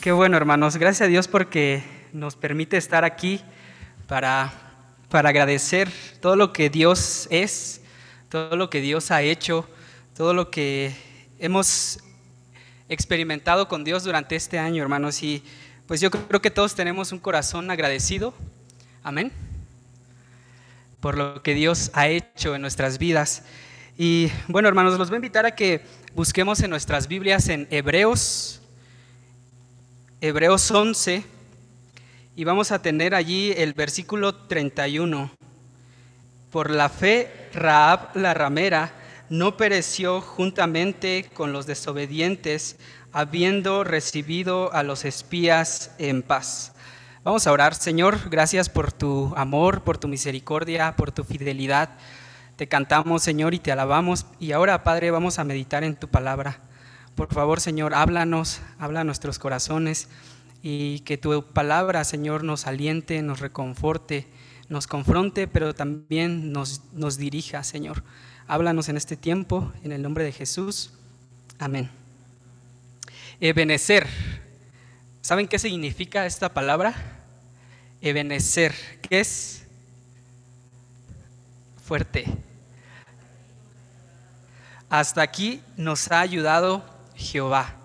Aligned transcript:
Qué 0.00 0.12
bueno, 0.12 0.38
hermanos. 0.38 0.78
Gracias 0.78 1.06
a 1.06 1.10
Dios 1.10 1.28
porque 1.28 1.82
nos 2.14 2.34
permite 2.34 2.78
estar 2.78 3.04
aquí 3.04 3.42
para, 4.08 4.50
para 5.10 5.28
agradecer 5.28 5.90
todo 6.20 6.36
lo 6.36 6.54
que 6.54 6.70
Dios 6.70 7.28
es, 7.30 7.82
todo 8.30 8.56
lo 8.56 8.70
que 8.70 8.80
Dios 8.80 9.10
ha 9.10 9.20
hecho, 9.20 9.68
todo 10.16 10.32
lo 10.32 10.50
que 10.50 10.94
hemos 11.38 12.00
experimentado 12.88 13.68
con 13.68 13.84
Dios 13.84 14.02
durante 14.02 14.36
este 14.36 14.58
año, 14.58 14.82
hermanos. 14.82 15.22
Y 15.22 15.42
pues 15.86 16.00
yo 16.00 16.10
creo 16.10 16.40
que 16.40 16.50
todos 16.50 16.74
tenemos 16.74 17.12
un 17.12 17.18
corazón 17.18 17.70
agradecido. 17.70 18.32
Amén. 19.02 19.32
Por 21.00 21.18
lo 21.18 21.42
que 21.42 21.54
Dios 21.54 21.90
ha 21.92 22.08
hecho 22.08 22.54
en 22.54 22.62
nuestras 22.62 22.98
vidas. 22.98 23.44
Y 23.96 24.30
bueno, 24.48 24.68
hermanos, 24.68 24.98
los 24.98 25.08
voy 25.08 25.16
a 25.16 25.18
invitar 25.18 25.46
a 25.46 25.54
que 25.54 25.82
busquemos 26.14 26.60
en 26.60 26.70
nuestras 26.70 27.08
Biblias 27.08 27.48
en 27.48 27.68
Hebreos 27.70 28.60
Hebreos 30.22 30.70
11 30.70 31.24
y 32.36 32.44
vamos 32.44 32.72
a 32.72 32.82
tener 32.82 33.14
allí 33.14 33.54
el 33.56 33.72
versículo 33.72 34.34
31. 34.34 35.30
Por 36.52 36.68
la 36.68 36.90
fe, 36.90 37.48
Raab 37.54 38.14
la 38.16 38.34
ramera 38.34 38.92
no 39.30 39.56
pereció 39.56 40.20
juntamente 40.20 41.30
con 41.32 41.54
los 41.54 41.66
desobedientes, 41.66 42.76
habiendo 43.12 43.82
recibido 43.82 44.70
a 44.74 44.82
los 44.82 45.06
espías 45.06 45.92
en 45.96 46.20
paz. 46.22 46.72
Vamos 47.24 47.46
a 47.46 47.52
orar, 47.52 47.74
Señor, 47.74 48.28
gracias 48.28 48.68
por 48.68 48.92
tu 48.92 49.32
amor, 49.36 49.84
por 49.84 49.96
tu 49.96 50.06
misericordia, 50.06 50.96
por 50.96 51.12
tu 51.12 51.24
fidelidad. 51.24 51.88
Te 52.60 52.68
cantamos, 52.68 53.22
Señor, 53.22 53.54
y 53.54 53.58
te 53.58 53.72
alabamos. 53.72 54.26
Y 54.38 54.52
ahora, 54.52 54.84
Padre, 54.84 55.10
vamos 55.10 55.38
a 55.38 55.44
meditar 55.44 55.82
en 55.82 55.96
tu 55.96 56.08
palabra. 56.08 56.60
Por 57.14 57.32
favor, 57.32 57.58
Señor, 57.58 57.94
háblanos, 57.94 58.60
habla 58.78 59.00
a 59.00 59.04
nuestros 59.04 59.38
corazones 59.38 60.10
y 60.62 61.00
que 61.00 61.16
tu 61.16 61.42
palabra, 61.42 62.04
Señor, 62.04 62.44
nos 62.44 62.66
aliente, 62.66 63.22
nos 63.22 63.40
reconforte, 63.40 64.26
nos 64.68 64.86
confronte, 64.86 65.48
pero 65.48 65.74
también 65.74 66.52
nos, 66.52 66.82
nos 66.92 67.16
dirija, 67.16 67.64
Señor. 67.64 68.04
Háblanos 68.46 68.90
en 68.90 68.98
este 68.98 69.16
tiempo, 69.16 69.72
en 69.82 69.92
el 69.92 70.02
nombre 70.02 70.22
de 70.22 70.32
Jesús. 70.32 70.92
Amén. 71.58 71.90
Ebenecer. 73.40 74.06
¿Saben 75.22 75.48
qué 75.48 75.58
significa 75.58 76.26
esta 76.26 76.52
palabra? 76.52 76.92
Ebenecer. 78.02 78.74
¿Qué 79.00 79.20
es? 79.20 79.64
Fuerte. 81.82 82.49
Hasta 84.90 85.22
aquí 85.22 85.62
nos 85.76 86.10
ha 86.10 86.18
ayudado 86.18 86.84
Jehová. 87.14 87.76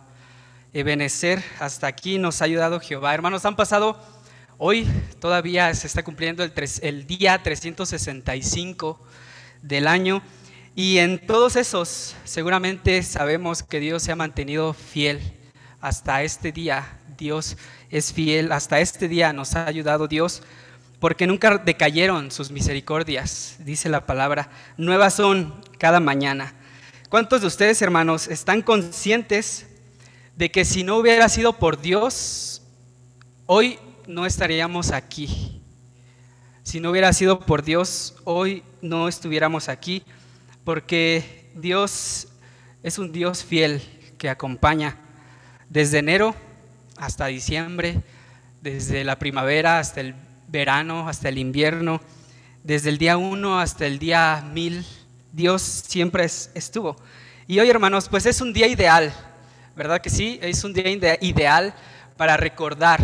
Ebenecer, 0.73 1.43
hasta 1.59 1.85
aquí 1.85 2.17
nos 2.17 2.41
ha 2.41 2.45
ayudado 2.45 2.79
Jehová. 2.79 3.13
Hermanos, 3.13 3.45
han 3.45 3.55
pasado, 3.55 4.01
hoy 4.57 4.87
todavía 5.19 5.71
se 5.75 5.85
está 5.85 6.01
cumpliendo 6.01 6.43
el, 6.43 6.51
el 6.81 7.05
día 7.05 7.43
365 7.43 8.99
del 9.61 9.85
año 9.87 10.23
y 10.73 10.97
en 10.97 11.23
todos 11.23 11.57
esos 11.57 12.15
seguramente 12.23 13.03
sabemos 13.03 13.61
que 13.61 13.79
Dios 13.79 14.01
se 14.01 14.11
ha 14.11 14.15
mantenido 14.15 14.73
fiel 14.73 15.21
hasta 15.81 16.23
este 16.23 16.51
día. 16.51 16.97
Dios 17.19 17.55
es 17.91 18.13
fiel, 18.13 18.51
hasta 18.51 18.79
este 18.79 19.07
día 19.07 19.31
nos 19.31 19.55
ha 19.55 19.67
ayudado 19.67 20.07
Dios 20.07 20.41
porque 20.99 21.27
nunca 21.27 21.59
decayeron 21.59 22.31
sus 22.31 22.49
misericordias, 22.49 23.57
dice 23.59 23.89
la 23.89 24.07
palabra. 24.07 24.49
Nuevas 24.75 25.13
son 25.13 25.61
cada 25.77 25.99
mañana. 25.99 26.55
¿Cuántos 27.15 27.39
de 27.39 27.47
ustedes, 27.47 27.81
hermanos, 27.81 28.27
están 28.27 28.61
conscientes 28.61 29.67
de 30.35 30.51
que 30.51 30.65
si 30.65 30.83
no 30.83 30.97
hubiera 30.97 31.29
sido 31.29 31.53
por 31.53 31.79
Dios, 31.79 32.61
hoy 33.45 33.79
no 34.05 34.25
estaríamos 34.25 34.91
aquí? 34.91 35.61
Si 36.63 36.81
no 36.81 36.91
hubiera 36.91 37.13
sido 37.13 37.39
por 37.39 37.63
Dios, 37.63 38.17
hoy 38.25 38.63
no 38.81 39.07
estuviéramos 39.07 39.69
aquí, 39.69 40.03
porque 40.65 41.49
Dios 41.55 42.27
es 42.83 42.99
un 42.99 43.13
Dios 43.13 43.45
fiel 43.45 43.81
que 44.17 44.29
acompaña 44.29 44.97
desde 45.69 45.99
enero 45.99 46.35
hasta 46.97 47.27
diciembre, 47.27 48.03
desde 48.61 49.05
la 49.05 49.17
primavera 49.17 49.79
hasta 49.79 50.01
el 50.01 50.15
verano, 50.49 51.07
hasta 51.07 51.29
el 51.29 51.37
invierno, 51.37 52.01
desde 52.65 52.89
el 52.89 52.97
día 52.97 53.15
uno 53.15 53.57
hasta 53.57 53.85
el 53.85 53.99
día 53.99 54.43
mil 54.51 54.85
Dios 55.35 55.61
siempre 55.61 56.23
estuvo. 56.23 56.95
Y 57.45 57.59
hoy, 57.59 57.69
hermanos, 57.69 58.07
pues 58.07 58.25
es 58.25 58.39
un 58.39 58.53
día 58.53 58.67
ideal, 58.67 59.13
¿verdad 59.75 59.99
que 59.99 60.09
sí? 60.09 60.39
Es 60.41 60.63
un 60.63 60.71
día 60.71 60.89
ideal 61.19 61.75
para 62.15 62.37
recordar 62.37 63.01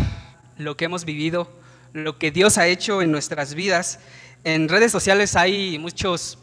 lo 0.56 0.74
que 0.74 0.86
hemos 0.86 1.04
vivido, 1.04 1.52
lo 1.92 2.18
que 2.18 2.30
Dios 2.30 2.56
ha 2.56 2.68
hecho 2.68 3.02
en 3.02 3.12
nuestras 3.12 3.52
vidas. 3.52 4.00
En 4.44 4.70
redes 4.70 4.90
sociales 4.90 5.36
hay 5.36 5.78
muchos 5.78 6.38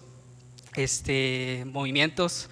este, 0.76 1.64
movimientos 1.66 2.52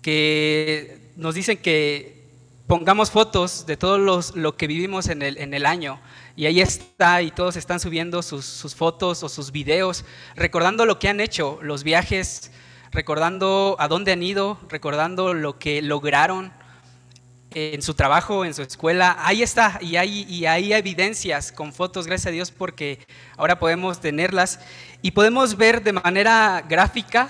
que 0.00 1.12
nos 1.16 1.34
dicen 1.34 1.58
que 1.58 2.22
pongamos 2.66 3.10
fotos 3.10 3.66
de 3.66 3.76
todo 3.76 3.98
lo 3.98 4.56
que 4.56 4.66
vivimos 4.66 5.08
en 5.08 5.20
el, 5.20 5.36
en 5.36 5.52
el 5.52 5.66
año. 5.66 6.00
Y 6.36 6.46
ahí 6.46 6.62
está, 6.62 7.20
y 7.20 7.32
todos 7.32 7.56
están 7.56 7.80
subiendo 7.80 8.22
sus, 8.22 8.46
sus, 8.46 8.74
fotos 8.74 9.22
o 9.22 9.28
sus 9.28 9.52
videos, 9.52 10.06
recordando 10.34 10.86
lo 10.86 10.98
que 10.98 11.10
han 11.10 11.20
hecho, 11.20 11.58
los 11.60 11.84
viajes, 11.84 12.50
recordando 12.92 13.76
a 13.78 13.88
dónde 13.88 14.12
han 14.12 14.22
ido, 14.22 14.58
recordando 14.68 15.32
lo 15.34 15.58
que 15.58 15.80
lograron 15.80 16.52
en 17.50 17.82
su 17.82 17.94
trabajo, 17.94 18.44
en 18.44 18.54
su 18.54 18.62
escuela. 18.62 19.16
Ahí 19.20 19.42
está, 19.42 19.78
y 19.80 19.96
hay, 19.96 20.24
y 20.28 20.46
hay 20.46 20.72
evidencias 20.72 21.52
con 21.52 21.72
fotos, 21.72 22.06
gracias 22.06 22.28
a 22.28 22.30
Dios, 22.30 22.50
porque 22.50 23.04
ahora 23.36 23.58
podemos 23.58 24.00
tenerlas 24.00 24.60
y 25.00 25.12
podemos 25.12 25.56
ver 25.56 25.82
de 25.82 25.92
manera 25.94 26.64
gráfica 26.68 27.28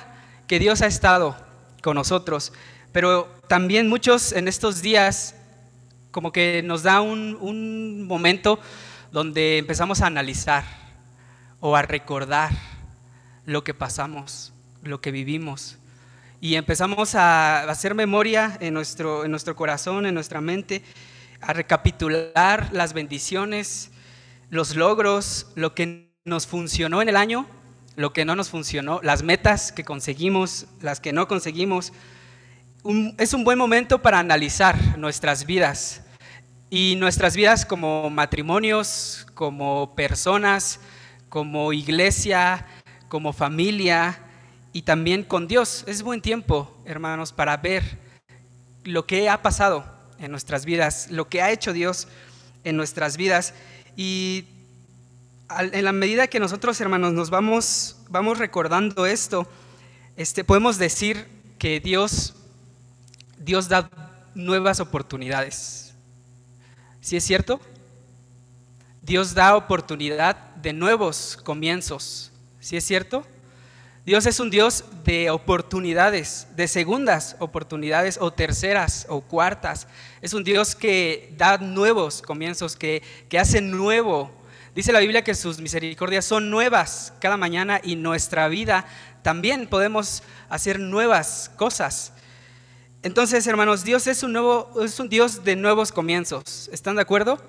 que 0.49 0.59
Dios 0.59 0.83
ha 0.83 0.87
estado 0.87 1.37
con 1.81 1.95
nosotros. 1.95 2.53
Pero 2.91 3.33
también 3.49 3.89
muchos 3.89 4.33
en 4.33 4.49
estos 4.49 4.83
días 4.83 5.37
como 6.11 6.33
que 6.33 6.63
nos 6.63 6.83
da 6.83 7.01
un, 7.01 7.39
un 7.41 8.07
momento 8.07 8.59
donde 9.13 9.59
empezamos 9.59 10.03
a 10.03 10.07
analizar 10.07 10.65
o 11.61 11.75
a 11.75 11.83
recordar 11.83 12.51
lo 13.47 13.65
que 13.65 13.73
pasamos 13.73 14.52
lo 14.83 15.01
que 15.01 15.11
vivimos. 15.11 15.79
Y 16.41 16.57
empezamos 16.57 17.15
a 17.15 17.63
hacer 17.71 17.95
memoria 17.95 18.57
en 18.61 18.75
nuestro, 18.75 19.25
en 19.25 19.31
nuestro 19.31 19.55
corazón, 19.55 20.07
en 20.07 20.15
nuestra 20.15 20.41
mente, 20.41 20.83
a 21.41 21.53
recapitular 21.53 22.69
las 22.73 22.93
bendiciones, 22.93 23.91
los 24.51 24.77
logros, 24.77 25.47
lo 25.55 25.75
que 25.75 26.13
nos 26.25 26.47
funcionó 26.47 27.01
en 27.01 27.09
el 27.09 27.17
año, 27.17 27.47
lo 27.97 28.13
que 28.13 28.25
no 28.25 28.37
nos 28.37 28.49
funcionó, 28.49 29.01
las 29.03 29.23
metas 29.23 29.73
que 29.73 29.85
conseguimos, 29.85 30.67
las 30.81 31.01
que 31.01 31.13
no 31.13 31.29
conseguimos. 31.29 31.93
es 33.19 33.35
un 33.35 33.45
buen 33.45 33.59
momento 33.59 34.03
para 34.03 34.19
analizar 34.19 34.99
nuestras 34.99 35.47
vidas 35.47 36.03
y 36.71 36.97
nuestras 36.97 37.37
vidas 37.37 37.67
como 37.67 38.09
matrimonios, 38.11 39.27
como 39.35 39.95
personas, 39.95 40.81
como 41.29 41.73
iglesia, 41.73 42.67
como 43.09 43.33
familia, 43.33 44.19
y 44.73 44.83
también 44.83 45.23
con 45.25 45.49
Dios. 45.49 45.85
Es 45.87 46.03
buen 46.03 46.21
tiempo, 46.21 46.77
hermanos, 46.85 47.33
para 47.33 47.57
ver 47.57 47.99
lo 48.85 49.07
que 49.07 49.29
ha 49.29 49.43
pasado 49.43 49.85
en 50.19 50.31
nuestras 50.31 50.65
vidas, 50.65 51.09
lo 51.11 51.29
que 51.29 51.43
ha 51.43 51.51
hecho 51.51 51.73
Dios 51.73 52.09
en 52.65 52.77
nuestras 52.77 53.17
vidas. 53.17 53.55
Y 53.97 54.47
en 55.59 55.85
la 55.85 55.93
medida 55.93 56.27
que 56.27 56.41
nosotros, 56.41 56.81
hermanos, 56.81 57.13
nos 57.13 57.31
vamos, 57.31 57.97
vamos 58.09 58.39
recordando 58.39 59.07
esto, 59.07 59.47
este, 60.17 60.45
podemos 60.45 60.79
decir 60.79 61.27
que 61.59 61.81
Dios, 61.81 62.35
Dios 63.39 63.69
da 63.69 63.91
nuevas 64.35 64.81
oportunidades. 64.81 65.95
¿Sí 67.01 67.17
es 67.17 67.25
cierto? 67.25 67.61
Dios 69.03 69.35
da 69.35 69.57
oportunidad 69.57 70.37
de 70.57 70.73
nuevos 70.73 71.39
comienzos. 71.43 72.31
¿Sí 72.61 72.77
es 72.77 72.85
cierto? 72.85 73.27
Dios 74.05 74.27
es 74.27 74.41
un 74.41 74.51
Dios 74.51 74.85
de 75.05 75.31
oportunidades, 75.31 76.49
de 76.57 76.67
segundas 76.67 77.37
oportunidades 77.39 78.19
o 78.21 78.33
terceras 78.33 79.07
o 79.09 79.21
cuartas. 79.21 79.87
Es 80.21 80.35
un 80.35 80.43
Dios 80.43 80.75
que 80.75 81.33
da 81.37 81.59
nuevos 81.59 82.21
comienzos, 82.21 82.75
que, 82.75 83.01
que 83.29 83.39
hace 83.39 83.61
nuevo. 83.61 84.33
Dice 84.75 84.93
la 84.93 84.99
Biblia 84.99 85.23
que 85.23 85.37
sus 85.37 85.61
misericordias 85.61 86.25
son 86.25 86.51
nuevas 86.51 87.13
cada 87.21 87.37
mañana 87.37 87.81
y 87.81 87.95
nuestra 87.95 88.49
vida 88.49 88.87
también 89.23 89.69
podemos 89.69 90.25
hacer 90.49 90.81
nuevas 90.81 91.53
cosas. 91.57 92.13
Entonces, 93.05 93.47
hermanos, 93.47 93.85
Dios 93.85 94.09
es 94.09 94.25
un, 94.25 94.33
nuevo, 94.33 94.83
es 94.83 94.99
un 94.99 95.09
Dios 95.09 95.45
de 95.45 95.55
nuevos 95.55 95.93
comienzos. 95.93 96.69
¿Están 96.73 96.97
de 96.97 97.03
acuerdo? 97.03 97.41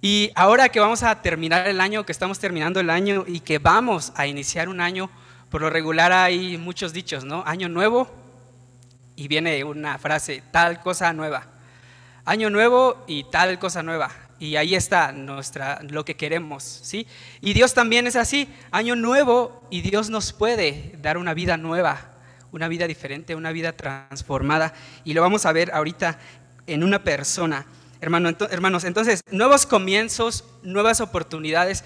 Y 0.00 0.30
ahora 0.36 0.68
que 0.68 0.78
vamos 0.78 1.02
a 1.02 1.22
terminar 1.22 1.66
el 1.66 1.80
año, 1.80 2.06
que 2.06 2.12
estamos 2.12 2.38
terminando 2.38 2.78
el 2.78 2.88
año 2.88 3.24
y 3.26 3.40
que 3.40 3.58
vamos 3.58 4.12
a 4.14 4.28
iniciar 4.28 4.68
un 4.68 4.80
año 4.80 5.10
por 5.50 5.60
lo 5.60 5.68
regular 5.70 6.12
hay 6.12 6.56
muchos 6.56 6.92
dichos, 6.92 7.24
¿no? 7.24 7.42
Año 7.44 7.68
nuevo, 7.68 8.08
y 9.16 9.28
viene 9.28 9.64
una 9.64 9.98
frase, 9.98 10.42
tal 10.50 10.80
cosa 10.80 11.12
nueva. 11.12 11.46
Año 12.24 12.48
nuevo 12.48 13.04
y 13.06 13.24
tal 13.24 13.58
cosa 13.58 13.82
nueva. 13.82 14.10
Y 14.38 14.56
ahí 14.56 14.74
está 14.74 15.12
nuestra, 15.12 15.80
lo 15.82 16.06
que 16.06 16.16
queremos, 16.16 16.62
¿sí? 16.62 17.06
Y 17.42 17.52
Dios 17.52 17.74
también 17.74 18.06
es 18.06 18.16
así, 18.16 18.48
año 18.70 18.96
nuevo 18.96 19.62
y 19.68 19.82
Dios 19.82 20.08
nos 20.08 20.32
puede 20.32 20.94
dar 21.02 21.18
una 21.18 21.34
vida 21.34 21.58
nueva, 21.58 21.98
una 22.50 22.68
vida 22.68 22.86
diferente, 22.86 23.34
una 23.34 23.52
vida 23.52 23.72
transformada. 23.72 24.72
Y 25.04 25.12
lo 25.12 25.20
vamos 25.20 25.44
a 25.44 25.52
ver 25.52 25.70
ahorita 25.74 26.18
en 26.66 26.82
una 26.82 27.04
persona. 27.04 27.66
hermanos, 28.00 28.84
entonces, 28.84 29.20
nuevos 29.30 29.66
comienzos, 29.66 30.44
nuevas 30.62 31.02
oportunidades. 31.02 31.84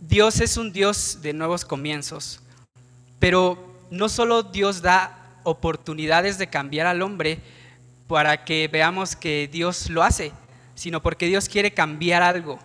Dios 0.00 0.40
es 0.40 0.56
un 0.56 0.72
Dios 0.72 1.18
de 1.20 1.34
nuevos 1.34 1.66
comienzos. 1.66 2.40
Pero 3.22 3.56
no 3.88 4.08
solo 4.08 4.42
Dios 4.42 4.82
da 4.82 5.38
oportunidades 5.44 6.38
de 6.38 6.48
cambiar 6.48 6.88
al 6.88 7.02
hombre 7.02 7.38
para 8.08 8.44
que 8.44 8.66
veamos 8.66 9.14
que 9.14 9.48
Dios 9.52 9.90
lo 9.90 10.02
hace, 10.02 10.32
sino 10.74 11.00
porque 11.04 11.26
Dios 11.26 11.48
quiere 11.48 11.72
cambiar 11.72 12.20
algo 12.20 12.58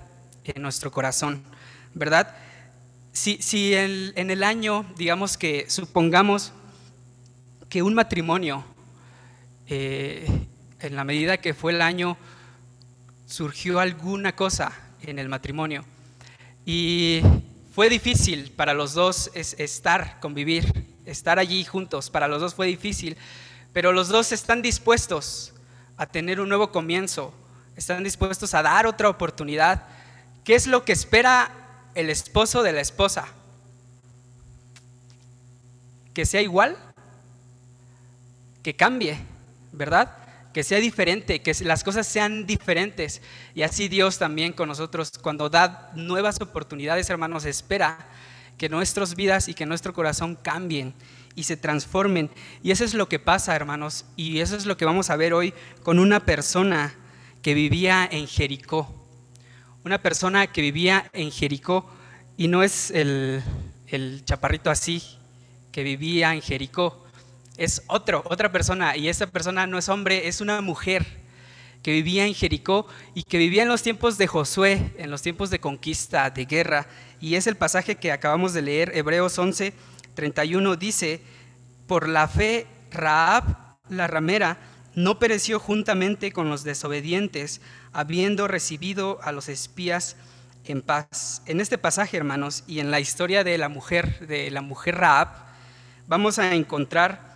en 0.44 0.64
nuestro 0.64 0.90
corazón, 0.90 1.44
¿verdad? 1.94 2.36
Si, 3.12 3.38
si 3.40 3.76
en 3.76 4.32
el 4.32 4.44
año, 4.44 4.84
digamos 4.98 5.38
que 5.38 5.70
supongamos 5.70 6.54
que 7.70 7.84
un 7.84 7.94
matrimonio, 7.94 8.66
eh, 9.68 10.26
en 10.80 10.96
la 10.96 11.04
medida 11.04 11.38
que 11.38 11.54
fue 11.54 11.72
el 11.72 11.84
año, 11.84 12.18
surgió 13.28 13.80
alguna 13.80 14.36
cosa 14.36 14.72
en 15.04 15.20
el 15.20 15.30
matrimonio 15.30 15.86
y 16.66 17.22
fue 17.78 17.90
difícil 17.90 18.52
para 18.56 18.74
los 18.74 18.96
dos 18.96 19.30
estar, 19.36 20.20
convivir, 20.20 20.66
estar 21.06 21.38
allí 21.38 21.64
juntos, 21.64 22.10
para 22.10 22.28
los 22.28 22.42
dos 22.42 22.56
fue 22.56 22.66
difícil, 22.66 23.16
pero 23.72 23.92
los 23.92 24.08
dos 24.08 24.32
están 24.32 24.64
dispuestos 24.64 25.54
a 25.96 26.08
tener 26.08 26.40
un 26.40 26.50
nuevo 26.50 26.72
comienzo, 26.72 27.36
están 27.76 28.04
dispuestos 28.04 28.56
a 28.56 28.64
dar 28.64 28.88
otra 28.88 29.10
oportunidad. 29.10 29.84
¿Qué 30.44 30.56
es 30.56 30.66
lo 30.66 30.86
que 30.86 30.92
espera 30.92 31.52
el 31.94 32.10
esposo 32.10 32.64
de 32.64 32.72
la 32.72 32.82
esposa? 32.82 33.28
¿Que 36.16 36.26
sea 36.26 36.42
igual? 36.42 36.76
¿Que 38.64 38.76
cambie? 38.76 39.20
¿Verdad? 39.72 40.18
Que 40.58 40.64
sea 40.64 40.80
diferente, 40.80 41.44
que 41.44 41.54
las 41.66 41.84
cosas 41.84 42.08
sean 42.08 42.48
diferentes. 42.48 43.22
Y 43.54 43.62
así 43.62 43.90
Dios 43.90 44.18
también 44.18 44.54
con 44.54 44.68
nosotros, 44.68 45.12
cuando 45.22 45.52
da 45.52 45.92
nuevas 45.94 46.42
oportunidades, 46.42 47.08
hermanos, 47.12 47.46
espera 47.46 48.10
que 48.58 48.68
nuestras 48.68 49.16
vidas 49.16 49.50
y 49.50 49.54
que 49.54 49.68
nuestro 49.68 49.94
corazón 49.94 50.36
cambien 50.36 50.96
y 51.36 51.44
se 51.44 51.58
transformen. 51.58 52.32
Y 52.64 52.72
eso 52.72 52.84
es 52.84 52.96
lo 52.96 53.08
que 53.08 53.20
pasa, 53.20 53.56
hermanos, 53.56 54.06
y 54.16 54.40
eso 54.40 54.56
es 54.56 54.66
lo 54.66 54.78
que 54.78 54.86
vamos 54.86 55.12
a 55.12 55.16
ver 55.16 55.36
hoy 55.36 55.54
con 55.84 56.00
una 56.00 56.22
persona 56.26 56.96
que 57.44 57.54
vivía 57.54 58.10
en 58.12 58.26
Jericó. 58.26 58.92
Una 59.86 60.02
persona 60.02 60.48
que 60.48 60.64
vivía 60.64 61.08
en 61.14 61.30
Jericó 61.30 61.88
y 62.36 62.48
no 62.48 62.64
es 62.64 62.90
el, 62.90 63.44
el 63.86 64.26
chaparrito 64.26 64.72
así 64.72 65.04
que 65.72 65.84
vivía 65.84 66.34
en 66.34 66.42
Jericó, 66.42 67.07
es 67.58 67.84
otro, 67.88 68.24
otra 68.30 68.52
persona, 68.52 68.96
y 68.96 69.10
esa 69.10 69.28
persona 69.28 69.68
no 69.68 69.78
es 69.78 69.90
hombre, 69.90 70.28
es 70.28 70.42
una 70.42 70.62
mujer 70.62 71.06
que 71.84 71.92
vivía 71.92 72.26
en 72.26 72.34
Jericó 72.34 72.88
y 73.14 73.24
que 73.24 73.38
vivía 73.38 73.64
en 73.64 73.70
los 73.70 73.82
tiempos 73.82 74.18
de 74.18 74.28
Josué, 74.28 74.94
en 74.98 75.10
los 75.10 75.22
tiempos 75.22 75.50
de 75.50 75.60
conquista, 75.60 76.30
de 76.30 76.46
guerra. 76.46 76.88
Y 77.20 77.36
es 77.36 77.48
el 77.48 77.56
pasaje 77.56 77.96
que 77.96 78.12
acabamos 78.12 78.54
de 78.54 78.62
leer, 78.62 78.92
Hebreos 78.96 79.38
11, 79.38 79.74
31, 80.14 80.76
dice, 80.76 81.22
por 81.88 82.08
la 82.08 82.28
fe, 82.28 82.68
Raab, 82.92 83.78
la 83.90 84.08
ramera, 84.08 84.58
no 84.96 85.20
pereció 85.20 85.60
juntamente 85.60 86.32
con 86.32 86.50
los 86.50 86.64
desobedientes, 86.64 87.62
habiendo 87.94 88.48
recibido 88.48 89.20
a 89.24 89.32
los 89.32 89.48
espías 89.48 90.16
en 90.66 90.82
paz. 90.82 91.42
En 91.46 91.62
este 91.62 91.78
pasaje, 91.78 92.18
hermanos, 92.18 92.64
y 92.68 92.80
en 92.80 92.92
la 92.92 93.00
historia 93.00 93.44
de 93.44 93.58
la 93.58 93.70
mujer, 93.70 94.28
de 94.28 94.52
la 94.52 94.62
mujer 94.62 94.96
Raab, 94.96 95.30
vamos 96.08 96.40
a 96.40 96.54
encontrar 96.56 97.27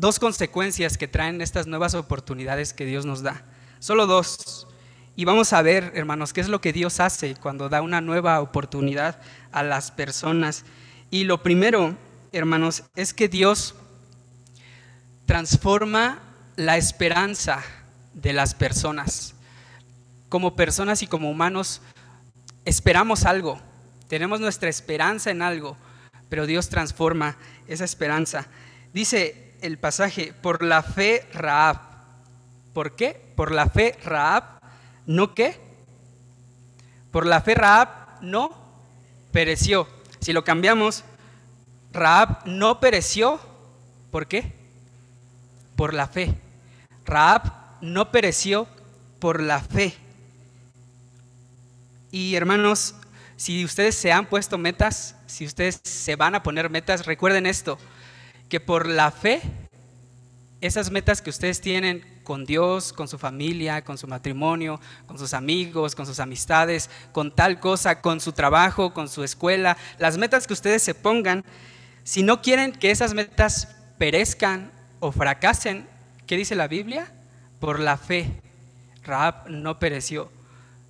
dos 0.00 0.18
consecuencias 0.18 0.96
que 0.96 1.08
traen 1.08 1.42
estas 1.42 1.66
nuevas 1.66 1.94
oportunidades 1.94 2.72
que 2.72 2.86
Dios 2.86 3.04
nos 3.04 3.22
da. 3.22 3.44
Solo 3.80 4.06
dos. 4.06 4.66
Y 5.14 5.26
vamos 5.26 5.52
a 5.52 5.60
ver, 5.60 5.92
hermanos, 5.94 6.32
qué 6.32 6.40
es 6.40 6.48
lo 6.48 6.62
que 6.62 6.72
Dios 6.72 7.00
hace 7.00 7.34
cuando 7.34 7.68
da 7.68 7.82
una 7.82 8.00
nueva 8.00 8.40
oportunidad 8.40 9.20
a 9.52 9.62
las 9.62 9.90
personas. 9.90 10.64
Y 11.10 11.24
lo 11.24 11.42
primero, 11.42 11.96
hermanos, 12.32 12.84
es 12.96 13.12
que 13.12 13.28
Dios 13.28 13.74
transforma 15.26 16.22
la 16.56 16.78
esperanza 16.78 17.62
de 18.14 18.32
las 18.32 18.54
personas. 18.54 19.34
Como 20.30 20.56
personas 20.56 21.02
y 21.02 21.08
como 21.08 21.30
humanos 21.30 21.82
esperamos 22.64 23.26
algo, 23.26 23.60
tenemos 24.08 24.40
nuestra 24.40 24.70
esperanza 24.70 25.30
en 25.30 25.42
algo, 25.42 25.76
pero 26.30 26.46
Dios 26.46 26.70
transforma 26.70 27.36
esa 27.66 27.84
esperanza. 27.84 28.46
Dice 28.94 29.49
el 29.62 29.78
pasaje, 29.78 30.32
por 30.32 30.62
la 30.62 30.82
fe 30.82 31.26
Raab. 31.32 31.78
¿Por 32.72 32.94
qué? 32.96 33.32
Por 33.36 33.52
la 33.52 33.68
fe 33.68 33.98
Raab, 34.04 34.60
¿no 35.06 35.34
qué? 35.34 35.58
Por 37.10 37.26
la 37.26 37.40
fe 37.40 37.54
Raab 37.54 38.22
no 38.22 38.50
pereció. 39.32 39.88
Si 40.20 40.32
lo 40.32 40.44
cambiamos, 40.44 41.04
Raab 41.92 42.46
no 42.46 42.80
pereció, 42.80 43.40
¿por 44.10 44.26
qué? 44.26 44.52
Por 45.76 45.94
la 45.94 46.06
fe. 46.06 46.34
Raab 47.04 47.42
no 47.80 48.12
pereció 48.12 48.68
por 49.18 49.40
la 49.42 49.60
fe. 49.60 49.94
Y 52.12 52.34
hermanos, 52.34 52.94
si 53.36 53.64
ustedes 53.64 53.94
se 53.94 54.12
han 54.12 54.26
puesto 54.26 54.58
metas, 54.58 55.16
si 55.26 55.46
ustedes 55.46 55.80
se 55.82 56.16
van 56.16 56.34
a 56.34 56.42
poner 56.42 56.68
metas, 56.70 57.06
recuerden 57.06 57.46
esto, 57.46 57.78
que 58.50 58.60
por 58.60 58.86
la 58.86 59.10
fe, 59.12 59.40
esas 60.60 60.90
metas 60.90 61.22
que 61.22 61.30
ustedes 61.30 61.62
tienen 61.62 62.04
con 62.24 62.44
Dios, 62.44 62.92
con 62.92 63.08
su 63.08 63.16
familia, 63.16 63.82
con 63.82 63.96
su 63.96 64.06
matrimonio, 64.06 64.78
con 65.06 65.18
sus 65.18 65.32
amigos, 65.32 65.94
con 65.94 66.04
sus 66.04 66.20
amistades, 66.20 66.90
con 67.12 67.34
tal 67.34 67.60
cosa, 67.60 68.02
con 68.02 68.20
su 68.20 68.32
trabajo, 68.32 68.92
con 68.92 69.08
su 69.08 69.24
escuela, 69.24 69.78
las 69.98 70.18
metas 70.18 70.46
que 70.46 70.52
ustedes 70.52 70.82
se 70.82 70.94
pongan, 70.94 71.44
si 72.04 72.22
no 72.22 72.42
quieren 72.42 72.72
que 72.72 72.90
esas 72.90 73.14
metas 73.14 73.68
perezcan 73.98 74.72
o 74.98 75.12
fracasen, 75.12 75.86
¿qué 76.26 76.36
dice 76.36 76.56
la 76.56 76.66
Biblia? 76.66 77.10
Por 77.60 77.78
la 77.78 77.96
fe. 77.96 78.42
Raab 79.04 79.48
no 79.48 79.78
pereció. 79.78 80.30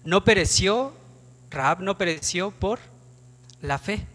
No 0.02 0.24
pereció, 0.24 0.94
Raab 1.50 1.82
no 1.82 1.98
pereció 1.98 2.52
por 2.52 2.78
la 3.60 3.78
fe. 3.78 4.06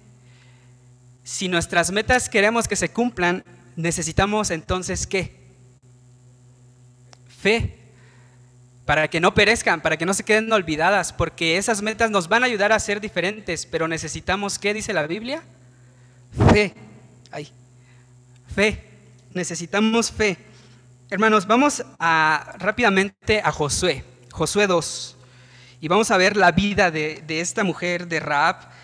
Si 1.26 1.50
nuestras 1.50 1.92
metas 1.92 2.30
queremos 2.30 2.70
que 2.70 2.78
se 2.78 2.88
cumplan, 2.88 3.44
necesitamos 3.76 4.50
entonces 4.50 5.06
qué? 5.06 5.46
fe, 7.46 7.78
para 8.86 9.08
que 9.08 9.20
no 9.20 9.36
perezcan, 9.36 9.80
para 9.80 9.98
que 9.98 10.06
no 10.08 10.16
se 10.16 10.24
queden 10.24 10.52
olvidadas, 10.52 11.14
porque 11.14 11.58
esas 11.58 11.84
metas 11.84 12.10
nos 12.10 12.28
van 12.28 12.42
a 12.42 12.48
ayudar 12.48 12.72
a 12.72 12.80
ser 12.80 13.00
diferentes, 13.00 13.68
pero 13.68 13.88
necesitamos, 13.88 14.58
¿qué 14.58 14.74
dice 14.74 14.94
la 14.94 15.06
Biblia? 15.06 15.44
Fe. 16.52 16.74
Ay, 17.30 17.52
fe. 18.56 18.84
Necesitamos 19.36 20.12
fe. 20.12 20.38
Hermanos, 21.12 21.46
vamos 21.46 21.86
rápidamente 22.00 23.42
a 23.44 23.52
Josué, 23.52 24.04
Josué 24.32 24.66
2, 24.66 25.16
y 25.82 25.88
vamos 25.88 26.10
a 26.10 26.18
ver 26.18 26.36
la 26.36 26.52
vida 26.52 26.90
de, 26.90 27.22
de 27.28 27.42
esta 27.42 27.64
mujer, 27.64 28.08
de 28.08 28.20
Raab. 28.20 28.75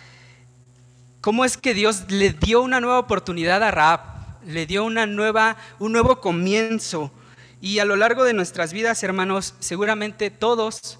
¿Cómo 1.22 1.44
es 1.44 1.56
que 1.56 1.72
Dios 1.72 2.06
le 2.08 2.32
dio 2.32 2.60
una 2.62 2.80
nueva 2.80 2.98
oportunidad 2.98 3.62
a 3.62 3.70
Raab? 3.70 4.00
Le 4.44 4.66
dio 4.66 4.82
una 4.82 5.06
nueva, 5.06 5.56
un 5.78 5.92
nuevo 5.92 6.20
comienzo 6.20 7.12
y 7.60 7.78
a 7.78 7.84
lo 7.84 7.94
largo 7.94 8.24
de 8.24 8.34
nuestras 8.34 8.72
vidas, 8.72 9.04
hermanos, 9.04 9.54
seguramente 9.60 10.32
todos, 10.32 10.98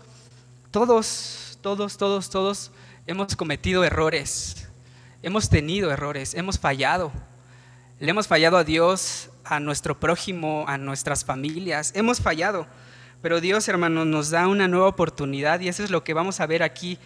todos, 0.71 1.59
todos, 1.61 1.97
todos, 1.97 2.31
todos 2.31 2.71
hemos 3.09 3.35
cometido 3.35 3.83
errores, 3.83 4.69
hemos 5.25 5.49
tenido 5.49 5.91
errores, 5.91 6.35
hemos 6.35 6.57
fallado. 6.57 7.11
Le 7.99 8.09
hemos 8.09 8.29
fallado 8.29 8.59
a 8.59 8.63
Dios, 8.63 9.29
a 9.43 9.59
nuestro 9.59 9.99
prójimo, 9.99 10.65
a 10.69 10.79
nuestras 10.79 11.25
familias, 11.25 11.91
hemos 11.97 12.21
fallado. 12.21 12.69
Pero 13.23 13.41
Dios, 13.41 13.67
hermanos, 13.67 14.07
nos 14.07 14.31
da 14.31 14.47
una 14.47 14.69
nueva 14.69 14.87
oportunidad 14.87 15.59
y 15.59 15.67
eso 15.67 15.83
es 15.83 15.91
lo 15.91 16.05
que 16.05 16.15
vamos 16.15 16.39
a 16.39 16.47
ver 16.47 16.63
aquí. 16.63 16.97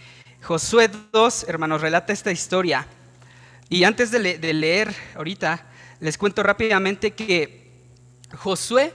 Josué 0.42 0.90
2, 1.12 1.46
hermanos, 1.48 1.80
relata 1.80 2.12
esta 2.12 2.30
historia. 2.30 2.86
Y 3.68 3.84
antes 3.84 4.10
de, 4.10 4.18
leer 4.20 4.94
ahorita, 5.16 5.66
les 6.00 6.16
cuento 6.16 6.42
rápidamente 6.42 7.12
que 7.12 7.72
Josué 8.36 8.92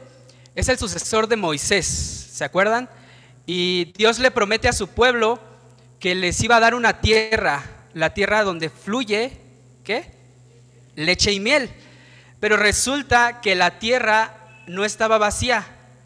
es 0.56 0.70
el 0.70 0.78
sucesor 0.78 1.28
de 1.28 1.36
Moisés, 1.36 1.86
¿se 1.86 2.44
acuerdan? 2.46 2.90
Y 3.46 3.92
Dios 3.98 4.20
le 4.20 4.32
promete 4.32 4.70
a 4.70 4.74
su 4.74 4.88
pueblo 4.88 5.40
que 6.00 6.16
les 6.16 6.42
iba 6.42 6.56
a 6.56 6.60
dar 6.60 6.74
una 6.74 7.02
tierra, 7.02 7.64
la 7.94 8.14
tierra 8.14 8.44
donde 8.44 8.70
fluye, 8.70 9.38
¿qué? 9.84 10.12
Leche 10.96 11.32
y 11.32 11.40
miel. 11.40 11.70
Pero 12.40 12.58
resulta 12.58 13.42
que 13.42 13.56
la 13.56 13.78
tierra 13.78 14.64
no 14.68 14.86
estaba 14.86 15.18
vacía, 15.18 15.66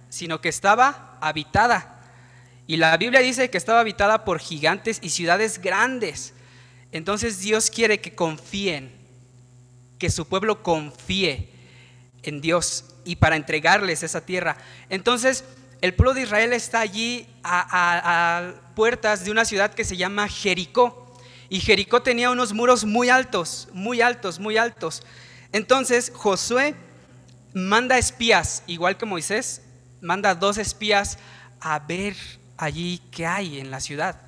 sino 0.10 0.42
que 0.42 0.50
estaba 0.50 1.18
habitada. 1.22 2.02
Y 2.68 2.78
la 2.78 2.98
Biblia 2.98 3.20
dice 3.22 3.50
que 3.50 3.58
estaba 3.58 3.80
habitada 3.80 4.26
por 4.26 4.40
gigantes 4.40 5.00
y 5.02 5.10
ciudades 5.10 5.62
grandes. 5.62 6.35
Entonces 6.92 7.40
Dios 7.40 7.70
quiere 7.70 8.00
que 8.00 8.16
confíen, 8.16 8.92
que 10.00 10.10
su 10.10 10.28
pueblo 10.28 10.64
confíe 10.64 11.50
en 12.24 12.42
Dios 12.42 12.86
y 13.06 13.18
para 13.18 13.36
entregarles 13.36 14.04
esa 14.04 14.26
tierra. 14.26 14.58
Entonces 14.90 15.44
el 15.82 15.94
pueblo 15.94 16.14
de 16.14 16.24
Israel 16.24 16.54
está 16.54 16.80
allí 16.80 17.28
a, 17.44 17.68
a 17.72 18.74
puertas 18.76 19.26
de 19.26 19.32
una 19.32 19.46
ciudad 19.46 19.74
que 19.74 19.84
se 19.84 19.98
llama 19.98 20.28
Jericó. 20.28 21.18
Y 21.50 21.60
Jericó 21.60 22.02
tenía 22.02 22.32
unos 22.32 22.54
muros 22.54 22.86
muy 22.86 23.10
altos, 23.10 23.68
muy 23.72 24.02
altos, 24.02 24.40
muy 24.40 24.58
altos. 24.58 25.04
Entonces 25.52 26.12
Josué 26.14 26.76
manda 27.54 27.98
espías, 27.98 28.64
igual 28.68 28.98
que 28.98 29.06
Moisés, 29.06 29.62
manda 30.02 30.36
dos 30.36 30.58
espías 30.58 31.18
a 31.62 31.80
ver 31.80 32.16
allí 32.58 33.02
qué 33.12 33.26
hay 33.26 33.60
en 33.60 33.72
la 33.72 33.80
ciudad. 33.80 34.25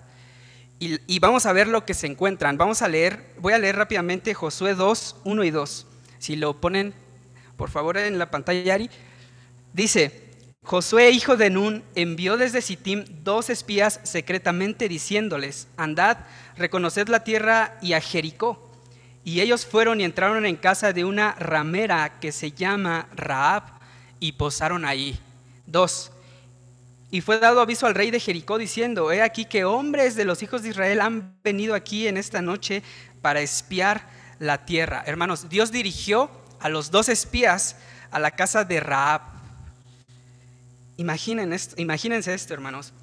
Y, 0.79 1.19
vamos 1.19 1.47
a 1.47 1.53
ver 1.53 1.67
lo 1.67 1.85
que 1.85 1.95
se 1.95 2.05
encuentran. 2.05 2.57
Vamos 2.57 2.81
a 2.81 2.87
leer, 2.87 3.33
voy 3.39 3.53
a 3.53 3.57
leer 3.57 3.75
rápidamente 3.75 4.33
Josué 4.35 4.75
2, 4.75 5.17
1 5.23 5.43
y 5.43 5.49
2. 5.49 5.87
Si 6.19 6.35
lo 6.35 6.61
ponen, 6.61 6.93
por 7.55 7.71
favor, 7.71 7.97
en 7.97 8.19
la 8.19 8.29
pantalla, 8.29 8.61
Yari. 8.61 8.89
Dice, 9.73 10.27
Josué, 10.63 11.09
hijo 11.11 11.35
de 11.35 11.49
Nun, 11.49 11.83
envió 11.95 12.37
desde 12.37 12.61
Sittim 12.61 13.05
dos 13.23 13.49
espías 13.49 13.99
secretamente 14.03 14.87
diciéndoles, 14.87 15.67
andad, 15.77 16.17
reconoced 16.57 17.07
la 17.07 17.23
tierra 17.23 17.77
y 17.81 17.93
a 17.93 18.01
Jericó. 18.01 18.69
Y 19.23 19.41
ellos 19.41 19.65
fueron 19.65 19.99
y 19.99 20.03
entraron 20.03 20.45
en 20.45 20.57
casa 20.57 20.93
de 20.93 21.05
una 21.05 21.33
ramera 21.35 22.19
que 22.19 22.31
se 22.31 22.51
llama 22.51 23.07
Raab 23.15 23.63
y 24.19 24.33
posaron 24.33 24.85
ahí. 24.85 25.19
Dos. 25.65 26.11
Y 27.09 27.21
fue 27.21 27.39
dado 27.39 27.61
aviso 27.61 27.85
al 27.87 27.95
rey 27.95 28.11
de 28.11 28.19
Jericó 28.19 28.57
diciendo, 28.57 29.11
he 29.11 29.21
aquí 29.21 29.45
que 29.45 29.63
hombres 29.63 30.15
de 30.15 30.25
los 30.25 30.43
hijos 30.43 30.63
de 30.63 30.69
Israel 30.69 30.99
han 31.01 31.37
venido 31.41 31.73
aquí 31.73 32.07
en 32.07 32.17
esta 32.17 32.41
noche 32.41 32.83
para 33.21 33.41
espiar 33.41 34.09
la 34.39 34.65
tierra. 34.65 35.03
Hermanos, 35.05 35.47
Dios 35.49 35.71
dirigió 35.71 36.29
a 36.59 36.69
los 36.69 36.91
dos 36.91 37.07
espías 37.07 37.77
a 38.11 38.19
la 38.19 38.31
casa 38.31 38.65
de 38.65 38.79
Raab. 38.79 39.21
Imaginen 40.97 41.53
esto, 41.53 41.75
imagínense 41.81 42.33
esto, 42.33 42.53
hermanos. 42.53 42.93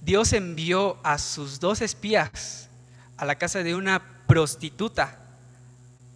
Dios 0.00 0.32
envió 0.32 0.98
a 1.02 1.18
sus 1.18 1.58
dos 1.58 1.80
espías 1.80 2.68
a 3.16 3.24
la 3.24 3.36
casa 3.36 3.62
de 3.62 3.74
una 3.74 4.02
prostituta 4.26 5.18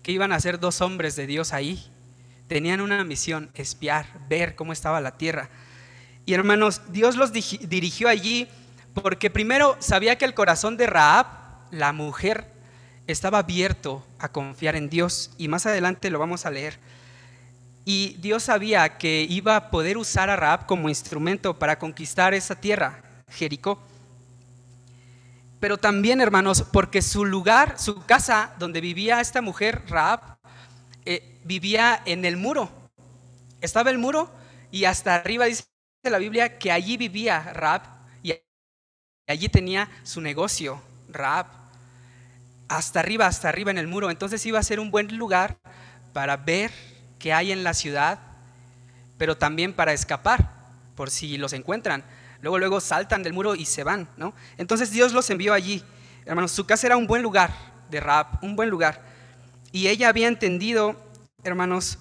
que 0.03 0.13
iban 0.13 0.33
a 0.33 0.41
ser 0.41 0.61
dos 0.61 0.81
hombres 0.81 1.17
de 1.17 1.27
Dios 1.27 1.53
ahí. 1.53 1.91
Tenían 2.47 2.81
una 2.81 3.03
misión, 3.05 3.51
espiar, 3.55 4.07
ver 4.29 4.55
cómo 4.55 4.73
estaba 4.73 5.01
la 5.01 5.17
tierra. 5.17 5.49
Y 6.25 6.35
hermanos, 6.35 6.83
Dios 6.89 7.17
los 7.17 7.33
dirigió 7.33 8.09
allí 8.09 8.49
porque 8.95 9.31
primero 9.31 9.77
sabía 9.81 10.17
que 10.17 10.25
el 10.25 10.35
corazón 10.35 10.77
de 10.77 10.87
Raab, 10.87 11.27
la 11.71 11.93
mujer, 11.93 12.47
estaba 13.07 13.39
abierto 13.39 14.05
a 14.19 14.29
confiar 14.31 14.77
en 14.77 14.89
Dios. 14.89 15.31
Y 15.39 15.49
más 15.49 15.67
adelante 15.67 16.11
lo 16.11 16.19
vamos 16.19 16.47
a 16.47 16.51
leer. 16.51 16.79
Y 17.85 18.17
Dios 18.21 18.45
sabía 18.45 18.99
que 18.99 19.27
iba 19.29 19.57
a 19.57 19.71
poder 19.71 19.99
usar 19.99 20.31
a 20.31 20.37
Raab 20.37 20.67
como 20.67 20.89
instrumento 20.89 21.59
para 21.59 21.79
conquistar 21.79 22.33
esa 22.35 22.55
tierra, 22.55 23.03
Jericó 23.29 23.81
pero 25.63 25.79
también, 25.79 26.21
hermanos, 26.21 26.65
porque 26.73 27.01
su 27.03 27.25
lugar, 27.25 27.79
su 27.79 28.05
casa 28.05 28.53
donde 28.59 28.81
vivía 28.81 29.21
esta 29.21 29.41
mujer, 29.41 29.85
Raab, 29.87 30.39
eh, 31.05 31.39
vivía 31.45 32.03
en 32.05 32.25
el 32.25 32.37
muro. 32.37 32.69
Estaba 33.61 33.91
el 33.91 33.99
muro 33.99 34.29
y 34.73 34.87
hasta 34.87 35.15
arriba 35.15 35.45
dice 35.45 35.63
la 36.11 36.19
Biblia 36.19 36.59
que 36.59 36.73
allí 36.73 36.97
vivía 36.97 37.53
Raab 37.53 37.83
y 38.23 38.35
allí 39.29 39.49
tenía 39.49 39.89
su 40.03 40.21
negocio, 40.21 40.81
Raab. 41.09 41.47
Hasta 42.69 43.01
arriba, 43.01 43.27
hasta 43.27 43.49
arriba 43.49 43.71
en 43.71 43.79
el 43.79 43.87
muro. 43.87 44.11
Entonces 44.11 44.45
iba 44.47 44.59
a 44.59 44.63
ser 44.63 44.81
un 44.81 44.91
buen 44.91 45.17
lugar 45.17 45.59
para 46.13 46.37
ver 46.37 46.73
qué 47.19 47.33
hay 47.33 47.53
en 47.53 47.63
la 47.63 47.75
ciudad, 47.75 48.19
pero 49.17 49.37
también 49.37 49.75
para 49.75 49.93
escapar, 49.93 50.51
por 50.97 51.11
si 51.11 51.39
los 51.39 51.53
encuentran 51.53 52.05
luego, 52.41 52.59
luego 52.59 52.81
saltan 52.81 53.23
del 53.23 53.33
muro 53.33 53.55
y 53.55 53.65
se 53.65 53.85
van, 53.85 54.09
¿no? 54.17 54.35
Entonces 54.59 54.91
Dios 54.91 55.13
los 55.13 55.31
envió 55.31 55.55
allí. 55.55 55.83
Hermanos, 56.25 56.51
su 56.51 56.67
casa 56.67 56.89
era 56.89 56.97
un 56.97 57.07
buen 57.07 57.23
lugar 57.23 57.53
de 57.91 58.01
Raab, 58.01 58.27
un 58.43 58.57
buen 58.57 58.69
lugar. 58.69 59.01
Y 59.71 59.87
ella 59.87 60.09
había 60.09 60.27
entendido, 60.27 60.97
hermanos, 61.45 61.99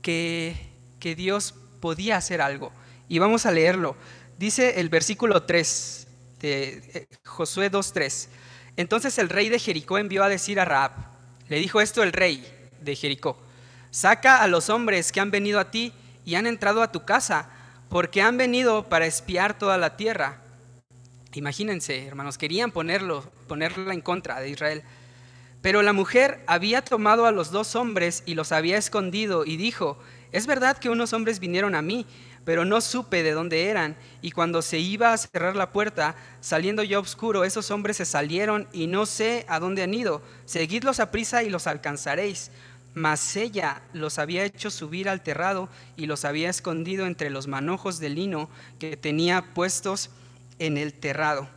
que, 0.00 0.54
que 1.00 1.16
Dios 1.16 1.54
podía 1.80 2.16
hacer 2.16 2.40
algo. 2.40 2.72
Y 3.12 3.18
vamos 3.18 3.44
a 3.44 3.50
leerlo. 3.50 3.94
Dice 4.38 4.80
el 4.80 4.88
versículo 4.88 5.42
3 5.42 6.06
de 6.40 6.82
eh, 6.94 7.06
Josué 7.26 7.70
2.3. 7.70 8.28
Entonces 8.78 9.18
el 9.18 9.28
rey 9.28 9.50
de 9.50 9.58
Jericó 9.58 9.98
envió 9.98 10.24
a 10.24 10.30
decir 10.30 10.58
a 10.58 10.64
Raab, 10.64 10.92
le 11.46 11.58
dijo 11.58 11.82
esto 11.82 12.02
el 12.02 12.14
rey 12.14 12.42
de 12.80 12.96
Jericó, 12.96 13.38
saca 13.90 14.42
a 14.42 14.46
los 14.46 14.70
hombres 14.70 15.12
que 15.12 15.20
han 15.20 15.30
venido 15.30 15.60
a 15.60 15.70
ti 15.70 15.92
y 16.24 16.36
han 16.36 16.46
entrado 16.46 16.80
a 16.80 16.90
tu 16.90 17.04
casa 17.04 17.50
porque 17.90 18.22
han 18.22 18.38
venido 18.38 18.88
para 18.88 19.04
espiar 19.04 19.58
toda 19.58 19.76
la 19.76 19.98
tierra. 19.98 20.40
Imagínense, 21.34 22.06
hermanos, 22.06 22.38
querían 22.38 22.72
ponerlo, 22.72 23.30
ponerla 23.46 23.92
en 23.92 24.00
contra 24.00 24.40
de 24.40 24.48
Israel. 24.48 24.84
Pero 25.60 25.82
la 25.82 25.92
mujer 25.92 26.42
había 26.46 26.82
tomado 26.82 27.26
a 27.26 27.30
los 27.30 27.50
dos 27.50 27.76
hombres 27.76 28.22
y 28.24 28.36
los 28.36 28.52
había 28.52 28.78
escondido 28.78 29.44
y 29.44 29.58
dijo, 29.58 29.98
es 30.32 30.46
verdad 30.46 30.78
que 30.78 30.88
unos 30.88 31.12
hombres 31.12 31.40
vinieron 31.40 31.74
a 31.74 31.82
mí, 31.82 32.06
pero 32.44 32.64
no 32.64 32.80
supe 32.80 33.22
de 33.22 33.32
dónde 33.32 33.66
eran. 33.66 33.96
Y 34.20 34.30
cuando 34.30 34.62
se 34.62 34.78
iba 34.78 35.12
a 35.12 35.18
cerrar 35.18 35.56
la 35.56 35.72
puerta, 35.72 36.14
saliendo 36.40 36.82
yo 36.82 37.00
oscuro, 37.00 37.44
esos 37.44 37.70
hombres 37.70 37.96
se 37.96 38.04
salieron 38.04 38.68
y 38.72 38.86
no 38.86 39.06
sé 39.06 39.44
a 39.48 39.58
dónde 39.60 39.82
han 39.82 39.94
ido. 39.94 40.22
Seguidlos 40.44 41.00
a 41.00 41.10
prisa 41.10 41.42
y 41.42 41.50
los 41.50 41.66
alcanzaréis 41.66 42.50
mas 42.94 43.36
ella 43.36 43.82
los 43.92 44.18
había 44.18 44.44
hecho 44.44 44.70
subir 44.70 45.08
al 45.08 45.22
terrado 45.22 45.68
y 45.96 46.06
los 46.06 46.24
había 46.24 46.50
escondido 46.50 47.06
entre 47.06 47.30
los 47.30 47.46
manojos 47.46 47.98
de 48.00 48.10
lino 48.10 48.50
que 48.78 48.96
tenía 48.96 49.54
puestos 49.54 50.10
en 50.58 50.76
el 50.76 50.92
terrado. 50.92 51.48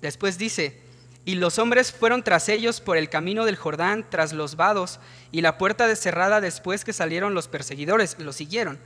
Después 0.00 0.38
dice, 0.38 0.80
y 1.24 1.34
los 1.34 1.58
hombres 1.58 1.92
fueron 1.92 2.22
tras 2.22 2.48
ellos 2.48 2.80
por 2.80 2.96
el 2.96 3.10
camino 3.10 3.44
del 3.44 3.56
Jordán, 3.56 4.06
tras 4.08 4.32
los 4.32 4.56
vados, 4.56 5.00
y 5.32 5.40
la 5.40 5.58
puerta 5.58 5.86
deserrada 5.86 6.40
después 6.40 6.84
que 6.84 6.92
salieron 6.92 7.34
los 7.34 7.48
perseguidores, 7.48 8.16
los 8.18 8.36
siguieron. 8.36 8.78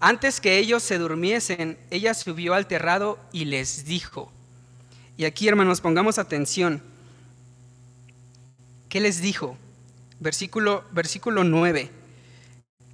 Antes 0.00 0.40
que 0.40 0.58
ellos 0.58 0.82
se 0.82 0.98
durmiesen, 0.98 1.78
ella 1.90 2.14
subió 2.14 2.54
al 2.54 2.66
terrado 2.66 3.18
y 3.32 3.44
les 3.44 3.84
dijo, 3.84 4.32
y 5.16 5.26
aquí 5.26 5.46
hermanos, 5.46 5.80
pongamos 5.80 6.18
atención, 6.18 6.82
¿qué 8.88 9.00
les 9.00 9.20
dijo? 9.20 9.56
versículo, 10.20 10.84
versículo 10.92 11.42
9. 11.42 11.90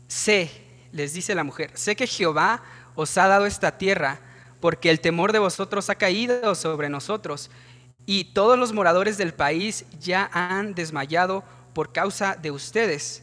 Sé, 0.09 0.51
les 0.93 1.13
dice 1.13 1.35
la 1.35 1.45
mujer, 1.45 1.73
sé 1.75 1.97
que 1.97 2.07
Jehová 2.07 2.63
os 2.95 3.19
ha 3.19 3.27
dado 3.27 3.45
esta 3.45 3.77
tierra, 3.77 4.21
porque 4.61 4.89
el 4.89 5.01
temor 5.01 5.33
de 5.33 5.41
vosotros 5.41 5.91
ha 5.91 5.97
caído 5.97 6.55
sobre 6.55 6.89
nosotros, 6.89 7.51
y 8.07 8.33
todos 8.33 8.59
los 8.59 8.73
moradores 8.73 9.19
del 9.19 9.35
país 9.35 9.85
ya 10.01 10.31
han 10.33 10.75
desmayado 10.75 11.45
por 11.75 11.93
causa 11.93 12.37
de 12.37 12.53
ustedes. 12.53 13.23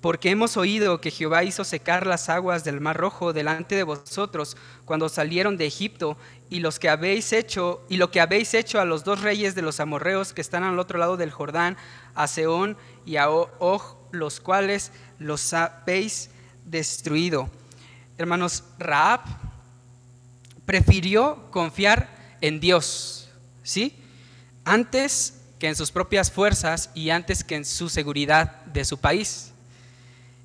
Porque 0.00 0.30
hemos 0.30 0.56
oído 0.56 1.00
que 1.00 1.10
Jehová 1.10 1.44
hizo 1.44 1.62
secar 1.62 2.06
las 2.06 2.28
aguas 2.28 2.64
del 2.64 2.80
mar 2.80 2.96
rojo 2.96 3.32
delante 3.32 3.74
de 3.74 3.82
vosotros 3.82 4.56
cuando 4.86 5.08
salieron 5.08 5.56
de 5.58 5.66
Egipto, 5.66 6.16
y 6.48 6.60
los 6.60 6.78
que 6.78 6.88
habéis 6.88 7.32
hecho, 7.32 7.84
y 7.88 7.96
lo 7.96 8.10
que 8.10 8.20
habéis 8.20 8.54
hecho 8.54 8.80
a 8.80 8.84
los 8.84 9.04
dos 9.04 9.20
reyes 9.20 9.54
de 9.54 9.62
los 9.62 9.78
amorreos 9.78 10.32
que 10.32 10.40
están 10.40 10.64
al 10.64 10.78
otro 10.78 10.98
lado 10.98 11.16
del 11.16 11.30
Jordán, 11.30 11.76
a 12.14 12.26
Seón 12.26 12.76
y 13.04 13.16
a 13.16 13.30
Og, 13.30 13.82
los 14.10 14.40
cuales 14.40 14.90
los 15.18 15.52
habéis 15.52 16.30
destruido. 16.64 17.50
Hermanos, 18.16 18.64
Raab 18.78 19.20
prefirió 20.64 21.50
confiar 21.50 22.36
en 22.40 22.58
Dios, 22.58 23.28
¿sí? 23.62 23.96
Antes 24.64 25.40
que 25.58 25.68
en 25.68 25.76
sus 25.76 25.90
propias 25.90 26.30
fuerzas 26.30 26.90
y 26.94 27.10
antes 27.10 27.44
que 27.44 27.56
en 27.56 27.64
su 27.64 27.88
seguridad 27.88 28.64
de 28.66 28.84
su 28.84 28.98
país, 28.98 29.49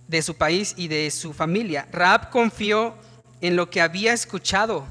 de 0.07 0.21
su 0.21 0.35
país 0.35 0.73
y 0.77 0.87
de 0.87 1.09
su 1.11 1.33
familia. 1.33 1.87
Raab 1.91 2.29
confió 2.29 2.95
en 3.41 3.55
lo 3.55 3.69
que 3.69 3.81
había 3.81 4.13
escuchado 4.13 4.85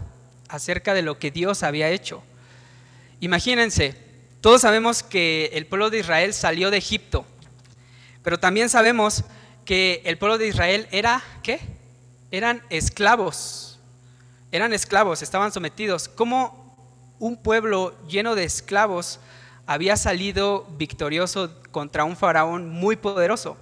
acerca 0.48 0.94
de 0.94 1.02
lo 1.02 1.18
que 1.18 1.30
Dios 1.30 1.62
había 1.62 1.90
hecho. 1.90 2.22
Imagínense, 3.20 3.96
todos 4.40 4.60
sabemos 4.60 5.02
que 5.02 5.50
el 5.54 5.66
pueblo 5.66 5.90
de 5.90 6.00
Israel 6.00 6.34
salió 6.34 6.70
de 6.70 6.78
Egipto, 6.78 7.24
pero 8.22 8.38
también 8.38 8.68
sabemos 8.68 9.24
que 9.64 10.02
el 10.04 10.18
pueblo 10.18 10.38
de 10.38 10.48
Israel 10.48 10.88
era, 10.90 11.22
¿qué? 11.42 11.60
Eran 12.30 12.62
esclavos, 12.68 13.78
eran 14.52 14.72
esclavos, 14.72 15.22
estaban 15.22 15.52
sometidos. 15.52 16.08
¿Cómo 16.08 16.76
un 17.18 17.36
pueblo 17.36 17.96
lleno 18.06 18.34
de 18.34 18.44
esclavos 18.44 19.20
había 19.66 19.96
salido 19.96 20.66
victorioso 20.76 21.62
contra 21.70 22.04
un 22.04 22.16
faraón 22.16 22.68
muy 22.68 22.96
poderoso? 22.96 23.56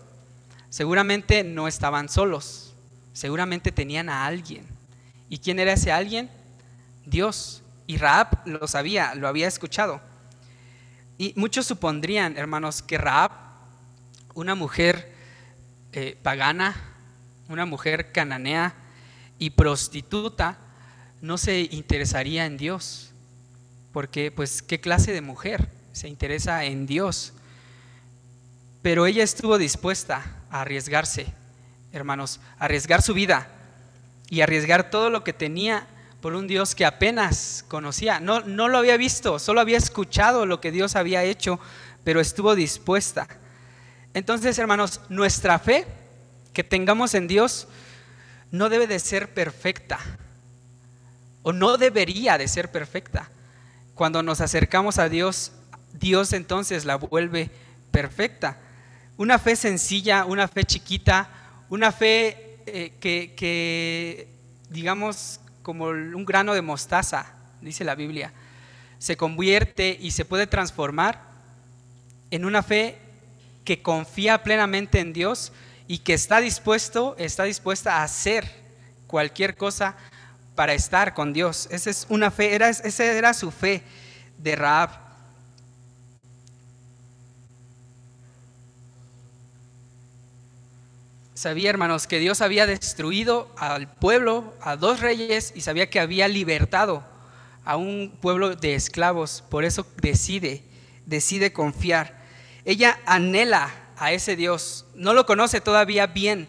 Seguramente 0.72 1.44
no 1.44 1.68
estaban 1.68 2.08
solos, 2.08 2.72
Seguramente 3.12 3.72
tenían 3.72 4.08
a 4.08 4.24
alguien. 4.24 4.64
¿Y 5.28 5.36
quién 5.36 5.58
era 5.58 5.74
ese 5.74 5.92
alguien? 5.92 6.30
Dios. 7.04 7.62
Y 7.86 7.98
Raab 7.98 8.46
lo 8.46 8.66
sabía, 8.66 9.14
lo 9.14 9.28
había 9.28 9.46
escuchado. 9.46 10.00
Y 11.18 11.34
muchos 11.36 11.66
supondrían, 11.66 12.38
hermanos, 12.38 12.80
que 12.80 12.96
Raab, 12.96 13.32
una 14.32 14.54
mujer 14.54 15.12
eh, 15.92 16.16
pagana, 16.22 16.74
una 17.50 17.66
mujer 17.66 18.12
cananea 18.12 18.74
y 19.38 19.50
prostituta, 19.50 20.56
no 21.20 21.36
se 21.36 21.68
interesaría 21.70 22.46
en 22.46 22.56
Dios. 22.56 23.12
Porque, 23.92 24.30
pues, 24.30 24.62
¿qué 24.62 24.80
clase 24.80 25.12
de 25.12 25.20
mujer 25.20 25.68
se 25.92 26.08
interesa 26.08 26.64
en 26.64 26.86
Dios? 26.86 27.34
Pero 28.82 29.06
ella 29.06 29.22
estuvo 29.22 29.58
dispuesta 29.58 30.24
a 30.50 30.62
arriesgarse, 30.62 31.26
hermanos, 31.92 32.40
a 32.58 32.64
arriesgar 32.64 33.00
su 33.00 33.14
vida 33.14 33.48
y 34.28 34.40
arriesgar 34.40 34.90
todo 34.90 35.08
lo 35.08 35.24
que 35.24 35.32
tenía 35.32 35.86
por 36.20 36.34
un 36.34 36.46
Dios 36.46 36.74
que 36.74 36.84
apenas 36.84 37.64
conocía. 37.68 38.20
No, 38.20 38.40
no 38.40 38.68
lo 38.68 38.78
había 38.78 38.96
visto, 38.96 39.38
solo 39.38 39.60
había 39.60 39.78
escuchado 39.78 40.46
lo 40.46 40.60
que 40.60 40.72
Dios 40.72 40.96
había 40.96 41.24
hecho, 41.24 41.60
pero 42.04 42.20
estuvo 42.20 42.54
dispuesta. 42.54 43.28
Entonces, 44.14 44.58
hermanos, 44.58 45.00
nuestra 45.08 45.58
fe 45.58 45.86
que 46.52 46.64
tengamos 46.64 47.14
en 47.14 47.28
Dios 47.28 47.68
no 48.50 48.68
debe 48.68 48.86
de 48.86 48.98
ser 48.98 49.32
perfecta, 49.32 49.98
o 51.42 51.52
no 51.52 51.76
debería 51.76 52.38
de 52.38 52.48
ser 52.48 52.70
perfecta. 52.70 53.30
Cuando 53.94 54.22
nos 54.22 54.40
acercamos 54.40 54.98
a 54.98 55.08
Dios, 55.08 55.52
Dios 55.92 56.32
entonces 56.32 56.84
la 56.84 56.96
vuelve 56.96 57.50
perfecta. 57.90 58.58
Una 59.16 59.38
fe 59.38 59.56
sencilla, 59.56 60.24
una 60.24 60.48
fe 60.48 60.64
chiquita, 60.64 61.28
una 61.68 61.92
fe 61.92 62.58
eh, 62.66 62.92
que, 63.00 63.34
que, 63.36 64.28
digamos, 64.70 65.40
como 65.62 65.86
un 65.86 66.24
grano 66.24 66.54
de 66.54 66.62
mostaza, 66.62 67.34
dice 67.60 67.84
la 67.84 67.94
Biblia, 67.94 68.32
se 68.98 69.16
convierte 69.16 69.96
y 70.00 70.12
se 70.12 70.24
puede 70.24 70.46
transformar 70.46 71.20
en 72.30 72.44
una 72.44 72.62
fe 72.62 72.98
que 73.64 73.82
confía 73.82 74.42
plenamente 74.42 75.00
en 75.00 75.12
Dios 75.12 75.52
y 75.86 75.98
que 75.98 76.14
está 76.14 76.40
dispuesto, 76.40 77.14
está 77.18 77.44
dispuesta 77.44 77.98
a 77.98 78.04
hacer 78.04 78.50
cualquier 79.06 79.56
cosa 79.56 79.96
para 80.54 80.72
estar 80.72 81.14
con 81.14 81.32
Dios. 81.32 81.68
Esa 81.70 81.90
es 81.90 82.06
una 82.08 82.30
fe, 82.30 82.54
era, 82.54 82.68
esa 82.68 83.04
era 83.04 83.34
su 83.34 83.50
fe 83.50 83.82
de 84.38 84.56
Raab. 84.56 85.01
Sabía, 91.42 91.70
hermanos, 91.70 92.06
que 92.06 92.20
Dios 92.20 92.40
había 92.40 92.66
destruido 92.68 93.52
al 93.58 93.92
pueblo, 93.92 94.54
a 94.60 94.76
dos 94.76 95.00
reyes, 95.00 95.52
y 95.56 95.62
sabía 95.62 95.90
que 95.90 95.98
había 95.98 96.28
libertado 96.28 97.02
a 97.64 97.76
un 97.76 98.16
pueblo 98.20 98.54
de 98.54 98.76
esclavos. 98.76 99.42
Por 99.50 99.64
eso 99.64 99.84
decide, 100.00 100.62
decide 101.04 101.52
confiar. 101.52 102.22
Ella 102.64 103.00
anhela 103.06 103.74
a 103.96 104.12
ese 104.12 104.36
Dios. 104.36 104.84
No 104.94 105.14
lo 105.14 105.26
conoce 105.26 105.60
todavía 105.60 106.06
bien, 106.06 106.46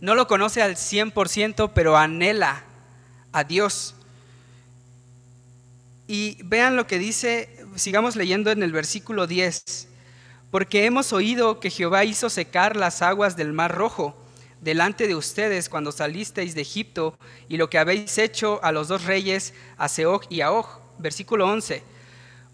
no 0.00 0.14
lo 0.14 0.28
conoce 0.28 0.62
al 0.62 0.76
100%, 0.76 1.72
pero 1.74 1.96
anhela 1.96 2.62
a 3.32 3.42
Dios. 3.42 3.96
Y 6.06 6.40
vean 6.44 6.76
lo 6.76 6.86
que 6.86 7.00
dice, 7.00 7.66
sigamos 7.74 8.14
leyendo 8.14 8.52
en 8.52 8.62
el 8.62 8.70
versículo 8.70 9.26
10, 9.26 9.88
porque 10.52 10.84
hemos 10.84 11.12
oído 11.12 11.58
que 11.58 11.70
Jehová 11.70 12.04
hizo 12.04 12.30
secar 12.30 12.76
las 12.76 13.02
aguas 13.02 13.36
del 13.36 13.52
mar 13.52 13.74
rojo 13.74 14.22
delante 14.60 15.06
de 15.06 15.14
ustedes 15.14 15.68
cuando 15.68 15.92
salisteis 15.92 16.54
de 16.54 16.62
Egipto 16.62 17.16
y 17.48 17.56
lo 17.56 17.70
que 17.70 17.78
habéis 17.78 18.18
hecho 18.18 18.60
a 18.62 18.72
los 18.72 18.88
dos 18.88 19.04
reyes, 19.04 19.54
a 19.76 19.88
Seog 19.88 20.22
y 20.28 20.40
a 20.40 20.52
Og. 20.52 20.66
Versículo 20.98 21.46
11. 21.46 21.82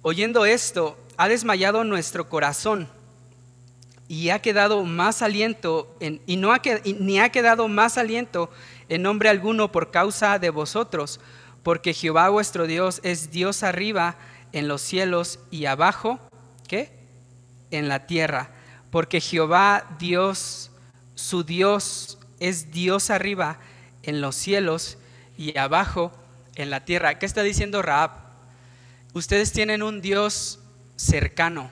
Oyendo 0.03 0.45
esto, 0.45 0.99
ha 1.17 1.29
desmayado 1.29 1.85
nuestro 1.85 2.29
corazón 2.29 2.89
y 4.09 4.31
ha 4.31 4.41
quedado 4.41 4.85
más 4.85 5.23
aliento 5.23 5.97
y 6.27 6.37
no 6.37 6.53
ha, 6.53 6.61
ni 6.85 7.21
ha 7.21 7.31
quedado 7.31 7.69
más 7.69 7.97
aliento 7.97 8.51
en 8.89 9.03
nombre 9.03 9.29
alguno 9.29 9.73
por 9.73 9.91
causa 9.91 10.39
de 10.39 10.51
vosotros, 10.51 11.21
porque 11.63 11.95
Jehová 11.95 12.29
vuestro 12.29 12.67
Dios 12.67 13.01
es 13.05 13.31
Dios 13.31 13.63
arriba 13.63 14.17
en 14.53 14.69
los 14.69 14.83
cielos 14.83 15.39
y 15.51 15.67
abajo, 15.67 16.19
¿qué? 16.69 16.93
En 17.71 17.89
la 17.89 18.07
tierra, 18.07 18.51
porque 18.91 19.21
Jehová 19.21 19.97
Dios 19.99 20.72
su 21.15 21.45
Dios 21.45 22.19
es 22.41 22.73
Dios 22.73 23.11
arriba 23.11 23.59
en 24.03 24.21
los 24.21 24.35
cielos 24.35 24.99
y 25.39 25.57
abajo 25.57 26.13
en 26.57 26.71
la 26.71 26.85
tierra. 26.85 27.19
¿Qué 27.19 27.27
está 27.27 27.43
diciendo 27.43 27.83
Raab? 27.83 28.11
Ustedes 29.15 29.53
tienen 29.53 29.83
un 29.83 30.01
Dios 30.01 30.59
cercano, 30.97 31.71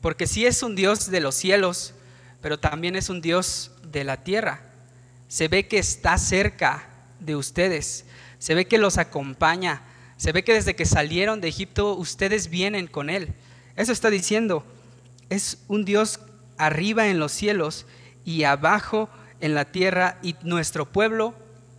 porque 0.00 0.26
sí 0.26 0.46
es 0.46 0.62
un 0.62 0.74
Dios 0.74 1.10
de 1.10 1.20
los 1.20 1.34
cielos, 1.34 1.94
pero 2.40 2.58
también 2.58 2.96
es 2.96 3.08
un 3.08 3.20
Dios 3.20 3.70
de 3.84 4.04
la 4.04 4.24
tierra. 4.24 4.62
Se 5.28 5.48
ve 5.48 5.68
que 5.68 5.78
está 5.78 6.18
cerca 6.18 6.88
de 7.20 7.36
ustedes, 7.36 8.04
se 8.38 8.54
ve 8.54 8.66
que 8.66 8.78
los 8.78 8.98
acompaña, 8.98 9.82
se 10.16 10.32
ve 10.32 10.44
que 10.44 10.54
desde 10.54 10.76
que 10.76 10.86
salieron 10.86 11.40
de 11.40 11.48
Egipto 11.48 11.94
ustedes 11.94 12.48
vienen 12.48 12.86
con 12.86 13.10
Él. 13.10 13.34
Eso 13.76 13.92
está 13.92 14.10
diciendo, 14.10 14.64
es 15.30 15.58
un 15.68 15.84
Dios 15.84 16.20
arriba 16.58 17.08
en 17.08 17.18
los 17.18 17.32
cielos 17.32 17.86
y 18.24 18.44
abajo 18.44 19.08
en 19.40 19.54
la 19.54 19.64
tierra, 19.64 20.18
y 20.22 20.36
nuestro 20.42 20.86
pueblo, 20.86 21.34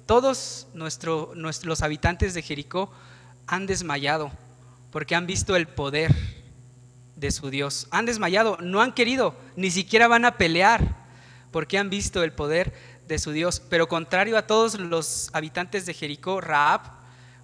todos 0.06 0.68
nuestro, 0.74 1.32
los 1.36 1.82
habitantes 1.82 2.34
de 2.34 2.42
Jericó 2.42 2.92
han 3.48 3.66
desmayado 3.66 4.32
porque 4.92 5.16
han 5.16 5.26
visto 5.26 5.56
el 5.56 5.68
poder 5.68 6.14
de 7.16 7.32
su 7.32 7.50
Dios. 7.50 7.88
Han 7.90 8.06
desmayado, 8.06 8.58
no 8.62 8.82
han 8.82 8.94
querido, 8.94 9.36
ni 9.56 9.72
siquiera 9.72 10.10
van 10.10 10.26
a 10.26 10.38
pelear 10.38 11.04
porque 11.52 11.78
han 11.78 11.90
visto 11.90 12.22
el 12.22 12.34
poder 12.34 12.74
de 13.08 13.18
su 13.18 13.32
Dios. 13.32 13.62
Pero 13.70 13.88
contrario 13.88 14.38
a 14.38 14.46
todos 14.46 14.78
los 14.78 15.30
habitantes 15.34 15.86
de 15.86 15.94
Jericó, 15.94 16.42
Raab, 16.42 16.82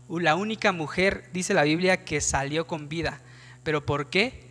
la 0.09 0.35
única 0.35 0.71
mujer, 0.71 1.29
dice 1.31 1.53
la 1.53 1.63
Biblia, 1.63 2.03
que 2.03 2.19
salió 2.19 2.67
con 2.67 2.89
vida. 2.89 3.21
¿Pero 3.63 3.85
por 3.85 4.09
qué? 4.09 4.48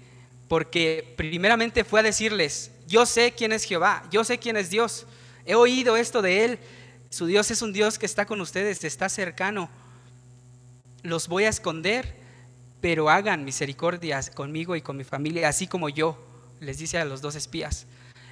Porque 0.49 1.15
primeramente 1.17 1.85
fue 1.85 2.01
a 2.01 2.03
decirles, 2.03 2.73
yo 2.87 3.07
sé 3.07 3.33
quién 3.37 3.53
es 3.53 3.65
Jehová, 3.65 4.05
yo 4.11 4.25
sé 4.25 4.39
quién 4.39 4.57
es 4.57 4.71
Dios, 4.71 5.07
he 5.45 5.55
oído 5.55 5.97
esto 5.97 6.23
de 6.23 6.45
Él, 6.45 6.59
su 7.11 7.27
Dios 7.27 7.51
es 7.51 7.63
un 7.63 7.73
Dios 7.73 7.99
que 7.99 8.07
está 8.07 8.27
con 8.27 8.41
ustedes, 8.41 8.83
está 8.85 9.09
cercano, 9.09 9.71
los 11.03 11.29
voy 11.29 11.45
a 11.45 11.49
esconder, 11.49 12.17
pero 12.81 13.11
hagan 13.11 13.45
misericordia 13.45 14.21
conmigo 14.35 14.77
y 14.77 14.83
con 14.83 14.97
mi 14.97 15.05
familia, 15.05 15.49
así 15.49 15.67
como 15.67 15.89
yo, 15.89 16.19
les 16.61 16.79
dice 16.79 16.99
a 16.99 17.05
los 17.05 17.21
dos 17.21 17.35
espías. 17.35 17.87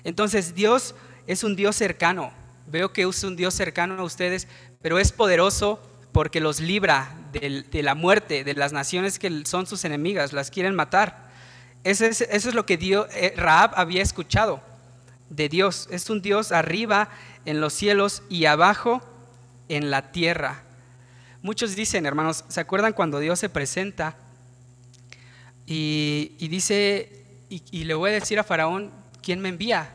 Entonces 0.05 0.55
Dios 0.55 0.95
es 1.27 1.45
un 1.45 1.57
Dios 1.57 1.77
cercano, 1.77 2.33
veo 2.67 2.93
que 2.93 3.03
es 3.03 3.25
un 3.25 3.37
Dios 3.37 3.55
cercano 3.55 4.01
a 4.01 4.05
ustedes, 4.05 4.49
pero 4.81 4.99
es 4.99 5.13
poderoso 5.13 5.81
porque 6.13 6.41
los 6.41 6.61
libra 6.61 7.15
de, 7.33 7.83
la 7.83 7.95
muerte, 7.95 8.45
de 8.45 8.55
las 8.55 8.73
naciones 8.73 9.19
que 9.19 9.45
son 9.45 9.67
sus 9.67 9.85
enemigas, 9.85 10.33
las 10.33 10.51
quieren 10.51 10.75
matar. 10.75 11.26
Eso 11.87 12.05
es, 12.05 12.53
lo 12.53 12.67
que 12.67 12.75
eh, 12.75 13.33
Raab 13.37 13.71
había 13.77 14.03
escuchado 14.03 14.61
de 15.31 15.49
Dios. 15.49 15.87
Es 15.93 16.11
un 16.11 16.21
Dios 16.21 16.51
arriba 16.51 17.11
en 17.45 17.61
los 17.61 17.75
cielos 17.75 18.25
y 18.29 18.47
abajo 18.47 19.01
en 19.69 19.89
la 19.89 20.11
tierra. 20.11 20.65
Muchos 21.43 21.77
dicen, 21.77 22.05
hermanos, 22.05 22.45
¿se 22.49 22.59
acuerdan 22.59 22.93
cuando 22.93 23.21
Dios 23.21 23.39
se 23.39 23.49
presenta 23.49 24.17
y, 25.65 26.49
dice, 26.49 27.25
y, 27.49 27.85
le 27.85 27.95
voy 27.95 28.11
a 28.11 28.15
decir 28.15 28.41
a 28.41 28.43
Faraón, 28.43 28.91
¿quién 29.23 29.39
me 29.39 29.49
envía? 29.49 29.95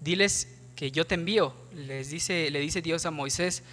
Diles 0.00 0.46
que 0.76 0.92
yo 0.92 1.08
te 1.08 1.16
envío. 1.16 1.56
Les 1.74 2.08
dice, 2.08 2.52
le 2.52 2.60
dice 2.60 2.82
Dios 2.82 3.04
a 3.04 3.10
Moisés. 3.10 3.64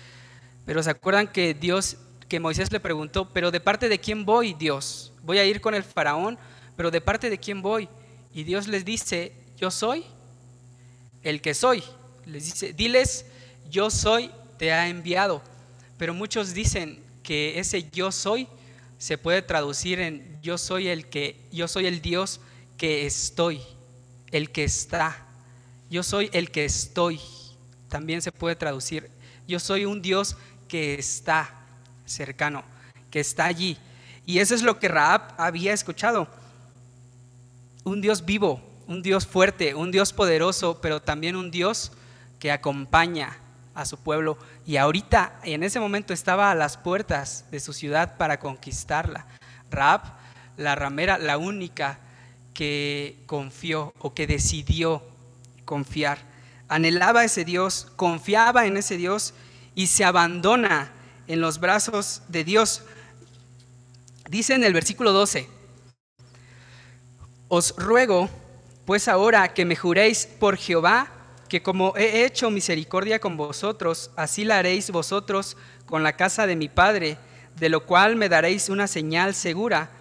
Pero 0.65 0.81
¿se 0.81 0.89
acuerdan 0.89 1.27
que 1.27 1.53
Dios, 1.53 1.97
que 2.27 2.39
Moisés 2.39 2.71
le 2.71 2.79
preguntó, 2.79 3.31
pero 3.31 3.51
de 3.51 3.59
parte 3.59 3.89
de 3.89 3.99
quién 3.99 4.25
voy, 4.25 4.55
Dios? 4.55 5.13
¿Voy 5.21 5.37
a 5.37 5.45
ir 5.45 5.61
con 5.61 5.75
el 5.75 5.83
Faraón 5.83 6.39
pero 6.75 6.91
¿de 6.91 7.01
parte 7.01 7.29
de 7.29 7.37
quién 7.37 7.61
voy? 7.61 7.87
Y 8.33 8.43
Dios 8.43 8.67
les 8.67 8.83
dice, 8.83 9.33
yo 9.57 9.69
soy 9.69 10.03
el 11.21 11.41
que 11.41 11.53
soy. 11.53 11.83
Les 12.25 12.45
dice, 12.45 12.73
diles, 12.73 13.25
yo 13.69 13.89
soy, 13.89 14.31
te 14.57 14.71
ha 14.71 14.87
enviado. 14.87 15.41
Pero 15.97 16.13
muchos 16.13 16.53
dicen 16.53 17.01
que 17.21 17.59
ese 17.59 17.89
yo 17.91 18.11
soy 18.11 18.47
se 18.97 19.17
puede 19.17 19.41
traducir 19.41 19.99
en 19.99 20.39
yo 20.41 20.57
soy 20.57 20.87
el 20.87 21.07
que, 21.07 21.39
yo 21.51 21.67
soy 21.67 21.85
el 21.85 22.01
Dios 22.01 22.39
que 22.77 23.05
estoy, 23.05 23.61
el 24.31 24.51
que 24.51 24.63
está. 24.63 25.25
Yo 25.89 26.03
soy 26.03 26.29
el 26.33 26.51
que 26.51 26.65
estoy. 26.65 27.19
También 27.87 28.21
se 28.21 28.31
puede 28.31 28.55
traducir. 28.55 29.09
Yo 29.47 29.59
soy 29.59 29.85
un 29.85 30.01
Dios 30.01 30.35
que 30.67 30.95
está 30.95 31.67
cercano, 32.05 32.63
que 33.11 33.19
está 33.19 33.45
allí. 33.45 33.77
Y 34.25 34.39
eso 34.39 34.55
es 34.55 34.63
lo 34.63 34.79
que 34.79 34.87
Raab 34.87 35.35
había 35.37 35.73
escuchado 35.73 36.27
un 37.83 38.01
Dios 38.01 38.25
vivo, 38.25 38.61
un 38.87 39.01
Dios 39.01 39.25
fuerte, 39.25 39.75
un 39.75 39.91
Dios 39.91 40.13
poderoso, 40.13 40.79
pero 40.81 41.01
también 41.01 41.35
un 41.35 41.51
Dios 41.51 41.91
que 42.39 42.51
acompaña, 42.51 43.39
a 43.75 43.85
su 43.85 43.97
pueblo 43.97 44.37
y 44.65 44.77
ahorita 44.77 45.39
en 45.43 45.63
ese 45.63 45.79
momento 45.79 46.13
estaba 46.13 46.51
a 46.51 46.55
las 46.55 46.77
puertas 46.77 47.45
de 47.51 47.59
su 47.59 47.73
ciudad 47.73 48.17
para 48.17 48.39
conquistarla. 48.39 49.25
Raab, 49.71 50.01
la 50.57 50.75
ramera, 50.75 51.17
la 51.17 51.37
única 51.37 51.99
que 52.53 53.17
confió 53.25 53.93
o 53.99 54.13
que 54.13 54.27
decidió 54.27 55.03
confiar. 55.65 56.19
Anhelaba 56.67 57.21
a 57.21 57.25
ese 57.25 57.45
Dios, 57.45 57.91
confiaba 57.95 58.65
en 58.65 58.77
ese 58.77 58.97
Dios 58.97 59.33
y 59.75 59.87
se 59.87 60.05
abandona 60.05 60.91
en 61.27 61.41
los 61.41 61.59
brazos 61.59 62.21
de 62.27 62.43
Dios. 62.43 62.83
Dice 64.29 64.53
en 64.53 64.63
el 64.63 64.73
versículo 64.73 65.11
12, 65.11 65.49
os 67.55 67.75
ruego 67.77 68.31
pues 68.83 69.07
ahora 69.07 69.53
que 69.53 69.63
me 69.63 69.75
juréis 69.75 70.25
por 70.25 70.57
Jehová, 70.57 71.07
que 71.47 71.61
como 71.61 71.95
he 71.95 72.25
hecho 72.25 72.49
misericordia 72.49 73.19
con 73.19 73.37
vosotros, 73.37 74.09
así 74.15 74.43
la 74.43 74.57
haréis 74.57 74.89
vosotros 74.89 75.55
con 75.85 76.01
la 76.01 76.17
casa 76.17 76.47
de 76.47 76.55
mi 76.55 76.67
Padre, 76.67 77.15
de 77.55 77.69
lo 77.69 77.85
cual 77.85 78.15
me 78.15 78.27
daréis 78.27 78.69
una 78.69 78.87
señal 78.87 79.35
segura, 79.35 79.91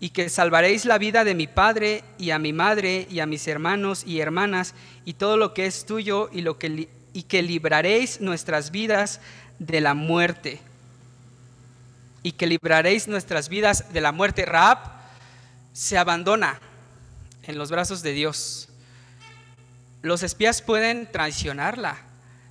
y 0.00 0.08
que 0.08 0.30
salvaréis 0.30 0.86
la 0.86 0.96
vida 0.96 1.22
de 1.22 1.34
mi 1.34 1.46
Padre 1.46 2.02
y 2.16 2.30
a 2.30 2.38
mi 2.38 2.54
madre 2.54 3.06
y 3.10 3.20
a 3.20 3.26
mis 3.26 3.46
hermanos 3.46 4.04
y 4.06 4.20
hermanas 4.20 4.74
y 5.04 5.12
todo 5.12 5.36
lo 5.36 5.52
que 5.52 5.66
es 5.66 5.84
tuyo 5.84 6.30
y, 6.32 6.40
lo 6.40 6.58
que, 6.58 6.88
y 7.12 7.24
que 7.24 7.42
libraréis 7.42 8.22
nuestras 8.22 8.70
vidas 8.70 9.20
de 9.58 9.82
la 9.82 9.92
muerte. 9.92 10.60
Y 12.22 12.32
que 12.32 12.46
libraréis 12.46 13.06
nuestras 13.06 13.50
vidas 13.50 13.92
de 13.92 14.00
la 14.00 14.12
muerte. 14.12 14.46
Raab 14.46 14.78
se 15.74 15.98
abandona 15.98 16.58
en 17.44 17.58
los 17.58 17.70
brazos 17.70 18.02
de 18.02 18.12
Dios. 18.12 18.68
Los 20.02 20.22
espías 20.22 20.62
pueden 20.62 21.10
traicionarla, 21.10 21.96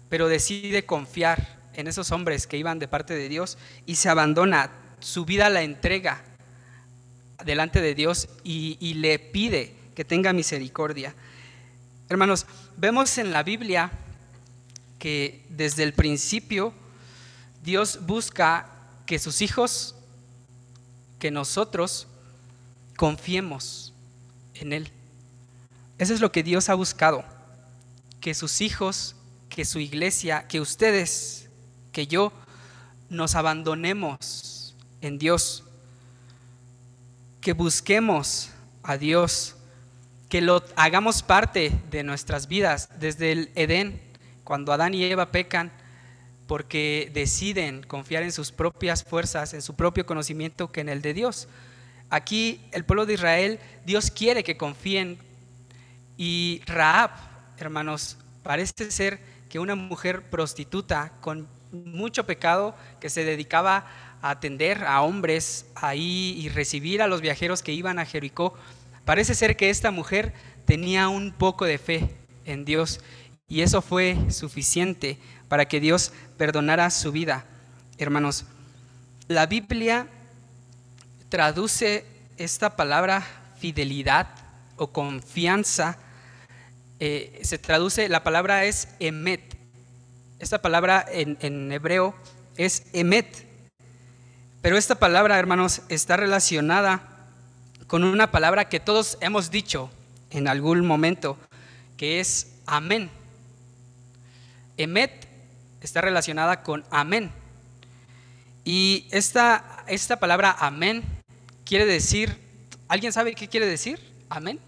pero 0.09 0.27
decide 0.27 0.85
confiar 0.85 1.59
en 1.73 1.87
esos 1.87 2.11
hombres 2.11 2.47
que 2.47 2.57
iban 2.57 2.79
de 2.79 2.87
parte 2.87 3.13
de 3.13 3.29
Dios 3.29 3.57
y 3.85 3.95
se 3.95 4.09
abandona, 4.09 4.71
su 4.99 5.25
vida 5.25 5.49
la 5.49 5.63
entrega 5.63 6.23
delante 7.43 7.81
de 7.81 7.95
Dios 7.95 8.29
y, 8.43 8.93
le 8.95 9.17
pide 9.19 9.75
que 9.95 10.05
tenga 10.05 10.33
misericordia. 10.33 11.15
Hermanos, 12.07 12.45
vemos 12.77 13.17
en 13.17 13.31
la 13.31 13.43
Biblia 13.43 13.91
que 14.99 15.45
desde 15.49 15.83
el 15.83 15.93
principio 15.93 16.73
Dios 17.63 18.05
busca 18.05 18.69
que 19.05 19.17
sus 19.17 19.41
hijos, 19.41 19.95
que 21.19 21.31
nosotros 21.31 22.07
confiemos 22.95 23.90
en 24.61 24.73
Él. 24.73 24.91
Eso 25.97 26.13
es 26.13 26.21
lo 26.21 26.31
que 26.31 26.43
Dios 26.43 26.69
ha 26.69 26.73
buscado, 26.73 27.23
que 28.21 28.33
sus 28.33 28.61
hijos, 28.61 29.15
que 29.49 29.65
su 29.65 29.79
iglesia, 29.79 30.47
que 30.47 30.61
ustedes, 30.61 31.49
que 31.91 32.07
yo, 32.07 32.31
nos 33.09 33.35
abandonemos 33.35 34.75
en 35.01 35.17
Dios, 35.17 35.63
que 37.41 37.53
busquemos 37.53 38.49
a 38.83 38.97
Dios, 38.97 39.55
que 40.29 40.41
lo 40.41 40.63
hagamos 40.75 41.23
parte 41.23 41.71
de 41.91 42.03
nuestras 42.03 42.47
vidas 42.47 42.89
desde 42.99 43.31
el 43.33 43.51
Edén, 43.55 44.01
cuando 44.43 44.71
Adán 44.71 44.93
y 44.93 45.03
Eva 45.03 45.31
pecan, 45.31 45.71
porque 46.47 47.11
deciden 47.13 47.83
confiar 47.83 48.23
en 48.23 48.31
sus 48.31 48.51
propias 48.51 49.03
fuerzas, 49.03 49.53
en 49.53 49.61
su 49.61 49.75
propio 49.75 50.05
conocimiento 50.05 50.71
que 50.71 50.81
en 50.81 50.89
el 50.89 51.01
de 51.01 51.13
Dios. 51.13 51.47
Aquí 52.11 52.59
el 52.73 52.83
pueblo 52.83 53.05
de 53.05 53.13
Israel, 53.13 53.59
Dios 53.85 54.11
quiere 54.11 54.43
que 54.43 54.57
confíen. 54.57 55.17
Y 56.17 56.61
Raab, 56.67 57.11
hermanos, 57.57 58.17
parece 58.43 58.91
ser 58.91 59.21
que 59.49 59.59
una 59.59 59.75
mujer 59.75 60.29
prostituta 60.29 61.13
con 61.21 61.47
mucho 61.71 62.25
pecado 62.25 62.75
que 62.99 63.09
se 63.09 63.23
dedicaba 63.23 63.87
a 64.21 64.31
atender 64.31 64.83
a 64.83 65.01
hombres 65.01 65.65
ahí 65.73 66.35
y 66.37 66.49
recibir 66.49 67.01
a 67.01 67.07
los 67.07 67.21
viajeros 67.21 67.63
que 67.63 67.71
iban 67.71 67.97
a 67.97 68.05
Jericó, 68.05 68.55
parece 69.05 69.33
ser 69.33 69.55
que 69.55 69.69
esta 69.69 69.89
mujer 69.89 70.33
tenía 70.65 71.07
un 71.07 71.31
poco 71.31 71.63
de 71.63 71.77
fe 71.77 72.13
en 72.43 72.65
Dios 72.65 72.99
y 73.47 73.61
eso 73.61 73.81
fue 73.81 74.17
suficiente 74.31 75.17
para 75.47 75.65
que 75.65 75.79
Dios 75.79 76.11
perdonara 76.37 76.89
su 76.89 77.13
vida. 77.13 77.45
Hermanos, 77.97 78.45
la 79.29 79.45
Biblia 79.45 80.07
traduce 81.31 82.05
esta 82.35 82.75
palabra 82.75 83.25
fidelidad 83.57 84.27
o 84.75 84.91
confianza, 84.91 85.97
eh, 86.99 87.39
se 87.43 87.57
traduce, 87.57 88.09
la 88.09 88.21
palabra 88.21 88.65
es 88.65 88.89
emet. 88.99 89.41
Esta 90.39 90.61
palabra 90.61 91.05
en, 91.09 91.37
en 91.39 91.71
hebreo 91.71 92.13
es 92.57 92.83
emet. 92.91 93.47
Pero 94.61 94.77
esta 94.77 94.95
palabra, 94.95 95.39
hermanos, 95.39 95.83
está 95.87 96.17
relacionada 96.17 97.29
con 97.87 98.03
una 98.03 98.29
palabra 98.29 98.67
que 98.67 98.81
todos 98.81 99.17
hemos 99.21 99.49
dicho 99.51 99.89
en 100.31 100.49
algún 100.49 100.85
momento, 100.85 101.37
que 101.95 102.19
es 102.19 102.57
amén. 102.65 103.09
Emet 104.75 105.29
está 105.79 106.01
relacionada 106.01 106.61
con 106.61 106.83
amén. 106.91 107.31
Y 108.65 109.07
esta, 109.11 109.85
esta 109.87 110.19
palabra 110.19 110.55
amén 110.59 111.20
quiere 111.71 111.85
decir, 111.85 112.35
¿alguien 112.89 113.13
sabe 113.13 113.33
qué 113.33 113.47
quiere 113.47 113.65
decir? 113.65 113.97
Amén. 114.27 114.59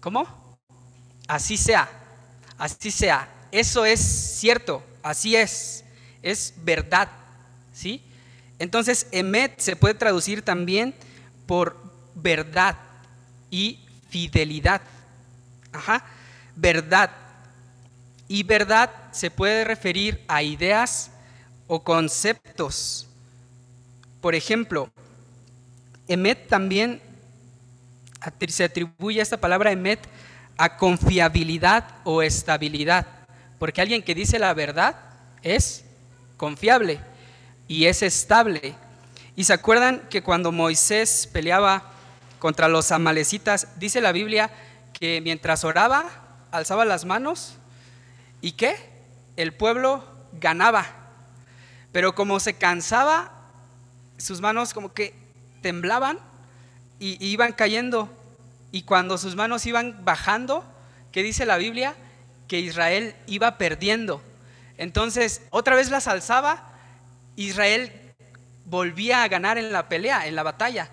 ¿Cómo? 0.00 0.26
Así 1.26 1.56
sea, 1.56 1.88
así 2.58 2.90
sea. 2.90 3.26
Eso 3.50 3.86
es 3.86 4.00
cierto, 4.02 4.82
así 5.02 5.34
es, 5.34 5.82
es 6.22 6.52
verdad, 6.58 7.08
¿sí? 7.72 8.02
Entonces, 8.58 9.06
emet 9.12 9.58
se 9.60 9.76
puede 9.76 9.94
traducir 9.94 10.42
también 10.42 10.94
por 11.46 11.82
verdad 12.14 12.76
y 13.50 13.78
fidelidad. 14.10 14.82
Ajá, 15.72 16.04
verdad. 16.54 17.10
Y 18.28 18.42
verdad 18.42 18.90
se 19.10 19.30
puede 19.30 19.64
referir 19.64 20.22
a 20.28 20.42
ideas 20.42 21.10
o 21.66 21.82
conceptos 21.82 23.08
por 24.22 24.36
ejemplo, 24.36 24.88
Emet 26.06 26.48
también 26.48 27.02
se 28.48 28.64
atribuye 28.64 29.20
esta 29.20 29.36
palabra 29.36 29.72
Emet 29.72 29.98
a 30.56 30.76
confiabilidad 30.76 31.84
o 32.04 32.22
estabilidad, 32.22 33.06
porque 33.58 33.80
alguien 33.80 34.02
que 34.02 34.14
dice 34.14 34.38
la 34.38 34.54
verdad 34.54 34.94
es 35.42 35.84
confiable 36.36 37.00
y 37.66 37.86
es 37.86 38.02
estable. 38.02 38.76
Y 39.34 39.42
se 39.42 39.54
acuerdan 39.54 40.02
que 40.08 40.22
cuando 40.22 40.52
Moisés 40.52 41.28
peleaba 41.32 41.90
contra 42.38 42.68
los 42.68 42.92
amalecitas, 42.92 43.78
dice 43.80 44.00
la 44.00 44.12
Biblia 44.12 44.52
que 44.92 45.20
mientras 45.20 45.64
oraba, 45.64 46.04
alzaba 46.52 46.84
las 46.84 47.04
manos 47.04 47.54
y 48.40 48.52
que 48.52 48.76
el 49.36 49.52
pueblo 49.52 50.04
ganaba. 50.34 50.86
Pero 51.90 52.14
como 52.14 52.38
se 52.38 52.54
cansaba, 52.54 53.41
sus 54.22 54.40
manos 54.40 54.72
como 54.72 54.94
que 54.94 55.14
temblaban 55.62 56.18
y, 57.00 57.24
iban 57.26 57.52
cayendo. 57.52 58.08
Y 58.70 58.82
cuando 58.82 59.18
sus 59.18 59.34
manos 59.34 59.66
iban 59.66 60.04
bajando, 60.04 60.64
¿qué 61.10 61.22
dice 61.22 61.44
la 61.44 61.56
Biblia? 61.56 61.94
Que 62.46 62.60
Israel 62.60 63.14
iba 63.26 63.58
perdiendo. 63.58 64.22
Entonces, 64.78 65.42
otra 65.50 65.74
vez 65.74 65.90
las 65.90 66.06
alzaba, 66.06 66.70
Israel 67.34 67.92
volvía 68.64 69.24
a 69.24 69.28
ganar 69.28 69.58
en 69.58 69.72
la 69.72 69.88
pelea, 69.88 70.26
en 70.26 70.36
la 70.36 70.44
batalla. 70.44 70.88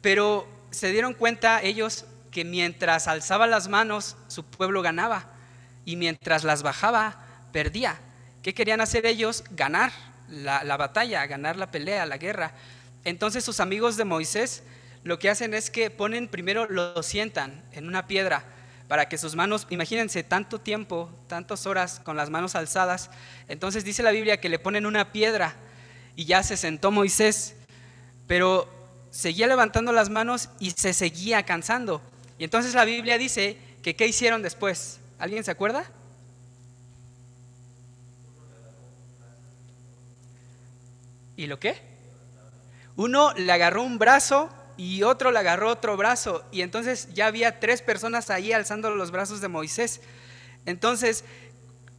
Pero 0.00 0.48
se 0.70 0.90
dieron 0.90 1.12
cuenta 1.12 1.62
ellos 1.62 2.06
que 2.30 2.44
mientras 2.44 3.08
alzaba 3.08 3.46
las 3.46 3.68
manos, 3.68 4.16
su 4.28 4.44
pueblo 4.44 4.80
ganaba. 4.80 5.26
Y 5.84 5.96
mientras 5.96 6.44
las 6.44 6.62
bajaba, 6.62 7.18
perdía. 7.52 8.00
¿Qué 8.42 8.54
querían 8.54 8.80
hacer 8.80 9.04
ellos? 9.04 9.44
Ganar 9.50 9.92
la, 10.30 10.76
batalla, 10.76 11.26
ganar 11.26 11.56
la 11.56 11.70
pelea, 11.70 12.06
la 12.06 12.18
guerra. 12.18 12.52
Entonces 13.04 13.44
sus 13.44 13.60
amigos 13.60 13.96
de 13.96 14.04
Moisés 14.04 14.62
lo 15.02 15.18
que 15.18 15.30
hacen 15.30 15.54
es 15.54 15.70
que 15.70 15.90
ponen 15.90 16.28
primero, 16.28 16.66
lo 16.66 17.02
sientan 17.02 17.64
en 17.72 17.88
una 17.88 18.06
piedra 18.06 18.44
para 18.86 19.08
que 19.08 19.18
sus 19.18 19.34
manos, 19.34 19.66
imagínense 19.70 20.22
tanto 20.22 20.60
tiempo, 20.60 21.10
tantas 21.26 21.64
horas 21.66 22.00
con 22.04 22.16
las 22.16 22.28
manos 22.28 22.54
alzadas. 22.54 23.10
Entonces 23.48 23.84
dice 23.84 24.02
la 24.02 24.10
Biblia 24.10 24.40
que 24.40 24.48
le 24.48 24.58
ponen 24.58 24.84
una 24.84 25.12
piedra 25.12 25.54
y 26.16 26.24
ya 26.24 26.42
se 26.42 26.56
sentó 26.56 26.90
Moisés, 26.90 27.54
pero 28.26 28.68
seguía 29.10 29.46
levantando 29.46 29.92
las 29.92 30.10
manos 30.10 30.50
y 30.58 30.72
se 30.72 30.92
seguía 30.92 31.44
cansando. 31.44 32.02
Y 32.38 32.44
entonces 32.44 32.74
la 32.74 32.84
Biblia 32.84 33.16
dice 33.16 33.56
que 33.82 33.96
¿qué 33.96 34.06
hicieron 34.06 34.42
después? 34.42 35.00
¿Alguien 35.18 35.44
se 35.44 35.50
acuerda? 35.50 35.84
¿Y 41.40 41.46
lo 41.46 41.58
qué? 41.58 41.80
Uno 42.96 43.32
le 43.32 43.50
agarró 43.50 43.82
un 43.82 43.98
brazo 43.98 44.50
y 44.76 45.04
otro 45.04 45.30
le 45.30 45.38
agarró 45.38 45.70
otro 45.70 45.96
brazo. 45.96 46.44
Y 46.52 46.60
entonces 46.60 47.08
ya 47.14 47.28
había 47.28 47.60
tres 47.60 47.80
personas 47.80 48.28
ahí 48.28 48.52
alzando 48.52 48.90
los 48.90 49.10
brazos 49.10 49.40
de 49.40 49.48
Moisés. 49.48 50.02
Entonces, 50.66 51.24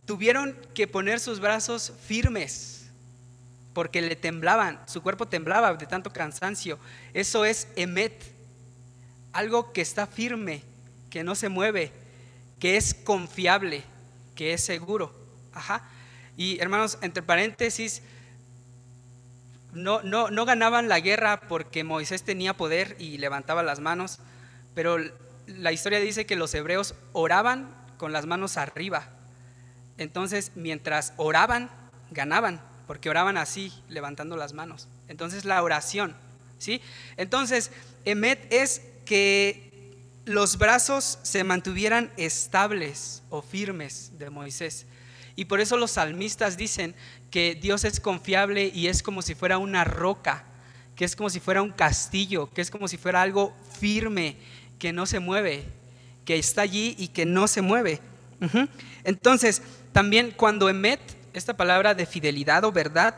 tuvieron 0.05 0.55
que 0.75 0.85
poner 0.85 1.19
sus 1.19 1.39
brazos 1.39 1.91
firmes 2.05 2.91
porque 3.73 4.03
le 4.03 4.15
temblaban, 4.15 4.79
su 4.85 5.01
cuerpo 5.01 5.27
temblaba 5.27 5.73
de 5.73 5.87
tanto 5.87 6.13
cansancio. 6.13 6.77
Eso 7.15 7.43
es 7.43 7.67
emet, 7.75 8.23
algo 9.33 9.73
que 9.73 9.81
está 9.81 10.05
firme, 10.05 10.61
que 11.09 11.23
no 11.23 11.33
se 11.33 11.49
mueve, 11.49 11.91
que 12.59 12.77
es 12.77 12.93
confiable, 12.93 13.81
que 14.35 14.53
es 14.53 14.63
seguro. 14.63 15.11
Ajá. 15.51 15.89
Y 16.37 16.59
hermanos, 16.59 16.99
entre 17.01 17.23
paréntesis, 17.23 18.03
no, 19.73 20.01
no, 20.01 20.29
no 20.29 20.45
ganaban 20.45 20.89
la 20.89 20.99
guerra 20.99 21.41
porque 21.47 21.83
Moisés 21.83 22.23
tenía 22.23 22.55
poder 22.55 22.95
y 22.99 23.17
levantaba 23.17 23.63
las 23.63 23.79
manos, 23.79 24.19
pero 24.73 24.97
la 25.47 25.71
historia 25.71 25.99
dice 25.99 26.25
que 26.25 26.35
los 26.35 26.53
hebreos 26.53 26.95
oraban 27.13 27.73
con 27.97 28.11
las 28.11 28.25
manos 28.25 28.57
arriba. 28.57 29.09
Entonces, 29.97 30.51
mientras 30.55 31.13
oraban, 31.17 31.69
ganaban, 32.09 32.61
porque 32.87 33.09
oraban 33.09 33.37
así, 33.37 33.71
levantando 33.87 34.35
las 34.35 34.53
manos. 34.53 34.87
Entonces, 35.07 35.45
la 35.45 35.61
oración, 35.61 36.15
¿sí? 36.57 36.81
Entonces, 37.17 37.71
Emet 38.05 38.51
es 38.51 38.81
que 39.05 39.71
los 40.25 40.57
brazos 40.57 41.19
se 41.23 41.43
mantuvieran 41.43 42.11
estables 42.17 43.23
o 43.29 43.41
firmes 43.41 44.11
de 44.17 44.29
Moisés. 44.29 44.85
Y 45.35 45.45
por 45.45 45.61
eso 45.61 45.77
los 45.77 45.91
salmistas 45.91 46.57
dicen 46.57 46.95
que 47.29 47.55
Dios 47.55 47.83
es 47.85 47.99
confiable 47.99 48.71
y 48.73 48.87
es 48.87 49.01
como 49.01 49.21
si 49.21 49.35
fuera 49.35 49.57
una 49.57 49.83
roca, 49.83 50.43
que 50.95 51.05
es 51.05 51.15
como 51.15 51.29
si 51.29 51.39
fuera 51.39 51.61
un 51.61 51.71
castillo, 51.71 52.49
que 52.53 52.61
es 52.61 52.69
como 52.69 52.87
si 52.87 52.97
fuera 52.97 53.21
algo 53.21 53.55
firme, 53.79 54.35
que 54.77 54.91
no 54.93 55.05
se 55.05 55.19
mueve, 55.19 55.65
que 56.25 56.37
está 56.37 56.61
allí 56.61 56.95
y 56.97 57.09
que 57.09 57.25
no 57.25 57.47
se 57.47 57.61
mueve. 57.61 57.99
Entonces, 59.03 59.61
también 59.93 60.31
cuando 60.35 60.69
emet, 60.69 60.99
esta 61.33 61.55
palabra 61.55 61.93
de 61.93 62.05
fidelidad 62.05 62.63
o 62.65 62.71
verdad, 62.71 63.15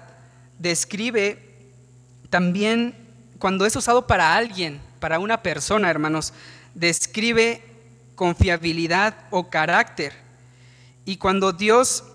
describe 0.60 1.39
también 2.30 2.95
cuando 3.39 3.65
es 3.65 3.76
usado 3.76 4.08
para 4.08 4.36
alguien, 4.36 4.80
para 4.99 5.19
una 5.19 5.41
persona, 5.41 5.89
hermanos, 5.89 6.34
describe 6.73 7.62
confiabilidad 8.15 9.15
o 9.32 9.49
carácter. 9.49 10.22
Y 11.05 11.17
cuando 11.17 11.51
Dios, 11.51 12.05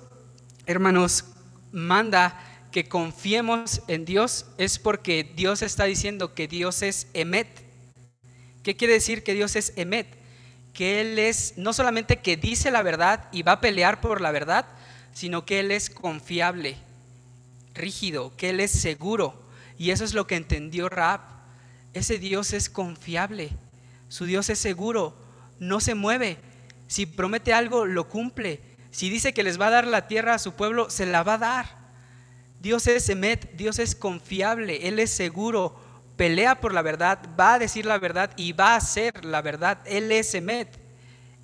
hermanos, 0.66 1.24
manda 1.72 2.44
que 2.72 2.88
confiemos 2.88 3.82
en 3.88 4.04
Dios, 4.04 4.46
es 4.56 4.78
porque 4.78 5.24
Dios 5.24 5.62
está 5.62 5.84
diciendo 5.84 6.34
que 6.34 6.48
Dios 6.48 6.82
es 6.82 7.08
Emet. 7.14 7.48
¿Qué 8.62 8.76
quiere 8.76 8.94
decir 8.94 9.22
que 9.22 9.34
Dios 9.34 9.56
es 9.56 9.72
Emet? 9.76 10.06
Que 10.72 11.00
Él 11.00 11.18
es 11.18 11.54
no 11.56 11.72
solamente 11.72 12.20
que 12.20 12.36
dice 12.36 12.70
la 12.70 12.82
verdad 12.82 13.28
y 13.32 13.42
va 13.42 13.52
a 13.52 13.60
pelear 13.60 14.00
por 14.00 14.20
la 14.20 14.30
verdad, 14.30 14.66
sino 15.12 15.44
que 15.44 15.60
Él 15.60 15.70
es 15.70 15.90
confiable, 15.90 16.76
rígido, 17.74 18.36
que 18.36 18.50
Él 18.50 18.60
es 18.60 18.70
seguro. 18.70 19.42
Y 19.78 19.90
eso 19.90 20.04
es 20.04 20.14
lo 20.14 20.26
que 20.26 20.36
entendió 20.36 20.88
Raab. 20.88 21.20
Ese 21.94 22.18
Dios 22.18 22.52
es 22.52 22.68
confiable, 22.68 23.50
su 24.08 24.24
Dios 24.26 24.50
es 24.50 24.58
seguro, 24.58 25.16
no 25.58 25.80
se 25.80 25.94
mueve. 25.94 26.38
Si 26.86 27.06
promete 27.06 27.52
algo, 27.52 27.86
lo 27.86 28.08
cumple. 28.08 28.67
Si 28.90 29.10
dice 29.10 29.32
que 29.34 29.42
les 29.42 29.60
va 29.60 29.66
a 29.66 29.70
dar 29.70 29.86
la 29.86 30.06
tierra 30.06 30.34
a 30.34 30.38
su 30.38 30.52
pueblo, 30.52 30.90
se 30.90 31.06
la 31.06 31.22
va 31.22 31.34
a 31.34 31.38
dar. 31.38 31.78
Dios 32.60 32.86
es 32.86 33.08
Emet, 33.08 33.52
Dios 33.56 33.78
es 33.78 33.94
confiable, 33.94 34.88
Él 34.88 34.98
es 34.98 35.10
seguro, 35.10 35.80
pelea 36.16 36.60
por 36.60 36.74
la 36.74 36.82
verdad, 36.82 37.20
va 37.38 37.54
a 37.54 37.58
decir 37.58 37.86
la 37.86 37.98
verdad 37.98 38.32
y 38.36 38.52
va 38.52 38.72
a 38.72 38.76
hacer 38.76 39.24
la 39.24 39.42
verdad. 39.42 39.78
Él 39.84 40.10
es 40.10 40.34
Emet. 40.34 40.68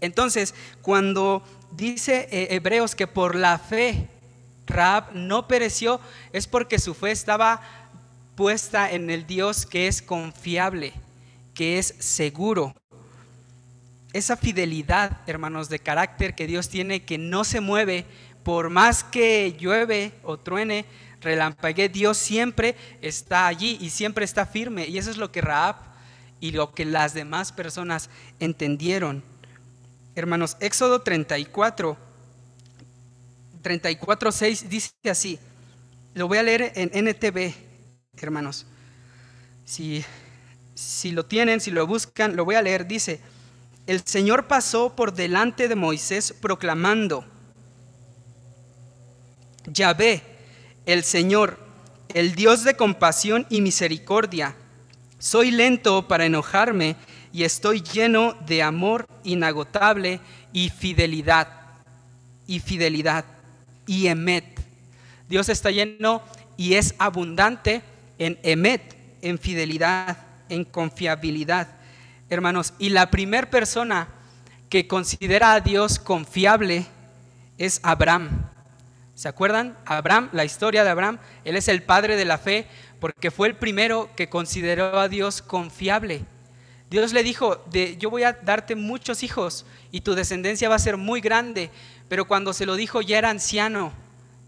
Entonces, 0.01 0.55
cuando 0.83 1.43
dice 1.71 2.29
eh, 2.31 2.49
Hebreos 2.51 2.95
que 2.95 3.07
por 3.07 3.37
la 3.37 3.59
fe 3.59 4.09
Raab 4.67 5.15
no 5.15 5.47
pereció, 5.47 6.01
es 6.33 6.47
porque 6.47 6.79
su 6.79 6.95
fe 6.95 7.11
estaba 7.11 7.61
puesta 8.35 8.91
en 8.91 9.11
el 9.11 9.27
Dios 9.27 9.67
que 9.67 9.87
es 9.87 10.03
confiable, 10.03 10.93
que 11.55 11.79
es 11.79 11.95
seguro 11.99 12.75
esa 14.15 14.37
fidelidad, 14.37 15.21
hermanos, 15.27 15.69
de 15.69 15.81
carácter 15.81 16.35
que 16.35 16.47
Dios 16.47 16.69
tiene, 16.69 17.03
que 17.03 17.19
no 17.19 17.45
se 17.45 17.61
mueve, 17.61 18.07
por 18.45 18.71
más 18.71 19.03
que 19.03 19.57
llueve 19.59 20.13
o 20.23 20.39
truene, 20.39 20.85
relampague, 21.21 21.89
Dios 21.89 22.17
siempre 22.17 22.77
está 23.03 23.49
allí 23.49 23.77
y 23.81 23.91
siempre 23.91 24.25
está 24.25 24.47
firme. 24.47 24.87
Y 24.87 24.99
eso 24.99 25.11
es 25.11 25.17
lo 25.17 25.33
que 25.33 25.41
Raab 25.41 25.77
y 26.39 26.53
lo 26.53 26.73
que 26.73 26.85
las 26.85 27.13
demás 27.13 27.51
personas 27.51 28.09
entendieron. 28.39 29.25
Hermanos, 30.15 30.57
Éxodo 30.61 31.03
34, 31.03 31.97
34, 33.63 34.33
6 34.33 34.69
dice 34.69 34.93
así. 35.11 35.41
Lo 36.15 36.29
voy 36.29 36.39
a 36.39 36.45
leer 36.45 36.73
en 36.77 37.09
NTV, 37.09 37.53
hermanos. 38.19 38.67
Si, 39.65 40.05
si 40.75 41.11
lo 41.11 41.27
tienen, 41.27 41.61
si 41.61 41.73
lo 41.73 41.85
buscan, 41.89 42.37
lo 42.37 42.45
voy 42.45 42.55
a 42.55 42.63
leer. 42.63 42.87
Dice, 42.87 43.21
el 43.87 44.03
Señor 44.07 44.47
pasó 44.47 44.97
por 44.97 45.13
delante 45.13 45.69
de 45.69 45.75
Moisés 45.75 46.35
proclamando, 46.41 47.25
Yahvé, 49.67 50.23
el 50.87 51.05
Señor, 51.05 51.59
el 52.09 52.35
Dios 52.35 52.65
de 52.65 52.77
compasión 52.77 53.47
y 53.51 53.61
misericordia, 53.61 54.57
soy 55.19 55.51
lento 55.51 56.09
para 56.09 56.27
enojarme 56.27 56.97
y 57.33 57.45
estoy 57.45 57.83
lleno 57.83 58.35
de 58.47 58.63
amor 58.63 59.07
inagotable 59.23 60.21
y 60.53 60.71
fidelidad, 60.71 61.49
y 62.47 62.61
fidelidad, 62.61 63.25
y 63.87 64.07
emet. 64.07 64.45
Dios 65.29 65.49
está 65.49 65.71
lleno 65.71 66.23
y 66.57 66.75
es 66.75 66.95
abundante 66.99 67.83
en 68.19 68.39
emet, 68.43 68.97
en 69.23 69.39
fidelidad, 69.39 70.19
en 70.49 70.65
confiabilidad 70.65 71.69
hermanos. 72.31 72.75
Y 72.79 72.91
la 72.91 73.11
primera 73.11 73.49
persona 73.51 74.09
que 74.69 74.87
considera 74.87 75.55
a 75.55 75.61
Dios 75.61 75.99
confiable 75.99 76.87
es 77.59 77.81
Abraham. 77.83 78.51
¿Se 79.15 79.29
acuerdan? 79.29 79.79
Abraham, 79.87 80.29
la 80.33 80.45
historia 80.45 80.83
de 80.83 80.91
Abraham, 80.91 81.19
él 81.45 81.57
es 81.57 81.69
el 81.69 81.83
padre 81.83 82.17
de 82.17 82.25
la 82.25 82.39
fe 82.39 82.67
porque 82.99 83.31
fue 83.31 83.49
el 83.49 83.57
primero 83.57 84.11
que 84.17 84.29
consideró 84.29 84.99
a 84.99 85.09
Dios 85.09 85.43
confiable. 85.43 86.25
Dios 86.91 87.13
le 87.13 87.23
dijo, 87.23 87.63
de, 87.71 87.97
yo 87.97 88.11
voy 88.11 88.25
a 88.25 88.33
darte 88.33 88.75
muchos 88.75 89.23
hijos 89.23 89.67
y 89.91 90.01
tu 90.01 90.15
descendencia 90.15 90.69
va 90.69 90.77
a 90.77 90.81
ser 90.81 90.97
muy 90.97 91.21
grande, 91.21 91.71
pero 92.09 92.27
cuando 92.27 92.53
se 92.53 92.67
lo 92.67 92.77
dijo 92.77 93.01
ya 93.03 93.19
era 93.19 93.31
anciano, 93.31 93.93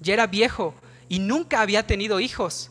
ya 0.00 0.14
era 0.14 0.26
viejo 0.26 0.74
y 1.08 1.18
nunca 1.18 1.60
había 1.60 1.86
tenido 1.86 2.20
hijos. 2.20 2.70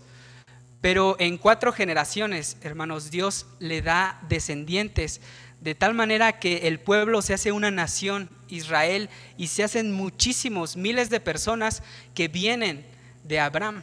Pero 0.85 1.15
en 1.17 1.39
cuatro 1.39 1.73
generaciones, 1.73 2.57
hermanos, 2.61 3.09
Dios 3.09 3.47
le 3.57 3.81
da 3.81 4.21
descendientes, 4.29 5.19
de 5.59 5.73
tal 5.73 5.95
manera 5.95 6.39
que 6.39 6.67
el 6.67 6.79
pueblo 6.79 7.23
se 7.23 7.33
hace 7.33 7.51
una 7.51 7.71
nación, 7.71 8.29
Israel, 8.49 9.09
y 9.35 9.47
se 9.47 9.63
hacen 9.63 9.91
muchísimos, 9.91 10.77
miles 10.77 11.09
de 11.09 11.19
personas 11.19 11.81
que 12.13 12.27
vienen 12.27 12.85
de 13.23 13.39
Abraham. 13.39 13.81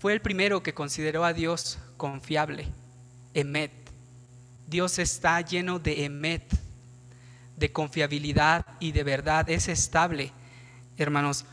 Fue 0.00 0.14
el 0.14 0.22
primero 0.22 0.62
que 0.62 0.72
consideró 0.72 1.26
a 1.26 1.34
Dios 1.34 1.78
confiable, 1.98 2.68
Emet. 3.34 3.72
Dios 4.66 4.98
está 4.98 5.38
lleno 5.42 5.78
de 5.78 6.06
Emet, 6.06 6.50
de 7.58 7.70
confiabilidad 7.70 8.64
y 8.80 8.92
de 8.92 9.04
verdad, 9.04 9.50
es 9.50 9.68
estable, 9.68 10.32
hermanos. 10.96 11.44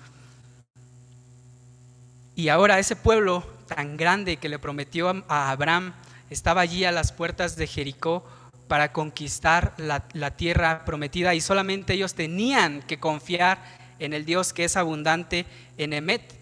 Y 2.37 2.47
ahora 2.47 2.79
ese 2.79 2.95
pueblo 2.95 3.53
tan 3.67 3.97
grande 3.97 4.37
que 4.37 4.49
le 4.49 4.59
prometió 4.59 5.23
a 5.27 5.51
Abraham 5.51 5.93
estaba 6.29 6.61
allí 6.61 6.85
a 6.85 6.91
las 6.91 7.11
puertas 7.11 7.55
de 7.55 7.67
Jericó 7.67 8.25
para 8.67 8.91
conquistar 8.91 9.75
la, 9.77 10.31
tierra 10.31 10.85
prometida 10.85 11.35
y 11.35 11.41
solamente 11.41 11.93
ellos 11.93 12.15
tenían 12.15 12.81
que 12.81 12.99
confiar 12.99 13.59
en 13.99 14.13
el 14.13 14.25
Dios 14.25 14.53
que 14.53 14.63
es 14.63 14.75
abundante 14.75 15.45
en 15.77 15.93
Emet, 15.93 16.33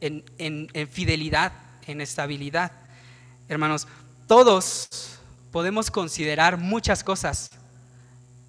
en, 0.00 0.24
en 0.38 0.88
fidelidad, 0.88 1.52
en 1.86 2.00
estabilidad. 2.00 2.72
Hermanos, 3.48 3.88
todos 4.28 4.88
podemos 5.50 5.90
considerar 5.90 6.56
muchas 6.56 7.02
cosas 7.02 7.50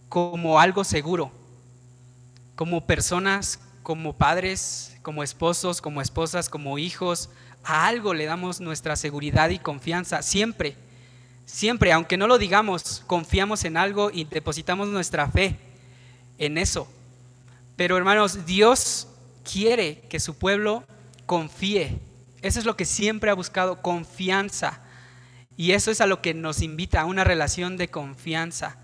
como 0.09 0.59
algo 0.59 0.83
seguro, 0.83 1.31
como 2.55 2.85
personas, 2.85 3.59
como 3.81 4.13
padres, 4.13 4.95
como 5.01 5.23
esposos, 5.23 5.81
como 5.81 6.01
esposas, 6.01 6.49
como 6.49 6.77
hijos, 6.77 7.29
a 7.63 7.87
algo 7.87 8.13
le 8.13 8.25
damos 8.25 8.59
nuestra 8.59 8.95
seguridad 8.95 9.49
y 9.49 9.59
confianza, 9.59 10.21
siempre, 10.21 10.75
siempre, 11.45 11.91
aunque 11.91 12.17
no 12.17 12.27
lo 12.27 12.37
digamos, 12.37 13.03
confiamos 13.07 13.63
en 13.63 13.77
algo 13.77 14.11
y 14.11 14.25
depositamos 14.25 14.87
nuestra 14.89 15.29
fe 15.29 15.57
en 16.37 16.57
eso. 16.57 16.87
Pero 17.75 17.97
hermanos, 17.97 18.45
Dios 18.45 19.07
quiere 19.49 20.01
que 20.09 20.19
su 20.19 20.37
pueblo 20.37 20.83
confíe. 21.25 21.99
Eso 22.41 22.59
es 22.59 22.65
lo 22.65 22.75
que 22.75 22.85
siempre 22.85 23.31
ha 23.31 23.35
buscado, 23.35 23.81
confianza. 23.81 24.81
Y 25.55 25.71
eso 25.71 25.91
es 25.91 26.01
a 26.01 26.07
lo 26.07 26.21
que 26.21 26.33
nos 26.33 26.61
invita, 26.61 27.01
a 27.01 27.05
una 27.05 27.23
relación 27.23 27.77
de 27.77 27.89
confianza, 27.89 28.77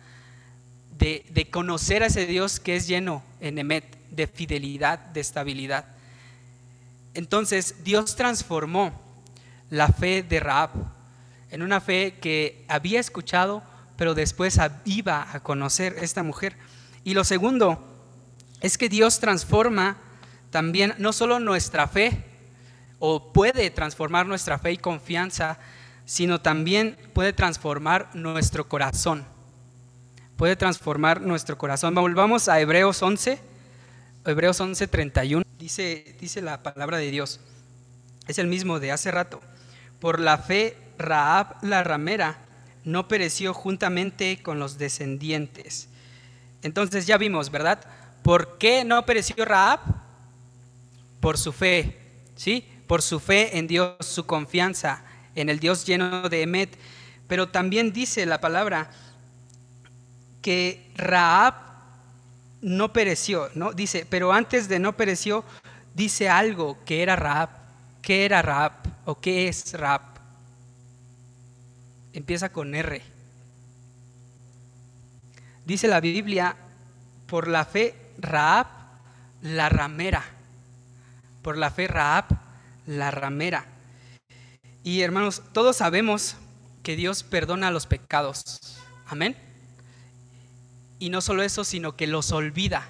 de, 0.97 1.47
conocer 1.51 2.03
a 2.03 2.07
ese 2.07 2.25
Dios 2.25 2.59
que 2.59 2.75
es 2.75 2.87
lleno 2.87 3.23
en 3.39 3.57
Emet, 3.57 3.97
de 4.11 4.27
fidelidad, 4.27 4.99
de 4.99 5.21
estabilidad. 5.21 5.85
Entonces 7.19 7.75
Dios 7.83 8.15
transformó 8.15 8.93
la 9.69 9.89
fe 9.89 10.23
de 10.23 10.39
Raab 10.39 10.69
en 11.49 11.61
una 11.61 11.81
fe 11.81 12.17
que 12.21 12.63
había 12.69 13.01
escuchado, 13.01 13.61
pero 13.97 14.13
después 14.13 14.57
iba 14.85 15.27
a 15.29 15.41
conocer 15.41 15.97
esta 15.99 16.23
mujer. 16.23 16.55
Y 17.03 17.15
lo 17.15 17.25
segundo 17.25 17.85
es 18.61 18.77
que 18.77 18.87
Dios 18.87 19.19
transforma 19.19 19.97
también 20.49 20.95
no 20.97 21.11
solo 21.11 21.41
nuestra 21.41 21.89
fe, 21.89 22.23
o 22.99 23.33
puede 23.33 23.69
transformar 23.69 24.25
nuestra 24.25 24.57
fe 24.57 24.71
y 24.71 24.77
confianza, 24.77 25.59
sino 26.05 26.39
también 26.39 26.97
puede 27.13 27.33
transformar 27.33 28.09
nuestro 28.13 28.69
corazón. 28.69 29.25
Puede 30.37 30.55
transformar 30.55 31.19
nuestro 31.19 31.57
corazón. 31.57 31.93
Volvamos 31.95 32.47
a 32.47 32.61
Hebreos 32.61 33.03
11, 33.03 33.41
Hebreos 34.23 34.61
11, 34.61 34.87
31. 34.87 35.48
Dice, 35.69 36.41
la 36.41 36.63
palabra 36.63 36.97
de 36.97 37.11
Dios. 37.11 37.39
Es 38.27 38.39
el 38.39 38.47
mismo 38.47 38.79
de 38.79 38.91
hace 38.91 39.11
rato. 39.11 39.39
Por 39.99 40.19
la 40.19 40.39
fe, 40.39 40.75
Raab 40.97 41.63
la 41.63 41.83
ramera 41.83 42.39
no 42.85 43.07
pereció 43.07 43.53
juntamente 43.53 44.41
con 44.41 44.57
los 44.57 44.79
descendientes. 44.79 45.87
Entonces 46.63 47.05
ya 47.05 47.19
vimos, 47.19 47.51
¿verdad? 47.51 47.81
¿Por 48.23 48.57
qué 48.57 48.83
no 48.83 49.05
pereció 49.05 49.45
Raab? 49.45 49.79
Por 51.19 51.37
su 51.37 51.51
fe, 51.51 51.99
¿sí? 52.35 52.67
Por 52.87 53.03
su 53.03 53.19
fe 53.19 53.59
en 53.59 53.67
Dios, 53.67 53.95
su 53.99 54.25
confianza 54.25 55.03
en 55.35 55.49
el 55.49 55.59
Dios 55.59 55.85
lleno 55.85 56.29
de 56.29 56.41
Emet. 56.41 56.79
Pero 57.27 57.49
también 57.49 57.93
dice 57.93 58.25
la 58.25 58.41
palabra 58.41 58.89
que 60.41 60.91
Raab 60.95 61.68
no 62.61 62.93
pereció, 62.93 63.49
¿no? 63.55 63.73
Dice, 63.73 64.05
pero 64.09 64.33
antes 64.33 64.67
de 64.67 64.79
no 64.79 64.95
pereció, 64.95 65.43
dice 65.93 66.29
algo 66.29 66.77
que 66.85 67.01
era 67.01 67.15
Raab. 67.15 67.49
¿Qué 68.01 68.25
era 68.25 68.41
Raab 68.41 68.73
o 69.05 69.19
qué 69.19 69.47
es 69.47 69.73
Raab? 69.73 70.01
Empieza 72.13 72.49
con 72.51 72.73
R. 72.73 73.01
Dice 75.65 75.87
la 75.87 75.99
Biblia, 75.99 76.55
por 77.27 77.47
la 77.47 77.65
fe 77.65 77.95
Raab, 78.17 78.67
la 79.41 79.69
ramera. 79.69 80.23
Por 81.41 81.57
la 81.57 81.69
fe 81.69 81.87
Raab, 81.87 82.25
la 82.87 83.11
ramera. 83.11 83.65
Y 84.83 85.01
hermanos, 85.01 85.43
todos 85.53 85.77
sabemos 85.77 86.35
que 86.81 86.95
Dios 86.95 87.23
perdona 87.23 87.69
los 87.69 87.85
pecados. 87.85 88.79
Amén. 89.05 89.48
Y 90.99 91.09
no 91.09 91.21
solo 91.21 91.43
eso, 91.43 91.63
sino 91.63 91.95
que 91.95 92.07
los 92.07 92.31
olvida. 92.31 92.87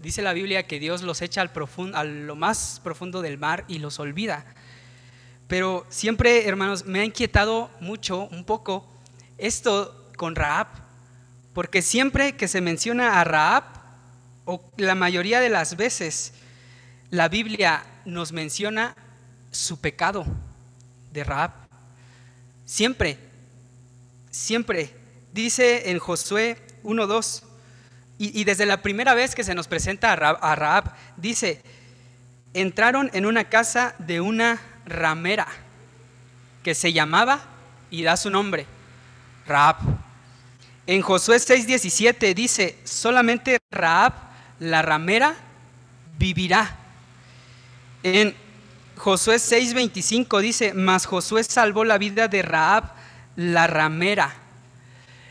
Dice 0.00 0.22
la 0.22 0.32
Biblia 0.32 0.66
que 0.66 0.80
Dios 0.80 1.02
los 1.02 1.22
echa 1.22 1.40
al 1.40 1.52
profundo, 1.52 1.96
a 1.96 2.04
lo 2.04 2.34
más 2.34 2.80
profundo 2.82 3.22
del 3.22 3.38
mar 3.38 3.64
y 3.68 3.78
los 3.78 3.98
olvida. 4.00 4.44
Pero 5.46 5.86
siempre, 5.90 6.48
hermanos, 6.48 6.86
me 6.86 7.00
ha 7.00 7.04
inquietado 7.04 7.70
mucho, 7.80 8.28
un 8.28 8.44
poco, 8.44 8.86
esto 9.36 10.10
con 10.16 10.34
Raab, 10.36 10.68
porque 11.52 11.82
siempre 11.82 12.36
que 12.36 12.48
se 12.48 12.60
menciona 12.60 13.20
a 13.20 13.24
Raab, 13.24 13.64
o 14.44 14.62
la 14.76 14.94
mayoría 14.94 15.40
de 15.40 15.48
las 15.48 15.76
veces, 15.76 16.32
la 17.10 17.28
Biblia 17.28 17.84
nos 18.04 18.32
menciona 18.32 18.96
su 19.50 19.80
pecado 19.80 20.24
de 21.12 21.24
Raab. 21.24 21.50
Siempre, 22.64 23.18
siempre. 24.30 24.94
Dice 25.32 25.90
en 25.90 25.98
Josué 25.98 26.56
1.2, 26.84 27.42
y, 28.18 28.38
y, 28.38 28.44
desde 28.44 28.66
la 28.66 28.82
primera 28.82 29.14
vez 29.14 29.34
que 29.34 29.44
se 29.44 29.54
nos 29.54 29.66
presenta 29.66 30.12
a 30.12 30.54
Raab, 30.56 30.92
dice, 31.16 31.62
entraron 32.52 33.10
en 33.14 33.24
una 33.24 33.44
casa 33.44 33.94
de 33.98 34.20
una 34.20 34.60
ramera 34.84 35.46
que 36.62 36.74
se 36.74 36.92
llamaba 36.92 37.40
y 37.90 38.02
da 38.02 38.16
su 38.16 38.30
nombre, 38.30 38.66
Raab. 39.46 39.76
En 40.86 41.02
Josué 41.02 41.36
6:17 41.36 42.34
dice, 42.34 42.78
solamente 42.84 43.58
Raab, 43.70 44.12
la 44.58 44.82
ramera, 44.82 45.34
vivirá. 46.18 46.76
En 48.02 48.34
Josué 48.96 49.36
6:25 49.36 50.40
dice, 50.40 50.74
mas 50.74 51.06
Josué 51.06 51.44
salvó 51.44 51.84
la 51.84 51.96
vida 51.96 52.28
de 52.28 52.42
Raab, 52.42 52.92
la 53.36 53.66
ramera. 53.66 54.34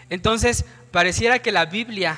Entonces, 0.10 0.66
pareciera 0.92 1.40
que 1.40 1.52
la 1.52 1.66
Biblia, 1.66 2.18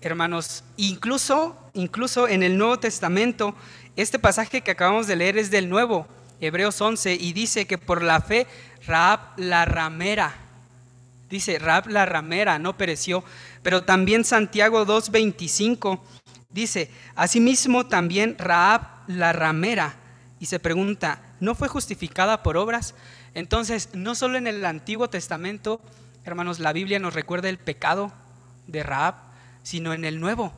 hermanos, 0.00 0.64
incluso, 0.76 1.56
incluso 1.74 2.28
en 2.28 2.42
el 2.42 2.58
Nuevo 2.58 2.78
Testamento, 2.78 3.54
este 3.96 4.18
pasaje 4.18 4.62
que 4.62 4.70
acabamos 4.70 5.06
de 5.06 5.16
leer 5.16 5.38
es 5.38 5.50
del 5.50 5.68
Nuevo, 5.68 6.06
Hebreos 6.40 6.80
11, 6.80 7.14
y 7.14 7.32
dice 7.32 7.66
que 7.66 7.78
por 7.78 8.02
la 8.02 8.20
fe 8.20 8.46
Raab 8.86 9.20
la 9.36 9.64
ramera, 9.64 10.34
dice 11.30 11.58
Raab 11.58 11.88
la 11.88 12.04
ramera, 12.04 12.58
no 12.58 12.76
pereció, 12.76 13.22
pero 13.62 13.84
también 13.84 14.24
Santiago 14.24 14.84
2.25 14.84 16.00
dice, 16.50 16.90
asimismo 17.14 17.86
también 17.86 18.36
Raab 18.38 18.82
la 19.06 19.32
ramera, 19.32 19.94
y 20.40 20.46
se 20.46 20.58
pregunta, 20.58 21.22
¿no 21.38 21.54
fue 21.54 21.68
justificada 21.68 22.42
por 22.42 22.56
obras? 22.56 22.96
Entonces, 23.34 23.90
no 23.92 24.16
solo 24.16 24.38
en 24.38 24.48
el 24.48 24.64
Antiguo 24.64 25.08
Testamento, 25.08 25.80
hermanos, 26.24 26.60
la 26.60 26.72
Biblia 26.72 26.98
nos 26.98 27.14
recuerda 27.14 27.48
el 27.48 27.58
pecado 27.58 28.12
de 28.66 28.82
Raab, 28.82 29.14
sino 29.62 29.92
en 29.92 30.04
el 30.04 30.20
Nuevo. 30.20 30.52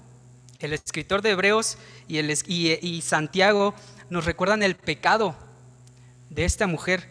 El 0.59 0.72
escritor 0.72 1.22
de 1.22 1.31
Hebreos 1.31 1.79
y, 2.07 3.00
Santiago 3.03 3.74
nos 4.11 4.24
recuerdan 4.24 4.62
el 4.62 4.77
pecado 4.77 5.35
de 6.31 6.44
esta 6.44 6.66
mujer. 6.66 7.09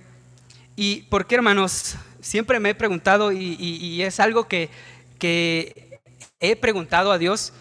¿Y 0.75 1.03
por 1.03 1.27
qué, 1.27 1.35
hermanos? 1.35 1.95
Siempre 2.21 2.59
me 2.59 2.69
he 2.69 2.75
preguntado 2.75 3.31
y, 3.31 4.01
es 4.01 4.19
algo 4.19 4.47
que, 4.47 4.69
que 5.19 5.99
he 6.39 6.55
preguntado 6.55 7.11
a 7.11 7.17
Dios, 7.17 7.53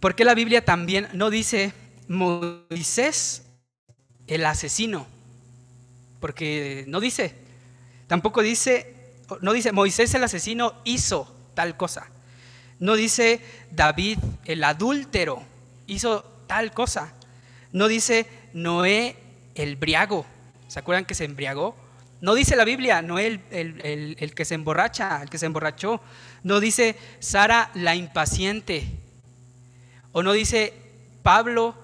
¿por 0.00 0.14
qué 0.14 0.24
la 0.24 0.34
Biblia 0.34 0.64
también 0.64 1.08
no 1.12 1.30
dice 1.30 1.72
Moisés 2.08 3.42
el 4.26 4.44
asesino? 4.44 5.06
Porque 6.20 6.84
no 6.88 7.00
dice, 7.00 7.34
tampoco 8.06 8.42
dice, 8.42 8.99
no 9.40 9.52
dice 9.52 9.72
Moisés 9.72 10.14
el 10.14 10.24
asesino 10.24 10.74
hizo 10.84 11.34
tal 11.54 11.76
cosa. 11.76 12.06
No 12.78 12.94
dice 12.94 13.40
David 13.70 14.18
el 14.44 14.64
adúltero 14.64 15.42
hizo 15.86 16.24
tal 16.46 16.72
cosa. 16.72 17.12
No 17.72 17.88
dice 17.88 18.26
Noé 18.52 19.16
el 19.54 19.76
briago 19.76 20.26
¿Se 20.70 20.78
acuerdan 20.78 21.04
que 21.04 21.16
se 21.16 21.24
embriagó? 21.24 21.74
No 22.20 22.34
dice 22.34 22.54
la 22.54 22.64
Biblia, 22.64 23.02
no 23.02 23.18
el, 23.18 23.40
el, 23.50 24.16
el, 24.20 24.34
que 24.36 24.44
se 24.44 24.54
emborracha, 24.54 25.20
el 25.20 25.28
que 25.28 25.36
se 25.36 25.46
emborrachó. 25.46 26.00
No 26.44 26.60
dice 26.60 26.96
Sara 27.18 27.72
la 27.74 27.96
impaciente. 27.96 28.86
O 30.12 30.22
no 30.22 30.30
dice 30.30 30.72
Pablo 31.24 31.74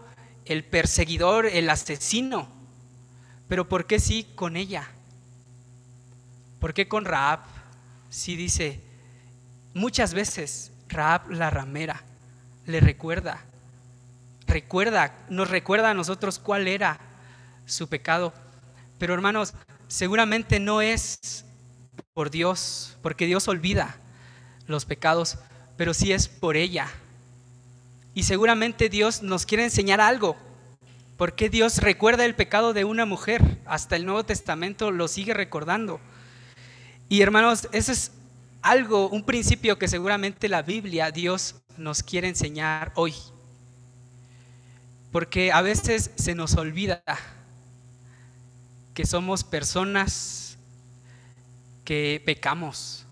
el 0.45 0.63
perseguidor, 0.63 1.47
el 1.47 1.69
asesino. 1.69 2.49
Pero 3.49 3.69
¿por 3.69 3.87
qué 3.87 3.99
sí 3.99 4.25
con 4.37 4.57
ella? 4.57 4.89
¿Por 6.61 6.75
qué 6.75 6.89
con 6.89 7.05
Raab? 7.05 7.41
Sí 8.11 8.37
dice, 8.37 8.81
muchas 9.75 10.15
veces 10.15 10.73
Raab 10.89 11.31
la 11.31 11.51
ramera 11.51 12.03
le 12.67 12.81
recuerda, 12.81 13.45
recuerda, 14.47 15.15
nos 15.29 15.51
recuerda 15.51 15.91
a 15.91 15.95
nosotros 15.95 16.39
cuál 16.39 16.67
era 16.67 16.99
su 17.67 17.89
pecado 17.89 18.33
pero 18.99 19.15
hermanos, 19.15 19.55
seguramente 19.89 20.59
no 20.61 20.81
es 20.81 21.45
por 22.15 22.31
Dios, 22.31 22.97
porque 23.03 23.27
Dios 23.27 23.47
olvida 23.49 23.97
los 24.67 24.85
pecados, 24.85 25.39
pero 25.77 25.93
sí 25.93 26.13
es 26.13 26.29
por 26.29 26.57
ella. 26.57 26.89
Y 28.15 28.23
seguramente 28.23 28.89
Dios 28.89 29.23
nos 29.23 29.45
quiere 29.45 29.65
enseñar 29.65 30.01
algo. 30.01 30.37
porque 31.17 31.49
Dios 31.49 31.79
recuerda 31.79 32.27
el 32.27 32.35
pecado 32.35 32.75
de 32.75 32.85
una 32.85 33.07
mujer? 33.07 33.59
Hasta 33.65 33.97
el 33.97 34.05
Nuevo 34.05 34.27
Testamento 34.27 34.91
lo 34.91 35.09
sigue 35.09 35.33
recordando. 35.33 35.99
Y 37.09 37.23
hermanos, 37.23 37.69
eso 37.73 37.93
es 37.93 38.11
algo, 38.63 39.09
un 39.09 39.23
principio 39.23 39.79
que 39.79 39.87
seguramente 39.87 40.49
la 40.49 40.63
Biblia, 40.63 41.13
Dios 41.13 41.55
nos 41.77 42.03
quiere 42.03 42.29
enseñar 42.29 42.93
hoy. 42.97 43.15
Porque 45.13 45.53
a 45.53 45.63
veces 45.63 46.11
se 46.17 46.35
nos 46.35 46.57
olvida 46.57 47.03
que 48.93 49.07
somos 49.07 49.45
personas 49.45 50.59
que 51.85 52.21
pecamos, 52.27 53.07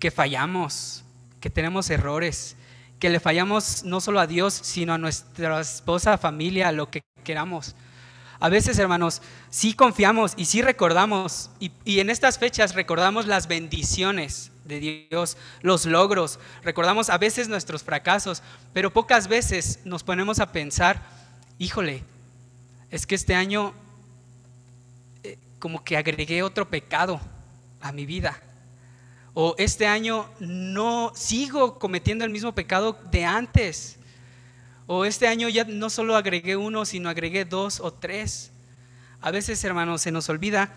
que 0.00 0.10
fallamos, 0.10 1.04
que 1.40 1.48
tenemos 1.48 1.88
errores, 1.90 2.56
que 2.98 3.08
le 3.08 3.20
fallamos 3.20 3.84
no 3.84 4.00
solo 4.00 4.18
a 4.18 4.26
Dios, 4.26 4.52
sino 4.52 4.94
a 4.94 4.98
nuestra 4.98 5.60
esposa, 5.60 6.18
familia, 6.18 6.72
lo 6.72 6.90
que 6.90 7.02
queramos. 7.22 7.76
A 8.42 8.48
veces, 8.48 8.76
hermanos, 8.80 9.22
sí 9.50 9.72
confiamos 9.72 10.32
y 10.36 10.46
sí 10.46 10.62
recordamos, 10.62 11.48
y, 11.60 11.70
en 12.00 12.10
estas 12.10 12.40
fechas 12.40 12.74
recordamos 12.74 13.28
las 13.28 13.46
bendiciones 13.46 14.50
de 14.64 14.80
Dios, 14.80 15.36
los 15.60 15.86
logros, 15.86 16.40
recordamos 16.64 17.08
a 17.08 17.18
veces 17.18 17.48
nuestros 17.48 17.84
fracasos, 17.84 18.42
pero 18.72 18.92
pocas 18.92 19.28
veces 19.28 19.78
nos 19.84 20.02
ponemos 20.02 20.40
a 20.40 20.50
pensar, 20.50 21.00
híjole, 21.60 22.02
es 22.90 23.06
que 23.06 23.14
este 23.14 23.36
año 23.36 23.74
eh, 25.22 25.38
como 25.60 25.84
que 25.84 25.96
agregué 25.96 26.42
otro 26.42 26.68
pecado 26.68 27.20
a 27.80 27.92
mi 27.92 28.06
vida. 28.06 28.42
O 29.34 29.54
este 29.56 29.86
año 29.86 30.28
no 30.40 31.12
sigo 31.14 31.78
cometiendo 31.78 32.24
el 32.24 32.32
mismo 32.32 32.56
pecado 32.56 32.98
de 33.12 33.24
antes. 33.24 34.00
O 34.94 35.06
este 35.06 35.26
año 35.26 35.48
ya 35.48 35.64
no 35.64 35.88
solo 35.88 36.16
agregué 36.16 36.54
uno, 36.54 36.84
sino 36.84 37.08
agregué 37.08 37.46
dos 37.46 37.80
o 37.80 37.94
tres. 37.94 38.52
A 39.22 39.30
veces, 39.30 39.64
hermanos, 39.64 40.02
se 40.02 40.12
nos 40.12 40.28
olvida 40.28 40.74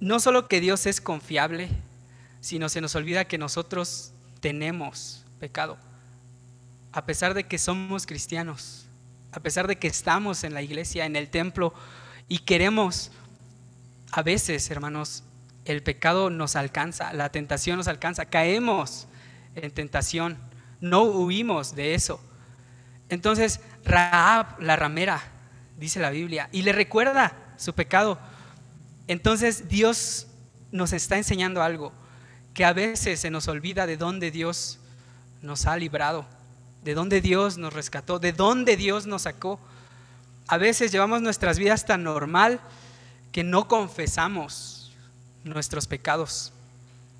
no 0.00 0.18
solo 0.18 0.48
que 0.48 0.60
Dios 0.60 0.86
es 0.86 1.00
confiable, 1.00 1.68
sino 2.40 2.68
se 2.68 2.80
nos 2.80 2.96
olvida 2.96 3.26
que 3.26 3.38
nosotros 3.38 4.10
tenemos 4.40 5.24
pecado. 5.38 5.78
A 6.90 7.06
pesar 7.06 7.32
de 7.34 7.44
que 7.44 7.58
somos 7.58 8.06
cristianos, 8.06 8.86
a 9.30 9.38
pesar 9.38 9.68
de 9.68 9.76
que 9.76 9.86
estamos 9.86 10.42
en 10.42 10.52
la 10.52 10.62
iglesia, 10.62 11.06
en 11.06 11.14
el 11.14 11.28
templo, 11.28 11.72
y 12.26 12.40
queremos, 12.40 13.12
a 14.10 14.22
veces, 14.24 14.68
hermanos, 14.68 15.22
el 15.64 15.84
pecado 15.84 16.28
nos 16.28 16.56
alcanza, 16.56 17.12
la 17.12 17.28
tentación 17.28 17.76
nos 17.76 17.86
alcanza, 17.86 18.24
caemos 18.24 19.06
en 19.54 19.70
tentación, 19.70 20.38
no 20.80 21.04
huimos 21.04 21.76
de 21.76 21.94
eso. 21.94 22.20
Entonces, 23.12 23.60
Raab, 23.84 24.58
la 24.58 24.74
ramera, 24.74 25.20
dice 25.76 26.00
la 26.00 26.08
Biblia, 26.08 26.48
y 26.50 26.62
le 26.62 26.72
recuerda 26.72 27.36
su 27.58 27.74
pecado. 27.74 28.18
Entonces, 29.06 29.68
Dios 29.68 30.28
nos 30.70 30.94
está 30.94 31.18
enseñando 31.18 31.62
algo, 31.62 31.92
que 32.54 32.64
a 32.64 32.72
veces 32.72 33.20
se 33.20 33.30
nos 33.30 33.48
olvida 33.48 33.86
de 33.86 33.98
dónde 33.98 34.30
Dios 34.30 34.78
nos 35.42 35.66
ha 35.66 35.76
librado, 35.76 36.24
de 36.84 36.94
dónde 36.94 37.20
Dios 37.20 37.58
nos 37.58 37.74
rescató, 37.74 38.18
de 38.18 38.32
dónde 38.32 38.78
Dios 38.78 39.06
nos 39.06 39.22
sacó. 39.22 39.60
A 40.48 40.56
veces 40.56 40.90
llevamos 40.90 41.20
nuestras 41.20 41.58
vidas 41.58 41.84
tan 41.84 42.04
normal 42.04 42.60
que 43.30 43.44
no 43.44 43.68
confesamos 43.68 44.90
nuestros 45.44 45.86
pecados. 45.86 46.54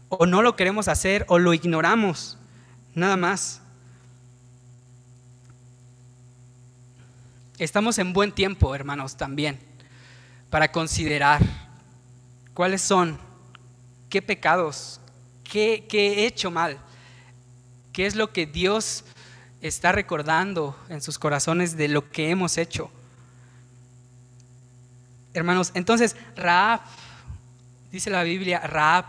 O 0.08 0.24
no 0.24 0.40
lo 0.40 0.56
queremos 0.56 0.88
hacer 0.88 1.26
o 1.28 1.38
lo 1.38 1.52
ignoramos. 1.52 2.38
Nada 2.94 3.18
más. 3.18 3.61
Estamos 7.62 7.98
en 7.98 8.12
buen 8.12 8.32
tiempo, 8.32 8.74
hermanos, 8.74 9.16
también, 9.16 9.56
para 10.50 10.72
considerar 10.72 11.40
cuáles 12.54 12.82
son, 12.82 13.20
qué 14.10 14.20
pecados, 14.20 15.00
qué, 15.44 15.86
qué 15.88 16.08
he 16.08 16.26
hecho 16.26 16.50
mal, 16.50 16.80
qué 17.92 18.06
es 18.06 18.16
lo 18.16 18.32
que 18.32 18.46
Dios 18.46 19.04
está 19.60 19.92
recordando 19.92 20.76
en 20.88 21.00
sus 21.00 21.20
corazones 21.20 21.76
de 21.76 21.86
lo 21.86 22.10
que 22.10 22.30
hemos 22.30 22.58
hecho. 22.58 22.90
Hermanos, 25.32 25.70
entonces 25.74 26.16
Raab 26.34 26.80
dice 27.92 28.10
la 28.10 28.24
Biblia, 28.24 28.58
Raab 28.58 29.04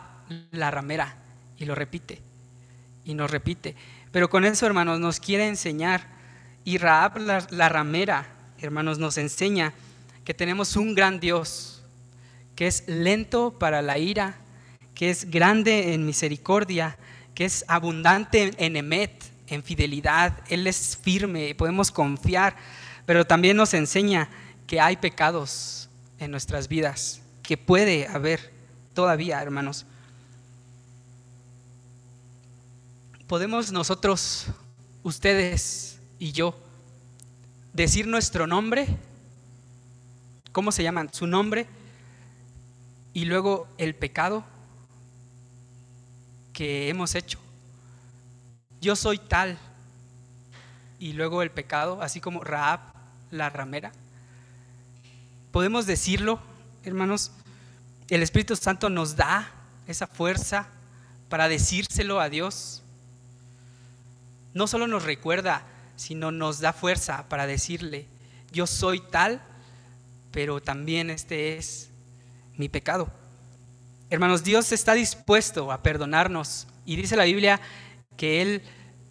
la 0.51 0.69
ramera, 0.69 1.17
y 1.57 1.65
lo 1.65 1.73
repite, 1.73 2.21
y 3.03 3.15
nos 3.15 3.31
repite. 3.31 3.75
Pero 4.11 4.29
con 4.29 4.45
eso, 4.45 4.67
hermanos, 4.67 4.99
nos 4.99 5.19
quiere 5.19 5.47
enseñar, 5.47 6.13
y 6.65 6.77
Raab 6.77 7.17
la, 7.17 7.69
ramera, 7.69 8.27
hermanos, 8.63 8.97
nos 8.97 9.17
enseña 9.17 9.73
que 10.23 10.33
tenemos 10.33 10.75
un 10.75 10.95
gran 10.95 11.19
Dios, 11.19 11.81
que 12.55 12.67
es 12.67 12.87
lento 12.87 13.57
para 13.59 13.81
la 13.81 13.97
ira, 13.97 14.37
que 14.95 15.09
es 15.09 15.29
grande 15.29 15.93
en 15.93 16.05
misericordia, 16.05 16.97
que 17.35 17.45
es 17.45 17.65
abundante 17.67 18.53
en 18.57 18.75
emet, 18.75 19.23
en 19.47 19.63
fidelidad, 19.63 20.39
Él 20.47 20.67
es 20.67 20.97
firme, 21.01 21.55
podemos 21.55 21.91
confiar, 21.91 22.55
pero 23.05 23.25
también 23.25 23.57
nos 23.57 23.73
enseña 23.73 24.29
que 24.67 24.79
hay 24.79 24.97
pecados 24.97 25.89
en 26.19 26.31
nuestras 26.31 26.67
vidas, 26.67 27.21
que 27.41 27.57
puede 27.57 28.07
haber 28.07 28.51
todavía, 28.93 29.41
hermanos. 29.41 29.85
Podemos 33.27 33.71
nosotros, 33.71 34.45
ustedes 35.01 35.97
y 36.19 36.31
yo, 36.31 36.55
decir 37.73 38.07
nuestro 38.07 38.45
nombre, 38.45 38.87
¿cómo 40.51 40.71
se 40.71 40.83
llaman? 40.83 41.11
Su 41.11 41.27
nombre 41.27 41.67
y 43.13 43.25
luego 43.25 43.67
el 43.77 43.95
pecado 43.95 44.43
que 46.53 46.89
hemos 46.89 47.15
hecho. 47.15 47.39
Yo 48.79 48.95
soy 48.95 49.17
tal 49.17 49.57
y 50.99 51.13
luego 51.13 51.41
el 51.41 51.51
pecado, 51.51 52.01
así 52.01 52.21
como 52.21 52.43
Raab, 52.43 52.79
la 53.31 53.49
ramera. 53.49 53.91
Podemos 55.51 55.85
decirlo, 55.85 56.39
hermanos, 56.83 57.31
el 58.09 58.21
Espíritu 58.21 58.55
Santo 58.55 58.89
nos 58.89 59.15
da 59.15 59.51
esa 59.87 60.07
fuerza 60.07 60.67
para 61.29 61.47
decírselo 61.47 62.19
a 62.19 62.29
Dios. 62.29 62.83
No 64.53 64.67
solo 64.67 64.87
nos 64.87 65.03
recuerda, 65.03 65.63
sino 65.95 66.31
nos 66.31 66.59
da 66.59 66.73
fuerza 66.73 67.27
para 67.29 67.47
decirle, 67.47 68.07
yo 68.51 68.67
soy 68.67 68.99
tal, 68.99 69.41
pero 70.31 70.61
también 70.61 71.09
este 71.09 71.57
es 71.57 71.89
mi 72.57 72.69
pecado. 72.69 73.11
Hermanos, 74.09 74.43
Dios 74.43 74.71
está 74.71 74.93
dispuesto 74.93 75.71
a 75.71 75.81
perdonarnos 75.81 76.67
y 76.85 76.95
dice 76.95 77.15
la 77.15 77.23
Biblia 77.23 77.59
que 78.17 78.41
Él 78.41 78.61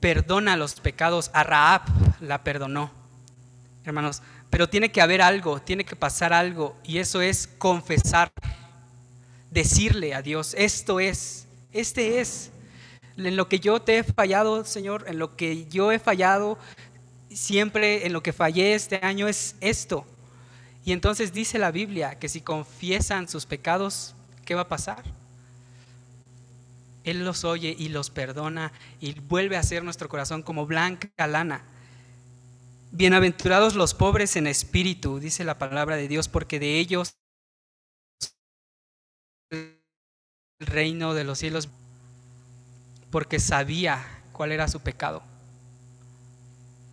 perdona 0.00 0.56
los 0.56 0.74
pecados. 0.80 1.30
A 1.32 1.42
Raab 1.42 1.82
la 2.20 2.44
perdonó. 2.44 2.92
Hermanos, 3.84 4.22
pero 4.50 4.68
tiene 4.68 4.92
que 4.92 5.00
haber 5.00 5.22
algo, 5.22 5.60
tiene 5.60 5.84
que 5.84 5.96
pasar 5.96 6.32
algo 6.32 6.76
y 6.84 6.98
eso 6.98 7.20
es 7.20 7.48
confesar 7.58 8.30
decirle 9.50 10.14
a 10.14 10.22
Dios, 10.22 10.54
esto 10.56 11.00
es, 11.00 11.46
este 11.72 12.20
es, 12.20 12.50
en 13.16 13.36
lo 13.36 13.48
que 13.48 13.60
yo 13.60 13.80
te 13.80 13.98
he 13.98 14.04
fallado, 14.04 14.64
Señor, 14.64 15.04
en 15.06 15.18
lo 15.18 15.36
que 15.36 15.66
yo 15.66 15.92
he 15.92 15.98
fallado, 15.98 16.58
siempre 17.30 18.06
en 18.06 18.12
lo 18.12 18.22
que 18.22 18.32
fallé 18.32 18.74
este 18.74 19.00
año 19.02 19.28
es 19.28 19.56
esto. 19.60 20.06
Y 20.84 20.92
entonces 20.92 21.32
dice 21.32 21.58
la 21.58 21.70
Biblia 21.70 22.18
que 22.18 22.28
si 22.28 22.40
confiesan 22.40 23.28
sus 23.28 23.46
pecados, 23.46 24.14
¿qué 24.44 24.54
va 24.54 24.62
a 24.62 24.68
pasar? 24.68 25.02
Él 27.04 27.24
los 27.24 27.44
oye 27.44 27.74
y 27.76 27.88
los 27.88 28.10
perdona 28.10 28.72
y 29.00 29.18
vuelve 29.20 29.56
a 29.56 29.60
hacer 29.60 29.82
nuestro 29.82 30.08
corazón 30.08 30.42
como 30.42 30.66
blanca 30.66 31.26
lana. 31.26 31.64
Bienaventurados 32.92 33.74
los 33.74 33.94
pobres 33.94 34.36
en 34.36 34.46
espíritu, 34.46 35.18
dice 35.18 35.44
la 35.44 35.58
palabra 35.58 35.96
de 35.96 36.08
Dios, 36.08 36.28
porque 36.28 36.58
de 36.58 36.78
ellos 36.78 37.16
el 39.50 39.78
reino 40.60 41.14
de 41.14 41.24
los 41.24 41.38
cielos 41.38 41.68
porque 43.12 43.38
sabía 43.38 44.04
cuál 44.32 44.50
era 44.50 44.66
su 44.66 44.80
pecado. 44.80 45.22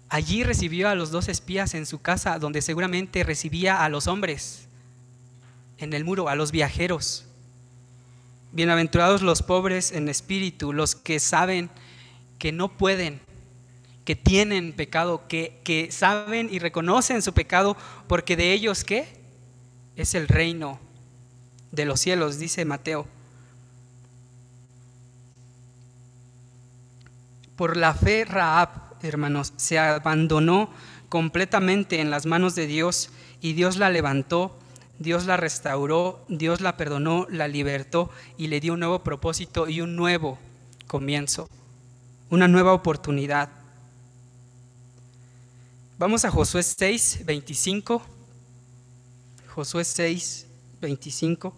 Allí 0.10 0.44
recibió 0.44 0.90
a 0.90 0.96
los 0.96 1.12
dos 1.12 1.30
espías 1.30 1.74
en 1.74 1.86
su 1.86 2.02
casa, 2.02 2.38
donde 2.38 2.62
seguramente 2.62 3.24
recibía 3.24 3.84
a 3.84 3.90
los 3.90 4.06
hombres 4.08 4.68
en 5.78 5.94
el 5.94 6.04
muro, 6.04 6.28
a 6.28 6.36
los 6.36 6.52
viajeros. 6.52 7.26
Bienaventurados 8.52 9.22
los 9.22 9.42
pobres 9.42 9.94
en 9.94 10.10
espíritu, 10.10 10.74
los 10.74 10.94
que 10.94 11.20
saben 11.20 11.70
que 12.38 12.52
no 12.52 12.68
pueden, 12.68 13.22
que 14.04 14.18
tienen 14.18 14.74
pecado, 14.74 15.26
que, 15.30 15.62
que 15.64 15.90
saben 15.90 16.50
y 16.52 16.60
reconocen 16.60 17.22
su 17.22 17.34
pecado, 17.34 17.78
porque 18.08 18.36
de 18.36 18.52
ellos, 18.52 18.84
¿qué? 18.84 19.08
Es 19.96 20.16
el 20.16 20.28
reino 20.28 20.80
de 21.72 21.86
los 21.86 22.02
cielos, 22.02 22.40
dice 22.40 22.66
Mateo. 22.66 23.08
Por 27.60 27.76
la 27.76 27.94
fe 27.94 28.24
Raab, 28.24 28.70
hermanos, 29.02 29.52
se 29.58 29.78
abandonó 29.78 30.70
completamente 31.10 32.00
en 32.00 32.10
las 32.10 32.26
manos 32.26 32.56
de 32.56 32.68
Dios 32.68 33.10
y 33.42 33.52
Dios 33.52 33.76
la 33.76 33.90
levantó, 33.90 34.58
Dios 34.98 35.26
la 35.26 35.36
restauró, 35.36 36.24
Dios 36.30 36.62
la 36.62 36.78
perdonó, 36.78 37.28
la 37.30 37.50
libertó 37.50 38.12
y 38.38 38.48
le 38.48 38.62
dio 38.62 38.76
un 38.76 38.80
nuevo 38.80 39.04
propósito 39.04 39.68
y 39.68 39.82
un 39.82 39.98
nuevo 39.98 40.40
comienzo, 40.88 41.50
una 42.30 42.48
nueva 42.48 42.72
oportunidad. 42.72 43.50
Vamos 45.98 46.24
a 46.24 46.32
Josué 46.32 46.64
6, 46.64 47.26
25. 47.26 48.02
Josué 49.54 49.84
6, 49.84 50.48
25. 50.80 51.54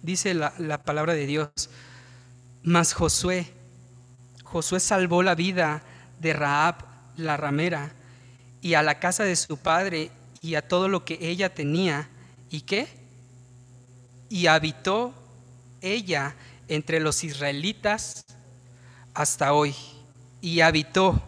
Dice 0.00 0.32
la, 0.32 0.54
la 0.56 0.82
palabra 0.82 1.12
de 1.12 1.26
Dios. 1.26 1.50
Mas 2.62 2.92
Josué, 2.92 3.52
Josué 4.44 4.80
salvó 4.80 5.22
la 5.22 5.34
vida 5.34 5.82
de 6.18 6.32
Raab, 6.32 6.84
la 7.16 7.36
ramera, 7.36 7.92
y 8.60 8.74
a 8.74 8.82
la 8.82 8.98
casa 8.98 9.24
de 9.24 9.36
su 9.36 9.56
padre 9.56 10.10
y 10.42 10.54
a 10.54 10.66
todo 10.66 10.88
lo 10.88 11.04
que 11.04 11.18
ella 11.20 11.54
tenía. 11.54 12.08
¿Y 12.50 12.62
qué? 12.62 12.88
Y 14.28 14.46
habitó 14.46 15.14
ella 15.80 16.34
entre 16.68 17.00
los 17.00 17.24
israelitas 17.24 18.24
hasta 19.14 19.52
hoy. 19.52 19.74
Y 20.40 20.60
habitó 20.60 21.22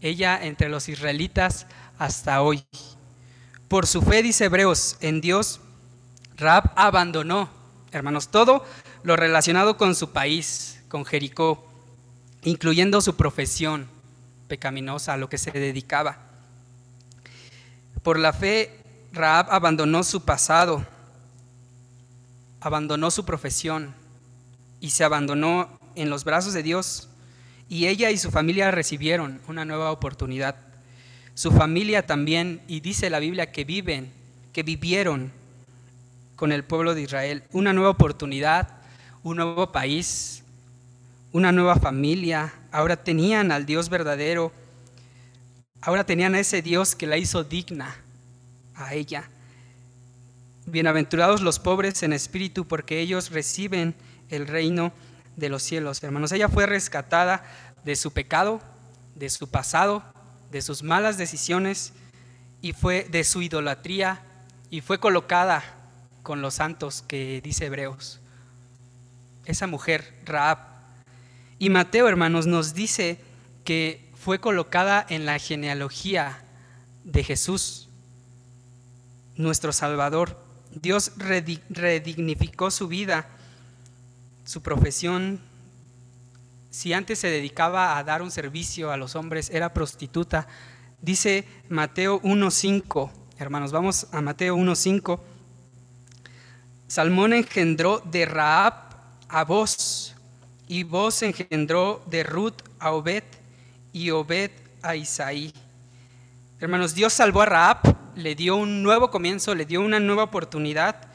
ella 0.00 0.38
entre 0.44 0.68
los 0.68 0.88
israelitas 0.88 1.66
hasta 1.98 2.42
hoy. 2.42 2.64
Por 3.68 3.86
su 3.86 4.02
fe, 4.02 4.22
dice 4.22 4.44
Hebreos, 4.44 4.96
en 5.00 5.20
Dios, 5.20 5.60
Raab 6.36 6.72
abandonó, 6.76 7.48
hermanos, 7.90 8.28
todo 8.28 8.64
lo 9.04 9.16
relacionado 9.16 9.76
con 9.76 9.94
su 9.94 10.10
país, 10.10 10.80
con 10.88 11.04
Jericó, 11.04 11.62
incluyendo 12.42 13.02
su 13.02 13.14
profesión 13.16 13.86
pecaminosa, 14.48 15.12
a 15.12 15.16
lo 15.18 15.28
que 15.28 15.38
se 15.38 15.50
dedicaba. 15.50 16.18
Por 18.02 18.18
la 18.18 18.32
fe, 18.32 18.80
Raab 19.12 19.46
abandonó 19.50 20.02
su 20.04 20.22
pasado, 20.24 20.86
abandonó 22.60 23.10
su 23.10 23.26
profesión 23.26 23.94
y 24.80 24.90
se 24.90 25.04
abandonó 25.04 25.68
en 25.94 26.08
los 26.08 26.24
brazos 26.24 26.54
de 26.54 26.62
Dios. 26.62 27.08
Y 27.68 27.86
ella 27.86 28.10
y 28.10 28.16
su 28.16 28.30
familia 28.30 28.70
recibieron 28.70 29.40
una 29.48 29.66
nueva 29.66 29.90
oportunidad. 29.90 30.56
Su 31.34 31.50
familia 31.50 32.06
también, 32.06 32.62
y 32.68 32.80
dice 32.80 33.10
la 33.10 33.18
Biblia 33.18 33.52
que 33.52 33.64
viven, 33.64 34.12
que 34.54 34.62
vivieron 34.62 35.30
con 36.36 36.52
el 36.52 36.64
pueblo 36.64 36.94
de 36.94 37.02
Israel, 37.02 37.44
una 37.52 37.74
nueva 37.74 37.90
oportunidad, 37.90 38.73
un 39.24 39.38
nuevo 39.38 39.72
país, 39.72 40.44
una 41.32 41.50
nueva 41.50 41.74
familia. 41.74 42.54
Ahora 42.70 43.02
tenían 43.02 43.50
al 43.50 43.66
Dios 43.66 43.88
verdadero 43.88 44.52
Ahora 45.86 46.04
tenían 46.04 46.34
a 46.34 46.40
ese 46.40 46.62
Dios 46.62 46.94
que 46.94 47.06
la 47.06 47.18
hizo 47.18 47.44
digna 47.44 47.94
a 48.74 48.94
ella. 48.94 49.28
Bienaventurados 50.64 51.42
los 51.42 51.58
pobres 51.58 52.02
en 52.02 52.14
espíritu, 52.14 52.66
porque 52.66 53.00
ellos 53.00 53.30
reciben 53.30 53.94
el 54.30 54.46
reino 54.46 54.94
de 55.36 55.50
los 55.50 55.62
cielos. 55.62 56.02
Hermanos, 56.02 56.32
ella 56.32 56.48
fue 56.48 56.64
rescatada 56.64 57.44
de 57.84 57.96
su 57.96 58.14
pecado, 58.14 58.62
de 59.14 59.28
su 59.28 59.50
pasado, 59.50 60.02
de 60.50 60.62
sus 60.62 60.82
malas 60.82 61.18
decisiones 61.18 61.92
y 62.62 62.72
fue 62.72 63.06
de 63.10 63.22
su 63.22 63.42
idolatría 63.42 64.22
y 64.70 64.80
fue 64.80 64.98
colocada 64.98 65.62
con 66.22 66.40
los 66.40 66.54
santos 66.54 67.04
que 67.06 67.42
dice 67.42 67.66
Hebreos. 67.66 68.22
Esa 69.46 69.66
mujer, 69.66 70.14
Raab. 70.24 70.58
Y 71.58 71.70
Mateo, 71.70 72.08
hermanos, 72.08 72.46
nos 72.46 72.74
dice 72.74 73.20
que 73.64 74.10
fue 74.14 74.40
colocada 74.40 75.04
en 75.08 75.26
la 75.26 75.38
genealogía 75.38 76.42
de 77.04 77.22
Jesús, 77.22 77.88
nuestro 79.36 79.72
Salvador. 79.72 80.42
Dios 80.70 81.12
redignificó 81.16 82.70
su 82.70 82.88
vida, 82.88 83.28
su 84.44 84.62
profesión. 84.62 85.40
Si 86.70 86.92
antes 86.92 87.18
se 87.18 87.28
dedicaba 87.28 87.98
a 87.98 88.04
dar 88.04 88.22
un 88.22 88.30
servicio 88.30 88.90
a 88.90 88.96
los 88.96 89.14
hombres, 89.14 89.50
era 89.50 89.74
prostituta. 89.74 90.48
Dice 91.00 91.46
Mateo 91.68 92.20
1.5, 92.22 93.10
hermanos, 93.38 93.72
vamos 93.72 94.06
a 94.10 94.20
Mateo 94.20 94.56
1.5. 94.56 95.20
Salmón 96.88 97.32
engendró 97.32 98.00
de 98.00 98.24
Raab 98.24 98.83
a 99.34 99.42
vos, 99.42 100.14
y 100.68 100.84
vos 100.84 101.20
engendró 101.24 102.00
de 102.06 102.22
Ruth 102.22 102.62
a 102.78 102.92
Obed 102.92 103.24
y 103.92 104.10
Obed 104.10 104.52
a 104.80 104.94
Isaí. 104.94 105.52
Hermanos, 106.60 106.94
Dios 106.94 107.14
salvó 107.14 107.42
a 107.42 107.46
Raab, 107.46 107.96
le 108.14 108.36
dio 108.36 108.54
un 108.54 108.84
nuevo 108.84 109.10
comienzo, 109.10 109.56
le 109.56 109.66
dio 109.66 109.80
una 109.80 109.98
nueva 109.98 110.22
oportunidad. 110.22 111.08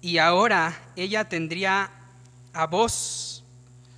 Y 0.00 0.18
ahora 0.18 0.76
ella 0.96 1.28
tendría 1.28 1.92
a 2.52 2.66
vos, 2.66 3.44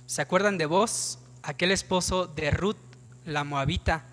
¿se 0.05 0.21
acuerdan 0.21 0.59
de 0.59 0.67
vos? 0.67 1.17
Aquel 1.41 1.71
esposo 1.71 2.27
de 2.27 2.51
Ruth, 2.51 2.77
la 3.25 3.43
moabita. 3.43 4.05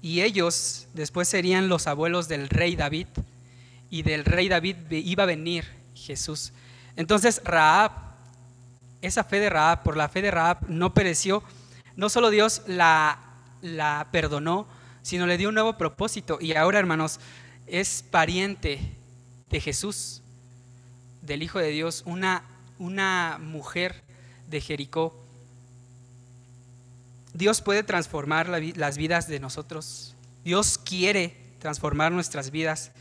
Y 0.00 0.22
ellos 0.22 0.86
después 0.94 1.28
serían 1.28 1.68
los 1.68 1.86
abuelos 1.86 2.28
del 2.28 2.48
rey 2.48 2.76
David. 2.76 3.08
Y 3.90 4.04
del 4.04 4.24
rey 4.24 4.48
David 4.48 4.90
iba 4.90 5.24
a 5.24 5.26
venir 5.26 5.66
Jesús. 5.94 6.54
Entonces 7.00 7.40
Raab, 7.42 7.92
esa 9.00 9.24
fe 9.24 9.40
de 9.40 9.48
Raab, 9.48 9.82
por 9.82 9.96
la 9.96 10.10
fe 10.10 10.20
de 10.20 10.30
Raab, 10.30 10.68
no 10.68 10.92
pereció 10.92 11.42
no 11.96 12.10
solo 12.10 12.28
Dios 12.28 12.60
la, 12.66 13.18
perdonó, 14.12 14.66
sino 15.00 15.26
le 15.26 15.38
dio 15.38 15.48
un 15.48 15.54
nuevo 15.54 15.78
propósito. 15.78 16.36
Y 16.42 16.54
ahora, 16.56 16.78
hermanos, 16.78 17.18
es 17.66 18.04
pariente 18.10 18.80
de 19.48 19.60
Jesús, 19.60 20.20
del 21.22 21.42
Hijo 21.42 21.58
de 21.58 21.70
Dios, 21.70 22.02
una, 22.04 22.44
una 22.78 23.38
mujer 23.40 24.02
de 24.50 24.60
Jericó. 24.60 25.18
Dios 27.32 27.62
puede 27.62 27.82
transformar 27.82 28.46
las 28.50 28.98
vidas 28.98 29.26
de 29.26 29.40
nosotros. 29.40 30.14
Dios 30.44 30.76
quiere 30.76 31.34
transformar 31.60 32.12
nuestras 32.12 32.50
vidas, 32.50 32.92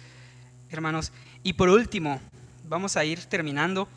hermanos. 0.69 1.11
Y 1.43 1.51
por 1.51 1.67
último, 1.67 2.21
vamos 2.70 2.95
a 2.95 3.03
ir 3.03 3.26
terminando. 3.26 3.89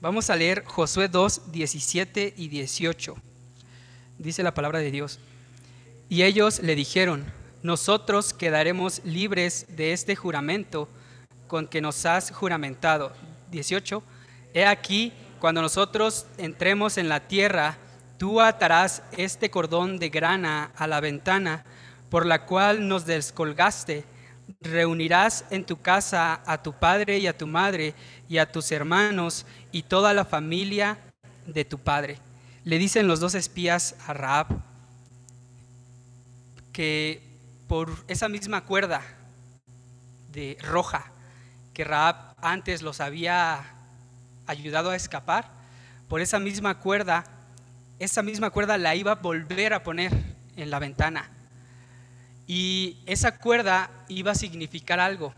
Vamos 0.00 0.30
a 0.30 0.36
leer 0.36 0.64
Josué 0.64 1.08
2, 1.08 1.50
17 1.50 2.34
y 2.36 2.46
18 2.46 3.16
dice 4.20 4.42
la 4.42 4.54
palabra 4.54 4.80
de 4.80 4.90
Dios. 4.90 5.18
Y 6.08 6.22
ellos 6.22 6.60
le 6.60 6.74
dijeron, 6.74 7.24
nosotros 7.62 8.34
quedaremos 8.34 9.00
libres 9.04 9.66
de 9.68 9.92
este 9.92 10.14
juramento 10.14 10.88
con 11.48 11.66
que 11.66 11.80
nos 11.80 12.04
has 12.04 12.30
juramentado. 12.30 13.12
18. 13.50 14.02
He 14.52 14.66
aquí, 14.66 15.12
cuando 15.40 15.62
nosotros 15.62 16.26
entremos 16.36 16.98
en 16.98 17.08
la 17.08 17.20
tierra, 17.20 17.78
tú 18.18 18.40
atarás 18.40 19.02
este 19.16 19.50
cordón 19.50 19.98
de 19.98 20.10
grana 20.10 20.70
a 20.76 20.86
la 20.86 21.00
ventana 21.00 21.64
por 22.10 22.26
la 22.26 22.44
cual 22.44 22.88
nos 22.88 23.06
descolgaste. 23.06 24.04
Reunirás 24.60 25.44
en 25.50 25.64
tu 25.64 25.80
casa 25.80 26.42
a 26.46 26.62
tu 26.62 26.72
padre 26.72 27.18
y 27.18 27.26
a 27.26 27.36
tu 27.36 27.46
madre 27.46 27.94
y 28.28 28.38
a 28.38 28.50
tus 28.50 28.72
hermanos 28.72 29.46
y 29.72 29.82
toda 29.82 30.14
la 30.14 30.24
familia 30.24 30.98
de 31.46 31.64
tu 31.64 31.78
padre 31.78 32.18
le 32.64 32.78
dicen 32.78 33.08
los 33.08 33.20
dos 33.20 33.34
espías 33.34 33.96
a 34.06 34.12
Raab 34.12 34.46
que 36.72 37.22
por 37.68 37.90
esa 38.08 38.28
misma 38.28 38.64
cuerda 38.64 39.02
de 40.30 40.56
roja 40.60 41.10
que 41.72 41.84
Raab 41.84 42.34
antes 42.42 42.82
los 42.82 43.00
había 43.00 43.64
ayudado 44.46 44.90
a 44.90 44.96
escapar, 44.96 45.48
por 46.08 46.20
esa 46.20 46.38
misma 46.38 46.80
cuerda, 46.80 47.24
esa 47.98 48.22
misma 48.22 48.50
cuerda 48.50 48.76
la 48.78 48.94
iba 48.96 49.12
a 49.12 49.16
volver 49.16 49.72
a 49.72 49.82
poner 49.82 50.12
en 50.56 50.70
la 50.70 50.78
ventana. 50.78 51.30
Y 52.50 52.96
esa 53.06 53.38
cuerda 53.38 53.90
iba 54.08 54.32
a 54.32 54.34
significar 54.34 54.98
algo. 54.98 55.32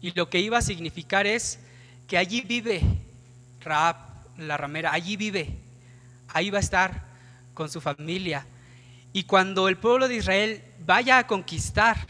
Y 0.00 0.12
lo 0.12 0.30
que 0.30 0.38
iba 0.38 0.58
a 0.58 0.62
significar 0.62 1.26
es 1.26 1.58
que 2.06 2.16
allí 2.16 2.42
vive 2.42 2.82
Raab, 3.60 3.96
la 4.38 4.56
ramera, 4.56 4.92
allí 4.92 5.16
vive 5.16 5.58
ahí 6.28 6.50
va 6.50 6.58
a 6.58 6.60
estar 6.60 7.02
con 7.52 7.70
su 7.70 7.80
familia. 7.80 8.46
Y 9.12 9.24
cuando 9.24 9.68
el 9.68 9.76
pueblo 9.78 10.08
de 10.08 10.16
Israel 10.16 10.62
vaya 10.84 11.18
a 11.18 11.26
conquistar 11.26 12.06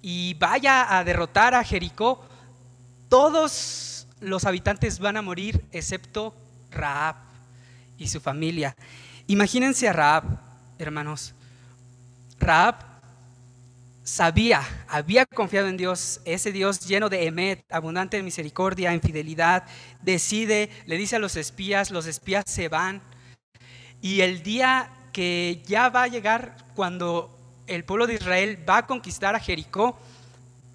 y 0.00 0.34
vaya 0.34 0.96
a 0.96 1.04
derrotar 1.04 1.54
a 1.54 1.64
Jericó, 1.64 2.24
todos 3.08 4.06
los 4.20 4.44
habitantes 4.44 4.98
van 4.98 5.16
a 5.16 5.22
morir 5.22 5.64
excepto 5.72 6.34
Raab 6.70 7.16
y 7.98 8.08
su 8.08 8.20
familia. 8.20 8.74
Imagínense 9.26 9.88
a 9.88 9.92
Raab, 9.92 10.24
hermanos. 10.78 11.34
Raab 12.38 12.88
sabía, 14.08 14.62
había 14.88 15.26
confiado 15.26 15.68
en 15.68 15.76
Dios, 15.76 16.20
ese 16.24 16.50
Dios 16.50 16.80
lleno 16.86 17.10
de 17.10 17.26
emet, 17.26 17.62
abundante 17.70 18.16
en 18.16 18.24
misericordia, 18.24 18.92
en 18.92 19.02
fidelidad, 19.02 19.64
decide, 20.00 20.70
le 20.86 20.96
dice 20.96 21.16
a 21.16 21.18
los 21.18 21.36
espías, 21.36 21.90
los 21.90 22.06
espías 22.06 22.44
se 22.46 22.68
van. 22.68 23.02
Y 24.00 24.22
el 24.22 24.42
día 24.42 24.90
que 25.12 25.62
ya 25.66 25.90
va 25.90 26.04
a 26.04 26.08
llegar, 26.08 26.56
cuando 26.74 27.36
el 27.66 27.84
pueblo 27.84 28.06
de 28.06 28.14
Israel 28.14 28.58
va 28.66 28.78
a 28.78 28.86
conquistar 28.86 29.34
a 29.34 29.40
Jericó, 29.40 29.98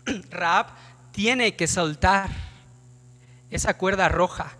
Raab 0.30 0.68
tiene 1.12 1.56
que 1.56 1.68
soltar 1.68 2.30
esa 3.50 3.78
cuerda 3.78 4.10
roja 4.10 4.54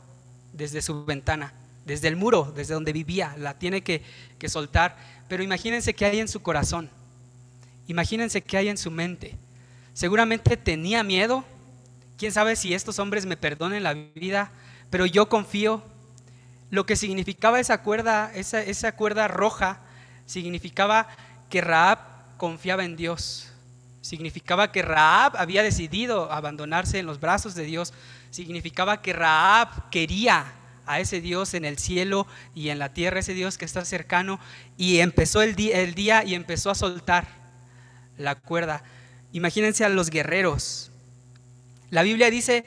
desde 0.52 0.82
su 0.82 1.06
ventana, 1.06 1.54
desde 1.86 2.08
el 2.08 2.16
muro, 2.16 2.52
desde 2.56 2.74
donde 2.74 2.94
vivía, 2.94 3.36
la 3.38 3.60
tiene 3.60 3.82
que, 3.82 4.04
que 4.40 4.50
soltar. 4.50 4.98
Pero 5.34 5.42
imagínense 5.42 5.96
qué 5.96 6.06
hay 6.06 6.20
en 6.20 6.28
su 6.28 6.44
corazón 6.44 6.92
Imagínense 7.88 8.44
qué 8.44 8.58
hay 8.58 8.70
en 8.70 8.78
su 8.78 8.92
mente. 8.92 9.36
Seguramente 9.94 10.58
tenía 10.58 11.02
miedo. 11.02 11.44
Quién 12.20 12.32
sabe 12.32 12.56
si 12.56 12.76
estos 12.76 13.00
hombres 13.00 13.26
me 13.26 13.36
perdonen 13.36 13.82
la 13.82 13.96
vida, 13.96 14.52
pero 14.92 15.08
yo 15.08 15.30
confío. 15.30 15.82
Lo 16.70 16.86
que 16.86 16.96
significaba 16.96 17.60
esa 17.60 17.82
cuerda, 17.82 18.32
esa, 18.36 18.92
cuerda 18.92 19.28
roja, 19.28 19.80
significaba 20.28 21.08
que 21.50 21.62
Raab 21.62 21.98
confiaba 22.38 22.86
en 22.86 22.96
Dios. 22.96 23.52
Significaba 24.02 24.72
que 24.72 24.84
Raab 24.84 25.36
había 25.38 25.64
decidido 25.64 26.32
abandonarse 26.32 27.00
en 27.00 27.08
los 27.08 27.20
brazos 27.20 27.56
de 27.56 27.64
Dios. 27.64 27.92
Significaba 28.30 29.02
que 29.02 29.14
Raab 29.14 29.90
quería 29.90 30.54
a 30.86 31.00
ese 31.00 31.22
Dios 31.22 31.54
en 31.54 31.66
el 31.66 31.78
cielo 31.78 32.28
y 32.54 32.70
en 32.70 32.80
la 32.80 32.94
tierra, 32.94 33.20
ese 33.20 33.34
Dios 33.34 33.58
que 33.58 33.66
está 33.66 33.86
cercano. 33.86 34.40
Y 34.78 35.00
empezó 35.00 35.42
el 35.42 35.56
día, 35.56 36.24
y 36.24 36.36
empezó 36.36 36.70
a 36.72 36.76
soltar 36.76 37.28
la 38.18 38.36
cuerda. 38.36 38.84
Imagínense 39.32 39.86
a 39.86 39.90
los 39.90 40.10
guerreros. 40.10 40.92
La 41.90 42.04
Biblia 42.04 42.30
dice 42.30 42.66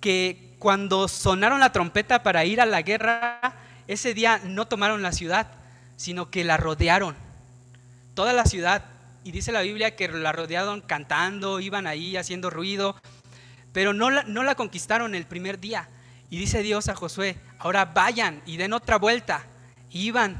que 0.00 0.54
cuando 0.58 1.08
sonaron 1.08 1.60
la 1.60 1.72
trompeta 1.72 2.22
para 2.22 2.44
ir 2.44 2.60
a 2.60 2.66
la 2.66 2.82
guerra, 2.82 3.54
ese 3.88 4.14
día 4.14 4.40
no 4.44 4.66
tomaron 4.66 5.02
la 5.02 5.12
ciudad, 5.12 5.48
sino 5.96 6.30
que 6.30 6.44
la 6.44 6.56
rodearon. 6.56 7.16
Toda 8.14 8.32
la 8.32 8.44
ciudad. 8.44 8.84
Y 9.24 9.30
dice 9.30 9.52
la 9.52 9.62
Biblia 9.62 9.94
que 9.94 10.08
la 10.08 10.32
rodearon 10.32 10.80
cantando, 10.80 11.60
iban 11.60 11.86
ahí 11.86 12.16
haciendo 12.16 12.50
ruido, 12.50 12.96
pero 13.72 13.92
no 13.92 14.10
la, 14.10 14.24
no 14.24 14.42
la 14.42 14.54
conquistaron 14.54 15.14
el 15.14 15.26
primer 15.26 15.60
día. 15.60 15.88
Y 16.28 16.38
dice 16.38 16.62
Dios 16.62 16.88
a 16.88 16.94
Josué, 16.94 17.36
ahora 17.62 17.84
vayan 17.84 18.42
y 18.44 18.56
den 18.56 18.72
otra 18.72 18.98
vuelta. 18.98 19.44
Y 19.90 20.06
iban, 20.06 20.36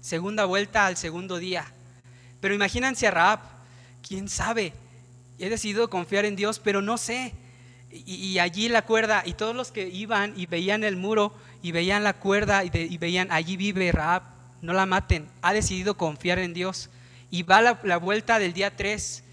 segunda 0.00 0.44
vuelta 0.44 0.86
al 0.86 0.96
segundo 0.96 1.38
día. 1.38 1.64
Pero 2.40 2.54
imagínense 2.54 3.06
a 3.06 3.10
Raab, 3.10 3.40
quién 4.06 4.28
sabe, 4.28 4.74
he 5.38 5.48
decidido 5.48 5.88
confiar 5.88 6.24
en 6.24 6.36
Dios, 6.36 6.58
pero 6.58 6.82
no 6.82 6.98
sé. 6.98 7.32
Y, 7.90 8.38
allí 8.38 8.68
la 8.68 8.82
cuerda, 8.82 9.22
y 9.24 9.32
todos 9.32 9.56
los 9.56 9.72
que 9.72 9.88
iban 9.88 10.34
y 10.36 10.44
veían 10.44 10.84
el 10.84 10.96
muro 10.96 11.34
y 11.62 11.72
veían 11.72 12.04
la 12.04 12.12
cuerda 12.12 12.62
y, 12.62 12.98
veían, 12.98 13.32
allí 13.32 13.56
vive 13.56 13.90
Raab, 13.90 14.24
no 14.60 14.74
la 14.74 14.84
maten, 14.84 15.26
ha 15.40 15.54
decidido 15.54 15.96
confiar 15.96 16.38
en 16.38 16.52
Dios. 16.52 16.90
Y 17.30 17.44
va 17.44 17.62
la, 17.62 17.80
la 17.84 17.96
vuelta 17.96 18.38
del 18.38 18.52
día 18.52 18.76
3 18.76 19.24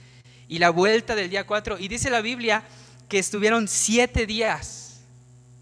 y 0.47 0.59
la 0.59 0.69
vuelta 0.69 1.15
del 1.15 1.29
día 1.29 1.45
4. 1.45 1.79
Y 1.79 1.89
dice 1.89 2.09
la 2.09 2.21
Biblia 2.21 2.63
que 3.09 3.19
estuvieron 3.19 3.67
siete 3.67 4.25
días, 4.25 5.01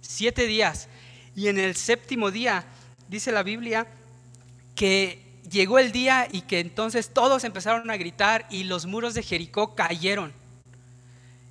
siete 0.01 0.45
días. 0.45 0.87
Y 1.35 1.47
en 1.47 1.57
el 1.57 1.75
séptimo 1.75 2.31
día, 2.31 2.65
dice 3.07 3.31
la 3.31 3.43
Biblia, 3.43 3.87
que 4.75 5.23
llegó 5.49 5.79
el 5.79 5.91
día 5.91 6.27
y 6.31 6.41
que 6.41 6.59
entonces 6.59 7.13
todos 7.13 7.43
empezaron 7.43 7.89
a 7.89 7.97
gritar 7.97 8.45
y 8.49 8.63
los 8.63 8.85
muros 8.85 9.13
de 9.13 9.23
Jericó 9.23 9.75
cayeron. 9.75 10.33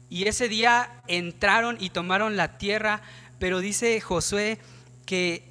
Y 0.09 0.29
ese 0.29 0.49
día 0.49 0.91
entraron 1.07 1.77
y 1.81 1.91
tomaron 1.91 2.37
la 2.37 2.59
tierra, 2.59 3.03
pero 3.39 3.61
dice 3.61 4.01
Josué 4.01 4.59
que 5.07 5.45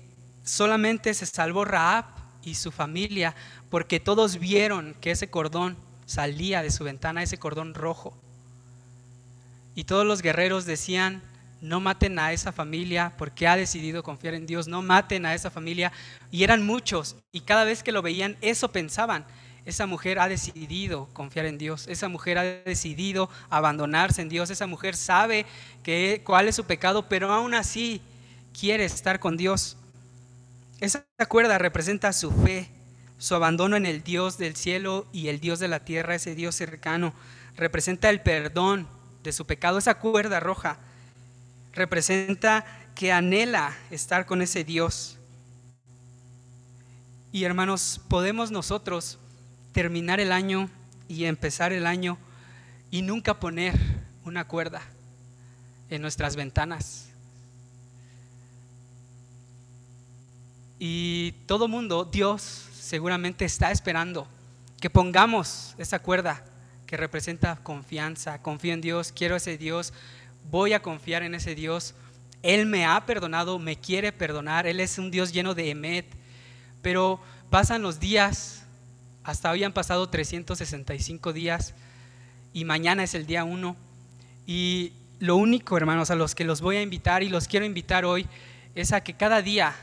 solamente 0.43 1.13
se 1.13 1.25
salvó 1.25 1.65
Raab 1.65 2.05
y 2.43 2.55
su 2.55 2.71
familia, 2.71 3.35
porque 3.69 3.99
todos 3.99 4.39
vieron 4.39 4.95
que 5.01 5.11
ese 5.11 5.29
cordón 5.29 5.77
salía 6.05 6.61
de 6.61 6.71
su 6.71 6.83
ventana, 6.83 7.23
ese 7.23 7.37
cordón 7.37 7.73
rojo. 7.73 8.13
Y 9.75 9.85
todos 9.85 10.05
los 10.05 10.21
guerreros 10.21 10.65
decían, 10.65 11.21
no 11.61 11.79
maten 11.79 12.17
a 12.19 12.33
esa 12.33 12.51
familia 12.51 13.13
porque 13.17 13.47
ha 13.47 13.55
decidido 13.55 14.03
confiar 14.03 14.33
en 14.33 14.47
Dios, 14.47 14.67
no 14.67 14.81
maten 14.81 15.25
a 15.25 15.35
esa 15.35 15.51
familia. 15.51 15.91
Y 16.31 16.43
eran 16.43 16.65
muchos, 16.65 17.15
y 17.31 17.41
cada 17.41 17.63
vez 17.63 17.83
que 17.83 17.91
lo 17.91 18.01
veían, 18.01 18.35
eso 18.41 18.71
pensaban. 18.71 19.25
Esa 19.63 19.85
mujer 19.85 20.17
ha 20.19 20.27
decidido 20.27 21.07
confiar 21.13 21.45
en 21.45 21.59
Dios, 21.59 21.87
esa 21.87 22.07
mujer 22.07 22.39
ha 22.39 22.43
decidido 22.43 23.29
abandonarse 23.51 24.23
en 24.23 24.29
Dios, 24.29 24.49
esa 24.49 24.65
mujer 24.65 24.95
sabe 24.95 25.45
cuál 26.23 26.47
es 26.47 26.55
su 26.55 26.63
pecado, 26.63 27.07
pero 27.07 27.31
aún 27.31 27.53
así 27.53 28.01
quiere 28.59 28.85
estar 28.85 29.19
con 29.19 29.37
Dios. 29.37 29.77
Esa 30.79 31.05
cuerda 31.27 31.59
representa 31.59 32.11
su 32.11 32.31
fe, 32.31 32.69
su 33.19 33.35
abandono 33.35 33.75
en 33.75 33.85
el 33.85 34.01
Dios 34.01 34.39
del 34.39 34.55
cielo 34.55 35.05
y 35.13 35.27
el 35.27 35.39
Dios 35.39 35.59
de 35.59 35.67
la 35.67 35.81
tierra, 35.85 36.15
ese 36.15 36.33
Dios 36.33 36.55
cercano. 36.55 37.13
Representa 37.55 38.09
el 38.09 38.21
perdón 38.21 38.87
de 39.21 39.31
su 39.31 39.45
pecado, 39.45 39.77
esa 39.77 39.99
cuerda 39.99 40.39
roja 40.39 40.79
representa 41.73 42.65
que 42.95 43.11
anhela 43.11 43.75
estar 43.89 44.25
con 44.25 44.41
ese 44.41 44.63
Dios. 44.63 45.17
Y 47.31 47.43
hermanos, 47.43 48.01
podemos 48.07 48.51
nosotros 48.51 49.17
terminar 49.71 50.19
el 50.19 50.31
año 50.31 50.69
y 51.07 51.25
empezar 51.25 51.71
el 51.71 51.87
año 51.87 52.17
y 52.89 53.01
nunca 53.01 53.39
poner 53.39 53.79
una 54.25 54.47
cuerda 54.47 54.81
en 55.89 56.01
nuestras 56.01 56.35
ventanas. 56.35 57.09
Y 60.77 61.33
todo 61.45 61.67
mundo, 61.67 62.05
Dios 62.05 62.41
seguramente 62.73 63.45
está 63.45 63.71
esperando 63.71 64.27
que 64.79 64.89
pongamos 64.89 65.75
esa 65.77 65.99
cuerda 65.99 66.43
que 66.87 66.97
representa 66.97 67.55
confianza. 67.63 68.41
Confío 68.41 68.73
en 68.73 68.81
Dios, 68.81 69.11
quiero 69.11 69.35
ese 69.35 69.57
Dios, 69.57 69.93
voy 70.51 70.73
a 70.73 70.81
confiar 70.81 71.23
en 71.23 71.33
ese 71.33 71.55
Dios. 71.55 71.95
Él 72.43 72.65
me 72.65 72.85
ha 72.85 73.05
perdonado, 73.05 73.57
me 73.57 73.77
quiere 73.77 74.11
perdonar, 74.11 74.67
Él 74.67 74.79
es 74.79 74.97
un 74.97 75.09
Dios 75.09 75.31
lleno 75.31 75.55
de 75.55 75.71
emet. 75.71 76.05
Pero 76.81 77.21
pasan 77.49 77.81
los 77.81 77.99
días 77.99 78.65
hasta 79.23 79.51
hoy 79.51 79.63
han 79.63 79.73
pasado 79.73 80.09
365 80.09 81.31
días 81.31 81.73
y 82.53 82.65
mañana 82.65 83.03
es 83.03 83.13
el 83.13 83.25
día 83.25 83.43
1. 83.43 83.75
Y 84.45 84.93
lo 85.19 85.35
único, 85.37 85.77
hermanos, 85.77 86.11
a 86.11 86.15
los 86.15 86.35
que 86.35 86.43
los 86.43 86.61
voy 86.61 86.77
a 86.77 86.81
invitar 86.81 87.23
y 87.23 87.29
los 87.29 87.47
quiero 87.47 87.65
invitar 87.65 88.03
hoy 88.03 88.27
es 88.75 88.91
a 88.91 89.01
que 89.01 89.13
cada 89.13 89.41
día 89.41 89.73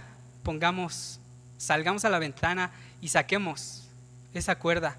pongamos, 0.43 1.21
salgamos 1.57 2.05
a 2.05 2.11
la 2.11 2.19
ventana 2.19 2.73
y 3.01 3.09
saquemos 3.09 3.89
esa 4.35 4.59
cuerda 4.59 4.99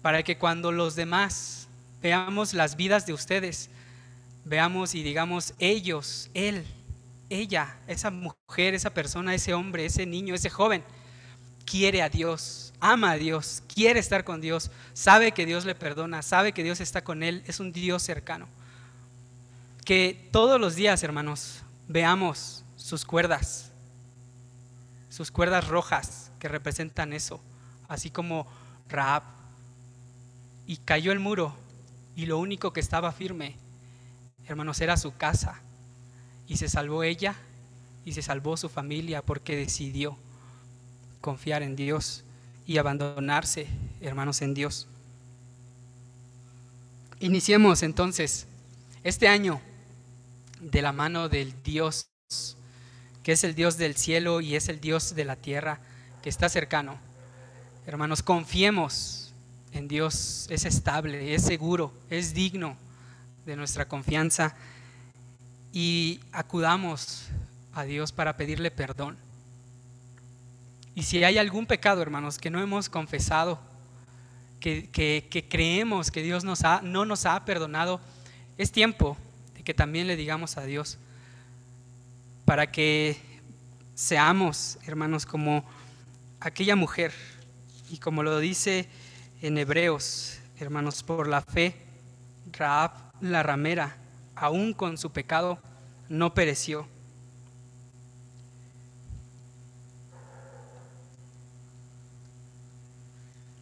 para 0.00 0.22
que 0.22 0.38
cuando 0.38 0.72
los 0.72 0.96
demás 0.96 1.68
veamos 2.00 2.54
las 2.54 2.76
vidas 2.76 3.06
de 3.06 3.12
ustedes, 3.12 3.68
veamos 4.46 4.94
y 4.94 5.02
digamos 5.02 5.54
ellos, 5.58 6.30
él, 6.32 6.64
ella, 7.28 7.76
esa 7.88 8.10
mujer, 8.10 8.74
esa 8.74 8.90
persona, 8.90 9.34
ese 9.34 9.52
hombre, 9.52 9.84
ese 9.84 10.06
niño, 10.06 10.34
ese 10.34 10.50
joven, 10.50 10.84
quiere 11.64 12.00
a 12.00 12.08
Dios, 12.08 12.72
ama 12.80 13.12
a 13.12 13.16
Dios, 13.16 13.62
quiere 13.66 13.98
estar 13.98 14.22
con 14.22 14.40
Dios, 14.40 14.70
sabe 14.94 15.32
que 15.32 15.46
Dios 15.46 15.64
le 15.64 15.74
perdona, 15.74 16.22
sabe 16.22 16.52
que 16.52 16.62
Dios 16.62 16.80
está 16.80 17.02
con 17.02 17.24
él, 17.24 17.42
es 17.46 17.58
un 17.58 17.72
Dios 17.72 18.04
cercano. 18.04 18.46
Que 19.84 20.28
todos 20.30 20.60
los 20.60 20.76
días, 20.76 21.02
hermanos, 21.02 21.62
veamos 21.88 22.64
sus 22.76 23.04
cuerdas, 23.04 23.72
sus 25.10 25.32
cuerdas 25.32 25.66
rojas 25.66 26.30
que 26.38 26.48
representan 26.48 27.12
eso, 27.12 27.40
así 27.88 28.10
como 28.10 28.46
Raab. 28.88 29.24
Y 30.68 30.78
cayó 30.78 31.12
el 31.12 31.20
muro 31.20 31.56
y 32.16 32.26
lo 32.26 32.38
único 32.38 32.72
que 32.72 32.80
estaba 32.80 33.12
firme, 33.12 33.56
hermanos, 34.48 34.80
era 34.80 34.96
su 34.96 35.16
casa. 35.16 35.60
Y 36.48 36.56
se 36.56 36.68
salvó 36.68 37.02
ella 37.02 37.34
y 38.04 38.12
se 38.12 38.22
salvó 38.22 38.56
su 38.56 38.68
familia 38.68 39.22
porque 39.22 39.56
decidió 39.56 40.16
confiar 41.20 41.62
en 41.62 41.74
Dios 41.74 42.22
y 42.66 42.78
abandonarse, 42.78 43.66
hermanos, 44.00 44.42
en 44.42 44.54
Dios. 44.54 44.86
Iniciemos 47.18 47.82
entonces 47.82 48.46
este 49.02 49.26
año 49.26 49.60
de 50.60 50.82
la 50.82 50.92
mano 50.92 51.28
del 51.28 51.54
Dios, 51.62 52.08
que 53.22 53.32
es 53.32 53.42
el 53.42 53.54
Dios 53.54 53.76
del 53.76 53.96
cielo 53.96 54.40
y 54.40 54.54
es 54.54 54.68
el 54.68 54.80
Dios 54.80 55.14
de 55.14 55.24
la 55.24 55.36
tierra, 55.36 55.80
que 56.22 56.28
está 56.28 56.48
cercano. 56.48 56.98
Hermanos, 57.86 58.22
confiemos 58.22 59.32
en 59.72 59.88
Dios, 59.88 60.46
es 60.50 60.64
estable, 60.64 61.34
es 61.34 61.42
seguro, 61.42 61.92
es 62.10 62.34
digno 62.34 62.76
de 63.46 63.56
nuestra 63.56 63.86
confianza 63.86 64.56
y 65.72 66.20
acudamos 66.32 67.28
a 67.72 67.84
Dios 67.84 68.10
para 68.10 68.36
pedirle 68.36 68.70
perdón. 68.70 69.16
Y 70.94 71.04
si 71.04 71.22
hay 71.22 71.38
algún 71.38 71.66
pecado, 71.66 72.02
hermanos, 72.02 72.38
que 72.38 72.50
no 72.50 72.60
hemos 72.60 72.88
confesado, 72.88 73.60
que, 74.58 75.46
creemos 75.48 76.10
que 76.10 76.22
Dios 76.22 76.42
nos 76.42 76.64
ha, 76.64 76.80
no 76.82 77.04
nos 77.04 77.24
ha 77.24 77.44
perdonado, 77.44 78.00
es 78.58 78.72
tiempo 78.72 79.16
de 79.54 79.62
que 79.62 79.74
también 79.74 80.08
le 80.08 80.16
digamos 80.16 80.56
a 80.56 80.64
Dios 80.64 80.98
para 82.44 82.72
que 82.72 83.16
seamos, 83.94 84.78
hermanos, 84.86 85.24
como 85.24 85.64
aquella 86.40 86.74
mujer. 86.74 87.12
Y 87.90 87.98
como 87.98 88.24
lo 88.24 88.38
dice 88.40 88.88
en 89.40 89.56
Hebreos, 89.58 90.38
hermanos, 90.58 91.04
por 91.04 91.28
la 91.28 91.42
fe, 91.42 91.76
Raab 92.52 93.05
la 93.20 93.42
ramera, 93.42 93.96
aún 94.34 94.72
con 94.72 94.98
su 94.98 95.10
pecado, 95.10 95.58
no 96.08 96.34
pereció 96.34 96.86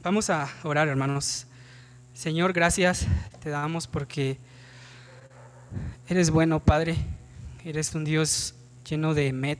Vamos 0.05 0.29
a 0.29 0.51
orar, 0.65 0.87
hermanos. 0.89 1.47
Señor, 2.13 2.53
gracias 2.53 3.07
te 3.43 3.49
damos 3.49 3.87
porque 3.87 4.37
eres 6.07 6.29
bueno, 6.29 6.61
Padre. 6.61 6.95
Eres 7.65 7.95
un 7.95 8.05
Dios 8.05 8.55
lleno 8.87 9.15
de 9.15 9.33
met, 9.33 9.59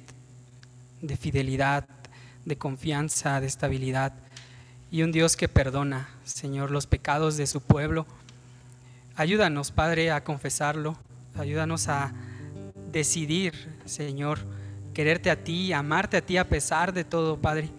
de 1.01 1.17
fidelidad, 1.17 1.89
de 2.45 2.59
confianza, 2.59 3.41
de 3.41 3.47
estabilidad. 3.47 4.13
y 4.91 5.03
un 5.03 5.13
Dios 5.13 5.35
que 5.35 5.49
perdona, 5.49 6.11
Señor, 6.25 6.71
los 6.71 6.87
pecados 6.87 7.39
de 7.39 7.47
su 7.47 7.63
pueblo. 7.63 8.07
Ayúdanos, 9.17 9.71
Padre, 9.71 10.11
a 10.11 10.25
confesarlo. 10.25 10.97
Ayúdanos 11.37 11.87
a 11.87 12.13
decidir, 12.91 13.55
Señor, 13.85 14.41
quererte 14.93 15.31
a 15.31 15.45
ti, 15.45 15.73
amarte 15.73 16.17
a 16.17 16.21
ti 16.21 16.37
a 16.37 16.49
pesar 16.49 16.93
de 16.93 17.05
todo, 17.05 17.41
Padre. 17.41 17.71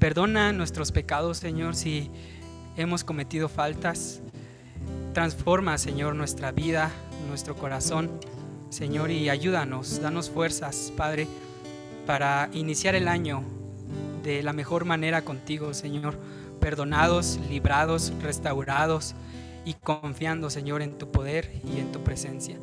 Perdona 0.00 0.52
nuestros 0.52 0.90
pecados, 0.90 1.38
Señor, 1.38 1.76
si 1.76 2.10
hemos 2.76 3.04
cometido 3.04 3.48
faltas. 3.48 4.20
Transforma, 5.14 5.78
Señor, 5.78 6.16
nuestra 6.16 6.50
vida, 6.50 6.90
nuestro 7.28 7.54
corazón, 7.54 8.10
Señor, 8.70 9.12
y 9.12 9.28
ayúdanos, 9.28 10.00
danos 10.00 10.28
fuerzas, 10.28 10.92
Padre, 10.96 11.28
para 12.04 12.50
iniciar 12.52 12.96
el 12.96 13.06
año 13.06 13.44
de 14.24 14.42
la 14.42 14.52
mejor 14.52 14.86
manera 14.86 15.22
contigo, 15.22 15.72
Señor, 15.72 16.18
perdonados, 16.58 17.38
librados, 17.48 18.12
restaurados 18.20 19.14
y 19.64 19.74
confiando, 19.74 20.50
Señor, 20.50 20.82
en 20.82 20.98
tu 20.98 21.10
poder 21.10 21.50
y 21.64 21.78
en 21.78 21.92
tu 21.92 22.02
presencia. 22.02 22.58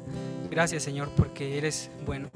Gracias, 0.49 0.83
Señor, 0.83 1.09
porque 1.15 1.57
eres 1.57 1.91
bueno. 2.05 2.29